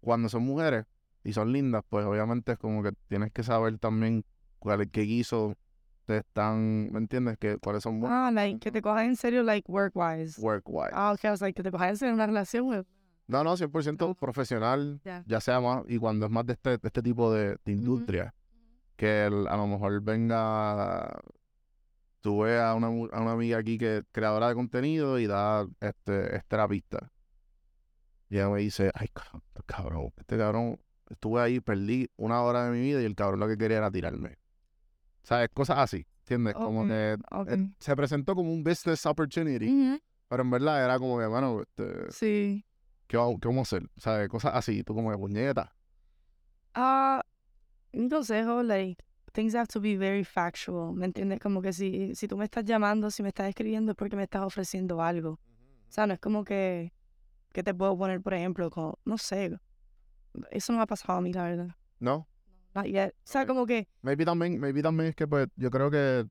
cuando 0.00 0.28
son 0.28 0.42
mujeres 0.42 0.86
y 1.22 1.32
son 1.32 1.52
lindas, 1.52 1.84
pues 1.88 2.04
obviamente 2.04 2.52
es 2.52 2.58
como 2.58 2.82
que 2.82 2.92
tienes 3.06 3.30
que 3.30 3.44
saber 3.44 3.78
también 3.78 4.24
cuál 4.58 4.90
qué 4.90 5.02
guiso 5.02 5.56
te 6.04 6.18
están, 6.18 6.90
¿me 6.92 6.98
entiendes? 6.98 7.38
Que, 7.38 7.58
cuáles 7.58 7.82
son 7.82 8.00
buenos 8.00 8.16
Ah, 8.18 8.30
like, 8.30 8.58
que 8.60 8.70
te 8.70 8.82
cojan 8.82 9.06
en 9.06 9.16
serio, 9.16 9.42
like, 9.42 9.70
work-wise. 9.70 10.40
work-wise. 10.40 10.90
Ah, 10.92 11.12
ok, 11.12 11.20
was 11.24 11.40
like, 11.40 11.54
que 11.56 11.62
te 11.62 11.70
cojan 11.70 11.90
en 11.90 11.96
serio 11.96 12.10
en 12.10 12.14
una 12.14 12.26
relación, 12.26 12.64
güey. 12.66 12.82
No, 13.28 13.44
no, 13.44 13.56
100% 13.56 14.10
Ah. 14.10 14.14
profesional, 14.20 15.00
Ya. 15.04 15.22
ya 15.26 15.40
sea 15.40 15.60
más, 15.60 15.84
y 15.88 15.98
cuando 15.98 16.26
es 16.26 16.32
más 16.32 16.44
de 16.46 16.54
este, 16.54 16.70
de 16.70 16.80
este 16.82 17.02
tipo 17.02 17.32
de, 17.32 17.56
de 17.64 17.72
industria, 17.72 18.34
que 18.96 19.26
el- 19.26 19.46
a 19.48 19.56
lo 19.56 19.66
mejor 19.66 20.00
venga, 20.02 21.20
tú 22.20 22.40
ves 22.42 22.60
a 22.60 22.74
una, 22.74 22.88
a 22.88 23.20
una 23.20 23.32
amiga 23.32 23.58
aquí 23.58 23.78
que 23.78 23.98
es 23.98 24.04
creadora 24.12 24.48
de 24.48 24.54
contenido 24.54 25.18
y 25.18 25.26
da, 25.26 25.66
este, 25.80 26.36
es 26.36 26.44
terapista. 26.46 27.10
Y 28.28 28.36
ella 28.36 28.48
me 28.48 28.60
dice, 28.60 28.90
ay, 28.94 29.08
cabrón, 29.12 29.42
cabrón, 29.66 30.12
este 30.16 30.36
cabrón, 30.38 30.78
estuve 31.10 31.40
ahí, 31.40 31.60
perdí 31.60 32.08
una 32.16 32.42
hora 32.42 32.64
de 32.64 32.70
mi 32.72 32.80
vida 32.80 33.02
y 33.02 33.04
el 33.04 33.14
cabrón 33.14 33.40
lo 33.40 33.48
que 33.48 33.56
quería 33.58 33.78
era 33.78 33.90
tirarme. 33.90 34.36
¿Sabes? 35.22 35.48
Cosas 35.54 35.78
así, 35.78 36.06
¿entiendes? 36.20 36.54
Como 36.54 36.82
Ok, 36.82 36.88
que 36.88 37.16
ok. 37.30 37.48
eh, 37.50 37.70
se 37.78 37.96
presentó 37.96 38.34
como 38.34 38.52
un 38.52 38.64
business 38.64 39.06
opportunity, 39.06 40.00
pero 40.28 40.42
en 40.42 40.50
verdad 40.50 40.84
era 40.84 40.98
como 40.98 41.18
que, 41.18 41.28
mano, 41.28 41.62
este, 41.62 42.10
Sí. 42.10 42.64
¿qué, 43.06 43.16
qué 43.40 43.48
vamos 43.48 43.72
a 43.72 43.76
hacer? 43.76 43.88
¿Sabes? 43.96 44.28
Cosas 44.28 44.52
así, 44.54 44.82
tú 44.82 44.94
como 44.94 45.10
que 45.10 45.16
puñeta. 45.18 45.74
Ah, 46.74 47.22
un 47.92 48.08
consejo, 48.08 48.62
like, 48.62 49.02
things 49.32 49.54
have 49.54 49.66
to 49.68 49.80
be 49.80 49.96
very 49.96 50.24
factual, 50.24 50.94
¿me 50.94 51.06
entiendes? 51.06 51.38
Como 51.40 51.60
que 51.62 51.72
si, 51.72 52.14
si 52.14 52.26
tú 52.28 52.36
me 52.36 52.44
estás 52.44 52.64
llamando, 52.64 53.10
si 53.10 53.22
me 53.22 53.28
estás 53.28 53.48
escribiendo 53.48 53.92
es 53.92 53.96
porque 53.96 54.16
me 54.16 54.24
estás 54.24 54.42
ofreciendo 54.42 55.02
algo. 55.02 55.32
O 55.32 55.92
sea, 55.94 56.06
no 56.06 56.14
es 56.14 56.20
como 56.20 56.44
que, 56.44 56.92
que 57.52 57.62
te 57.62 57.74
puedo 57.74 57.96
poner, 57.96 58.20
por 58.22 58.34
ejemplo, 58.34 58.70
como, 58.70 58.98
no 59.04 59.18
sé, 59.18 59.58
eso 60.50 60.72
no 60.72 60.78
me 60.78 60.82
ha 60.84 60.86
pasado 60.86 61.18
a 61.18 61.20
mí, 61.22 61.32
la 61.32 61.44
verdad. 61.44 61.68
¿No? 61.98 62.26
Not 62.74 62.86
yet. 62.86 63.10
O 63.12 63.14
sea, 63.24 63.46
como 63.46 63.66
que, 63.66 63.86
Maybe 64.02 64.24
también, 64.24 64.58
maybe 64.58 64.82
también 64.82 65.10
es 65.10 65.16
que 65.16 65.26
pues 65.26 65.48
yo 65.56 65.70
creo 65.70 65.90
que 65.90 66.26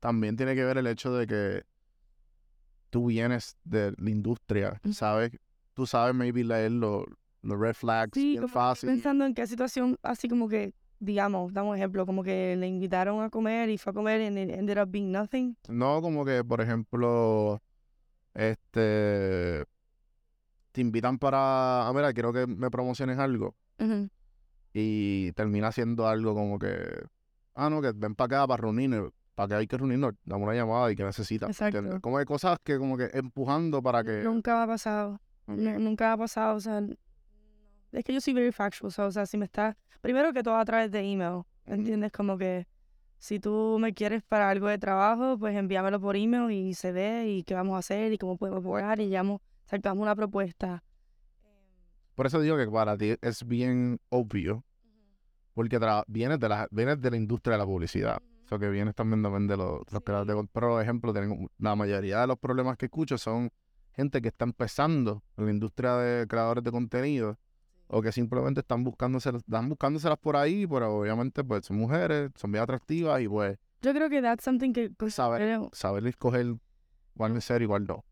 también 0.00 0.36
tiene 0.36 0.54
que 0.54 0.64
ver 0.64 0.78
el 0.78 0.86
hecho 0.86 1.12
de 1.12 1.26
que 1.26 1.64
tú 2.90 3.06
vienes 3.06 3.56
de 3.64 3.92
la 3.98 4.10
industria, 4.10 4.80
Ujú. 4.84 4.92
¿sabes? 4.94 5.32
Tú 5.74 5.86
sabes 5.86 6.14
maybe 6.14 6.44
leer 6.44 6.72
los 6.72 7.04
los 7.42 7.60
red 7.60 7.74
flags 7.74 8.10
sí, 8.14 8.30
bien 8.30 8.42
como 8.42 8.54
fácil. 8.54 8.90
pensando 8.90 9.24
en 9.24 9.32
qué 9.34 9.46
situación, 9.46 9.96
así 10.02 10.28
como 10.28 10.48
que, 10.48 10.74
digamos, 10.98 11.52
damos 11.52 11.72
un 11.72 11.76
ejemplo, 11.76 12.04
como 12.04 12.24
que 12.24 12.56
le 12.56 12.66
invitaron 12.66 13.22
a 13.22 13.30
comer 13.30 13.68
y 13.70 13.78
fue 13.78 13.92
a 13.92 13.94
comer 13.94 14.20
it 14.20 14.36
ended 14.36 14.82
up 14.82 14.90
being 14.90 15.12
nothing. 15.12 15.56
No 15.68 16.00
como 16.02 16.24
que, 16.24 16.42
por 16.42 16.60
ejemplo, 16.60 17.62
este 18.34 19.64
te 20.72 20.80
invitan 20.80 21.18
para, 21.18 21.86
a 21.88 21.92
ver, 21.92 22.12
quiero 22.12 22.32
que 22.32 22.46
me 22.46 22.70
promociones 22.70 23.18
algo 23.18 23.54
Ujú. 23.78 24.08
Y 24.78 25.32
termina 25.32 25.72
siendo 25.72 26.06
algo 26.06 26.34
como 26.34 26.58
que, 26.58 26.76
ah, 27.54 27.70
no, 27.70 27.80
que 27.80 27.92
ven 27.94 28.14
para 28.14 28.40
acá 28.40 28.46
para 28.46 28.60
reunirnos, 28.60 29.10
para 29.34 29.48
que 29.48 29.54
hay 29.54 29.66
que 29.66 29.78
reunirnos, 29.78 30.12
dame 30.24 30.44
una 30.44 30.52
llamada 30.54 30.92
y 30.92 30.96
que 30.96 31.02
necesitas. 31.02 31.48
¿entiendes? 31.48 31.84
Exacto. 31.84 32.00
Como 32.02 32.18
que 32.18 32.26
cosas 32.26 32.58
que 32.62 32.76
como 32.76 32.98
que 32.98 33.08
empujando 33.14 33.82
para 33.82 34.04
que... 34.04 34.22
Nunca 34.22 34.54
me 34.54 34.62
ha 34.64 34.66
pasado. 34.66 35.14
Ok. 35.46 35.56
Nu- 35.56 35.78
Nunca 35.78 36.08
me 36.08 36.12
ha 36.12 36.16
pasado, 36.18 36.56
o 36.56 36.60
sea, 36.60 36.82
es 37.92 38.04
que 38.04 38.12
yo 38.12 38.20
soy 38.20 38.34
very 38.34 38.52
factual, 38.52 38.88
o 38.88 38.90
sea, 38.90 39.06
o 39.06 39.10
sea, 39.12 39.24
si 39.24 39.38
me 39.38 39.46
está, 39.46 39.78
primero 40.02 40.32
que 40.34 40.42
todo 40.42 40.56
a 40.56 40.64
través 40.66 40.90
de 40.90 41.00
email, 41.00 41.42
¿entiendes? 41.64 42.12
Como 42.12 42.36
que 42.36 42.66
Si 43.18 43.40
tú 43.40 43.78
me 43.80 43.94
quieres 43.94 44.22
para 44.24 44.50
algo 44.50 44.68
de 44.68 44.76
trabajo, 44.76 45.38
pues 45.38 45.56
envíamelo 45.56 45.98
por 45.98 46.16
email 46.16 46.50
y 46.50 46.74
se 46.74 46.92
ve 46.92 47.26
y 47.30 47.44
qué 47.44 47.54
vamos 47.54 47.76
a 47.76 47.78
hacer 47.78 48.12
y 48.12 48.18
cómo 48.18 48.36
podemos 48.36 48.62
jugar 48.62 49.00
y 49.00 49.06
llamo, 49.08 49.40
sacamos 49.64 50.02
una 50.02 50.14
propuesta. 50.14 50.82
Por 52.14 52.26
eso 52.26 52.40
digo 52.40 52.56
que 52.58 52.66
para 52.66 52.96
ti 52.96 53.14
es 53.22 53.46
bien 53.46 53.98
obvio, 54.10 54.64
porque 55.56 55.78
vienes, 56.06 56.38
de 56.38 56.48
la, 56.50 56.68
vienes 56.70 57.00
de 57.00 57.10
la 57.10 57.16
industria 57.16 57.52
de 57.52 57.58
la 57.58 57.64
publicidad. 57.64 58.20
Eso 58.44 58.58
que 58.58 58.68
vienes 58.68 58.94
también 58.94 59.22
de 59.22 59.56
los, 59.56 59.80
los 59.90 60.02
creadores 60.04 60.26
de 60.36 60.48
Pero, 60.52 60.68
por 60.72 60.82
ejemplo, 60.82 61.14
tienen- 61.14 61.48
la 61.58 61.74
mayoría 61.74 62.20
de 62.20 62.26
los 62.26 62.38
problemas 62.38 62.76
que 62.76 62.84
escucho 62.86 63.16
son 63.16 63.50
gente 63.94 64.20
que 64.20 64.28
está 64.28 64.44
empezando 64.44 65.22
en 65.38 65.46
la 65.46 65.50
industria 65.50 65.96
de 65.96 66.26
creadores 66.28 66.62
de 66.62 66.70
contenido 66.70 67.38
o 67.86 68.02
que 68.02 68.12
simplemente 68.12 68.60
están 68.60 68.84
buscándose, 68.84 69.30
están 69.30 69.70
buscándoselas 69.70 70.18
por 70.18 70.36
ahí, 70.36 70.66
pero 70.66 70.94
obviamente 70.94 71.42
pues 71.42 71.64
son 71.64 71.78
mujeres, 71.78 72.30
son 72.36 72.52
bien 72.52 72.62
atractivas 72.62 73.22
y 73.22 73.26
pues 73.26 73.56
Yo 73.80 73.94
creo 73.94 74.10
que 74.10 74.20
that's 74.20 74.44
something 74.44 74.74
que 74.74 74.90
pues, 74.90 75.14
Saber. 75.14 75.40
creo- 75.40 75.70
saber 75.72 76.06
escoger 76.06 76.54
cuál 77.16 77.32
en 77.32 77.40
serio 77.40 77.64
y 77.64 77.68
cuál 77.68 77.86
no. 77.86 78.04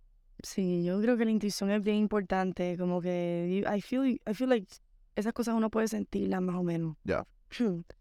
Sí, 0.43 0.83
yo 0.83 0.99
creo 1.03 1.19
que 1.19 1.27
la 1.27 1.31
intuición 1.31 1.71
es 1.71 1.83
bien 1.83 1.97
importante, 1.99 2.79
como 2.79 3.03
que 3.03 3.63
I 3.71 3.81
feel, 3.83 4.19
I 4.27 4.33
feel 4.33 4.49
like 4.49 4.67
esas 5.15 5.33
cosas 5.33 5.55
uno 5.55 5.71
puede 5.71 5.87
sentirlas 5.87 6.41
más 6.43 6.57
o 6.57 6.63
menos. 6.65 6.97
Ya. 7.05 7.25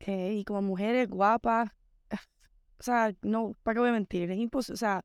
Eh, 0.00 0.34
y 0.34 0.44
como 0.44 0.62
mujeres 0.62 1.08
guapas, 1.08 1.70
o 2.78 2.82
sea, 2.82 3.12
no, 3.22 3.56
¿para 3.64 3.74
qué 3.74 3.80
voy 3.80 3.88
a 3.88 3.92
mentir? 3.92 4.30
Es 4.30 4.38
imposible, 4.38 4.74
o 4.74 4.76
sea, 4.76 5.04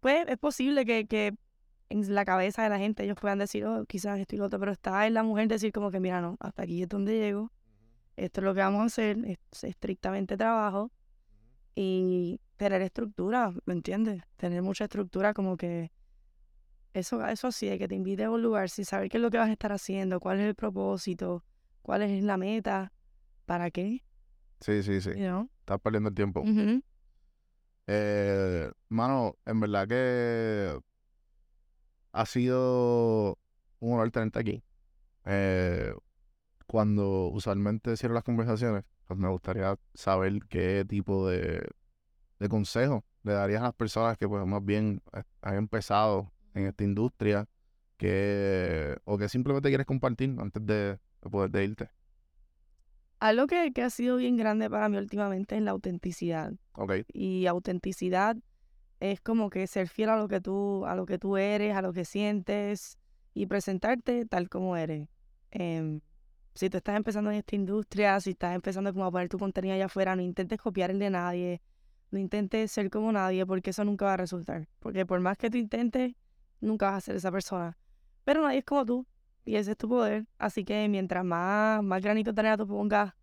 pues 0.00 0.26
es 0.26 0.36
posible 0.38 0.84
que, 0.84 1.06
que 1.06 1.36
en 1.88 2.14
la 2.14 2.24
cabeza 2.24 2.64
de 2.64 2.68
la 2.68 2.78
gente 2.78 3.04
ellos 3.04 3.16
puedan 3.20 3.38
decir, 3.38 3.64
oh, 3.64 3.84
quizás 3.86 4.18
esto 4.18 4.34
y 4.34 4.38
lo 4.38 4.46
otro, 4.46 4.58
pero 4.58 4.72
está 4.72 5.06
en 5.06 5.14
la 5.14 5.22
mujer 5.22 5.46
decir 5.46 5.72
como 5.72 5.92
que, 5.92 6.00
mira, 6.00 6.20
no, 6.20 6.36
hasta 6.40 6.64
aquí 6.64 6.82
es 6.82 6.88
donde 6.88 7.16
llego, 7.16 7.52
esto 8.16 8.40
es 8.40 8.44
lo 8.44 8.54
que 8.54 8.60
vamos 8.60 8.82
a 8.82 8.84
hacer, 8.86 9.18
es 9.24 9.64
estrictamente 9.64 10.36
trabajo 10.36 10.90
y 11.74 12.40
tener 12.56 12.82
estructura, 12.82 13.52
¿me 13.64 13.74
entiendes? 13.74 14.22
Tener 14.36 14.62
mucha 14.62 14.84
estructura 14.84 15.32
como 15.32 15.56
que 15.56 15.92
eso, 16.92 17.24
eso 17.24 17.52
sí, 17.52 17.78
que 17.78 17.86
te 17.86 17.94
invite 17.94 18.24
a 18.24 18.30
un 18.30 18.42
lugar 18.42 18.68
sin 18.68 18.84
saber 18.84 19.08
qué 19.08 19.18
es 19.18 19.22
lo 19.22 19.30
que 19.30 19.38
vas 19.38 19.48
a 19.48 19.52
estar 19.52 19.72
haciendo, 19.72 20.18
cuál 20.18 20.40
es 20.40 20.46
el 20.46 20.54
propósito, 20.56 21.44
cuál 21.82 22.02
es 22.02 22.22
la 22.24 22.36
meta, 22.36 22.92
para 23.48 23.70
qué, 23.70 24.04
Sí, 24.60 24.82
sí, 24.82 25.00
sí. 25.00 25.10
you 25.10 25.26
know? 25.26 25.48
Estás 25.60 25.80
perdiendo 25.80 26.10
el 26.10 26.14
tiempo. 26.14 26.40
Ujú. 26.42 26.82
Eh, 27.86 28.70
mano, 28.90 29.36
en 29.46 29.60
verdad 29.60 29.88
que 29.88 30.78
ha 32.12 32.26
sido 32.26 33.38
un 33.80 33.94
honor 33.94 34.10
tenerte 34.10 34.38
aquí. 34.38 34.62
Eh, 35.24 35.94
cuando 36.66 37.28
usualmente 37.28 37.96
cierro 37.96 38.14
las 38.14 38.24
conversaciones, 38.24 38.84
pues 39.06 39.18
me 39.18 39.28
gustaría 39.28 39.78
saber 39.94 40.40
qué 40.50 40.84
tipo 40.86 41.26
de, 41.26 41.66
de 42.38 42.48
consejo 42.50 43.04
le 43.22 43.32
darías 43.32 43.62
a 43.62 43.66
las 43.66 43.74
personas 43.74 44.18
que 44.18 44.28
pues 44.28 44.46
más 44.46 44.62
bien 44.62 45.00
eh, 45.14 45.22
han 45.40 45.54
empezado 45.54 46.30
en 46.52 46.66
esta 46.66 46.84
industria 46.84 47.48
que, 47.96 48.98
o 49.04 49.16
que 49.16 49.28
simplemente 49.30 49.68
quieres 49.70 49.86
compartir 49.86 50.36
antes 50.38 50.64
de, 50.66 50.98
de 51.22 51.30
poder 51.30 51.50
de 51.50 51.64
irte. 51.64 51.90
Algo 53.20 53.46
que, 53.46 53.72
que 53.72 53.82
ha 53.82 53.90
sido 53.90 54.16
bien 54.16 54.36
grande 54.36 54.70
para 54.70 54.88
mí 54.88 54.96
últimamente 54.96 55.56
es 55.56 55.62
la 55.62 55.72
autenticidad. 55.72 56.52
Y 57.12 57.46
autenticidad 57.46 58.36
es 59.00 59.20
como 59.20 59.50
que 59.50 59.66
ser 59.66 59.88
fiel 59.88 60.10
a 60.10 60.16
lo 60.16 60.28
que 60.28 60.40
tú, 60.40 60.84
a 60.86 60.94
lo 60.94 61.06
que 61.06 61.18
tú 61.18 61.36
eres, 61.36 61.76
a 61.76 61.82
lo 61.82 61.92
que 61.92 62.04
sientes 62.04 62.98
y 63.34 63.46
presentarte 63.46 64.26
tal 64.26 64.48
como 64.48 64.76
eres. 64.76 65.08
Em, 65.50 66.00
si 66.54 66.70
tú 66.70 66.76
estás 66.78 66.96
empezando 66.96 67.30
en 67.30 67.36
esta 67.38 67.56
industria, 67.56 68.20
si 68.20 68.30
estás 68.30 68.54
empezando 68.54 68.92
como 68.92 69.06
a 69.06 69.10
poner 69.10 69.28
tu 69.28 69.38
contenido 69.38 69.74
allá 69.74 69.86
afuera, 69.86 70.16
no 70.16 70.22
intentes 70.22 70.58
copiar 70.58 70.90
el 70.90 70.98
de 70.98 71.10
nadie, 71.10 71.62
no 72.10 72.18
intentes 72.18 72.72
ser 72.72 72.90
como 72.90 73.12
nadie, 73.12 73.46
porque 73.46 73.70
eso 73.70 73.84
nunca 73.84 74.06
va 74.06 74.14
a 74.14 74.16
resultar. 74.16 74.68
Porque 74.80 75.06
por 75.06 75.20
más 75.20 75.36
que 75.38 75.50
tú 75.50 75.58
intentes, 75.58 76.14
nunca 76.60 76.90
vas 76.90 76.96
a 76.96 77.00
ser 77.00 77.16
esa 77.16 77.30
persona. 77.30 77.76
Pero 78.24 78.42
nadie 78.42 78.58
es 78.58 78.64
como 78.64 78.84
tú, 78.84 79.06
y 79.48 79.56
ese 79.56 79.70
es 79.70 79.78
tu 79.78 79.88
poder. 79.88 80.26
Así 80.36 80.62
que 80.62 80.86
mientras 80.88 81.24
más, 81.24 81.82
más 81.82 82.02
granito 82.02 82.32
de 82.34 82.40
arena 82.40 82.58
tú 82.58 82.66
pongas, 82.66 83.14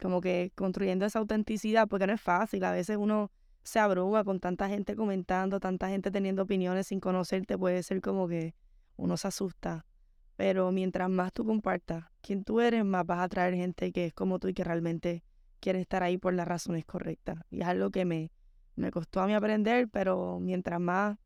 como 0.00 0.20
que 0.20 0.50
construyendo 0.56 1.06
esa 1.06 1.20
autenticidad, 1.20 1.86
porque 1.86 2.06
no 2.08 2.12
es 2.12 2.20
fácil, 2.20 2.64
a 2.64 2.72
veces 2.72 2.96
uno 2.96 3.30
se 3.62 3.78
abruma 3.78 4.24
con 4.24 4.40
tanta 4.40 4.68
gente 4.68 4.96
comentando, 4.96 5.60
tanta 5.60 5.88
gente 5.88 6.10
teniendo 6.10 6.42
opiniones 6.42 6.88
sin 6.88 6.98
conocerte, 6.98 7.56
puede 7.56 7.84
ser 7.84 8.00
como 8.00 8.26
que 8.26 8.56
uno 8.96 9.16
se 9.16 9.28
asusta. 9.28 9.86
Pero 10.34 10.72
mientras 10.72 11.08
más 11.08 11.32
tú 11.32 11.46
compartas 11.46 12.04
quién 12.22 12.42
tú 12.42 12.60
eres, 12.60 12.84
más 12.84 13.06
vas 13.06 13.20
a 13.20 13.24
atraer 13.24 13.54
gente 13.54 13.92
que 13.92 14.06
es 14.06 14.14
como 14.14 14.40
tú 14.40 14.48
y 14.48 14.54
que 14.54 14.64
realmente 14.64 15.22
quiere 15.60 15.80
estar 15.80 16.02
ahí 16.02 16.18
por 16.18 16.34
las 16.34 16.48
razones 16.48 16.84
correctas. 16.84 17.38
Y 17.50 17.60
es 17.60 17.68
algo 17.68 17.90
que 17.90 18.04
me, 18.04 18.32
me 18.74 18.90
costó 18.90 19.20
a 19.20 19.28
mí 19.28 19.34
aprender, 19.34 19.88
pero 19.88 20.40
mientras 20.40 20.80
más 20.80 21.16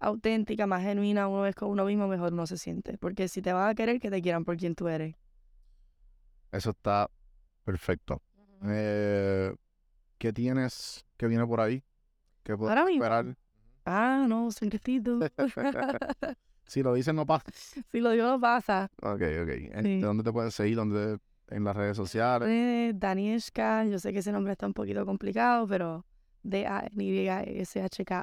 auténtica, 0.00 0.66
más 0.66 0.82
genuina 0.82 1.28
uno 1.28 1.46
es 1.46 1.54
con 1.54 1.70
uno 1.70 1.84
mismo, 1.84 2.06
mejor 2.08 2.32
uno 2.32 2.46
se 2.46 2.56
siente. 2.58 2.98
Porque 2.98 3.28
si 3.28 3.42
te 3.42 3.52
van 3.52 3.68
a 3.68 3.74
querer, 3.74 4.00
que 4.00 4.10
te 4.10 4.22
quieran 4.22 4.44
por 4.44 4.56
quien 4.56 4.74
tú 4.74 4.88
eres. 4.88 5.14
eso 6.52 6.70
está 6.70 7.10
perfecto. 7.64 8.22
Eh, 8.64 9.54
¿Qué 10.18 10.32
tienes 10.32 11.04
que 11.16 11.26
viene 11.26 11.46
por 11.46 11.60
ahí? 11.60 11.82
¿Qué 12.42 12.56
puedo 12.56 12.70
Ahora 12.70 12.84
mismo. 12.84 13.04
esperar? 13.04 13.36
Ah, 13.84 14.24
no, 14.28 14.50
secretito. 14.50 15.18
Si 16.66 16.82
lo 16.82 16.92
dicen, 16.92 17.16
no 17.16 17.24
pasa. 17.24 17.44
si 17.90 17.98
lo 18.00 18.10
digo, 18.10 18.26
no 18.26 18.38
pasa. 18.38 18.90
Ok, 19.00 19.22
ok. 19.42 19.48
¿En- 19.72 19.82
Sí. 19.84 20.00
¿De 20.00 20.06
dónde 20.06 20.22
te 20.22 20.30
pueden 20.32 20.50
seguir? 20.50 20.76
¿Dónde? 20.76 21.18
En 21.48 21.64
las 21.64 21.74
redes 21.74 21.96
sociales. 21.96 22.46
Eh, 22.46 22.92
Danieshka, 22.94 23.86
yo 23.86 23.98
sé 23.98 24.12
que 24.12 24.18
ese 24.18 24.32
nombre 24.32 24.52
está 24.52 24.66
un 24.66 24.74
poquito 24.74 25.06
complicado, 25.06 25.66
pero 25.66 26.04
D-A-N-Y-S-H-K-A. 26.50 28.18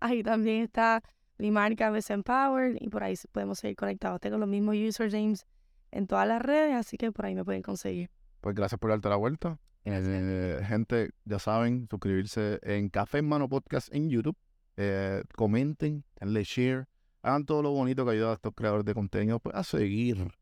Ahí 0.00 0.22
también 0.22 0.62
está 0.62 1.02
mi 1.38 1.50
marca 1.50 1.90
Best 1.90 2.10
Empowered 2.10 2.76
y 2.80 2.88
por 2.88 3.02
ahí 3.02 3.14
podemos 3.32 3.58
seguir 3.58 3.76
conectados. 3.76 4.20
Tengo 4.20 4.38
los 4.38 4.48
mismos 4.48 4.76
usernames 4.76 5.46
en 5.90 6.06
todas 6.06 6.26
las 6.26 6.40
redes, 6.42 6.74
así 6.74 6.96
que 6.96 7.12
por 7.12 7.26
ahí 7.26 7.34
me 7.34 7.44
pueden 7.44 7.62
conseguir. 7.62 8.10
Pues 8.40 8.54
gracias 8.54 8.78
por 8.78 8.90
darte 8.90 9.08
la 9.08 9.16
vuelta. 9.16 9.58
Eh, 9.84 10.60
gente, 10.66 11.10
ya 11.24 11.38
saben, 11.38 11.86
suscribirse 11.90 12.58
en 12.62 12.88
Café 12.88 13.18
en 13.18 13.28
Mano 13.28 13.48
Podcast 13.48 13.94
en 13.94 14.08
YouTube. 14.08 14.36
Eh, 14.76 15.22
comenten, 15.36 16.04
denle 16.18 16.42
share. 16.44 16.86
Hagan 17.22 17.44
todo 17.44 17.62
lo 17.62 17.70
bonito 17.70 18.04
que 18.04 18.12
ayuda 18.12 18.32
a 18.32 18.34
estos 18.34 18.52
creadores 18.54 18.84
de 18.84 18.94
contenido 18.94 19.38
pues, 19.40 19.54
a 19.54 19.62
seguir. 19.64 20.32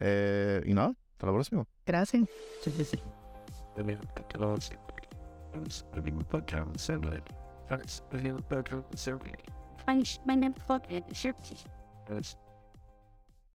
Eh, 0.00 0.62
y 0.66 0.74
nada, 0.74 0.94
hasta 1.12 1.26
la 1.26 1.32
próxima. 1.32 1.66
Gracias. 1.84 2.28
That's 5.62 5.84
living 5.94 6.16
with 6.16 6.28
Bertrand 6.28 6.68
and 6.68 6.76
Sandlin. 6.76 7.20
That's 7.68 8.02
living 8.12 8.34
with 8.34 8.48
Bertrand 8.48 8.84
and 8.90 8.98
Sandlin. 8.98 9.34
Find 9.84 10.18
my 10.24 10.34
name 10.34 10.54
for 10.66 10.80
it. 10.88 11.04
That's 12.08 12.36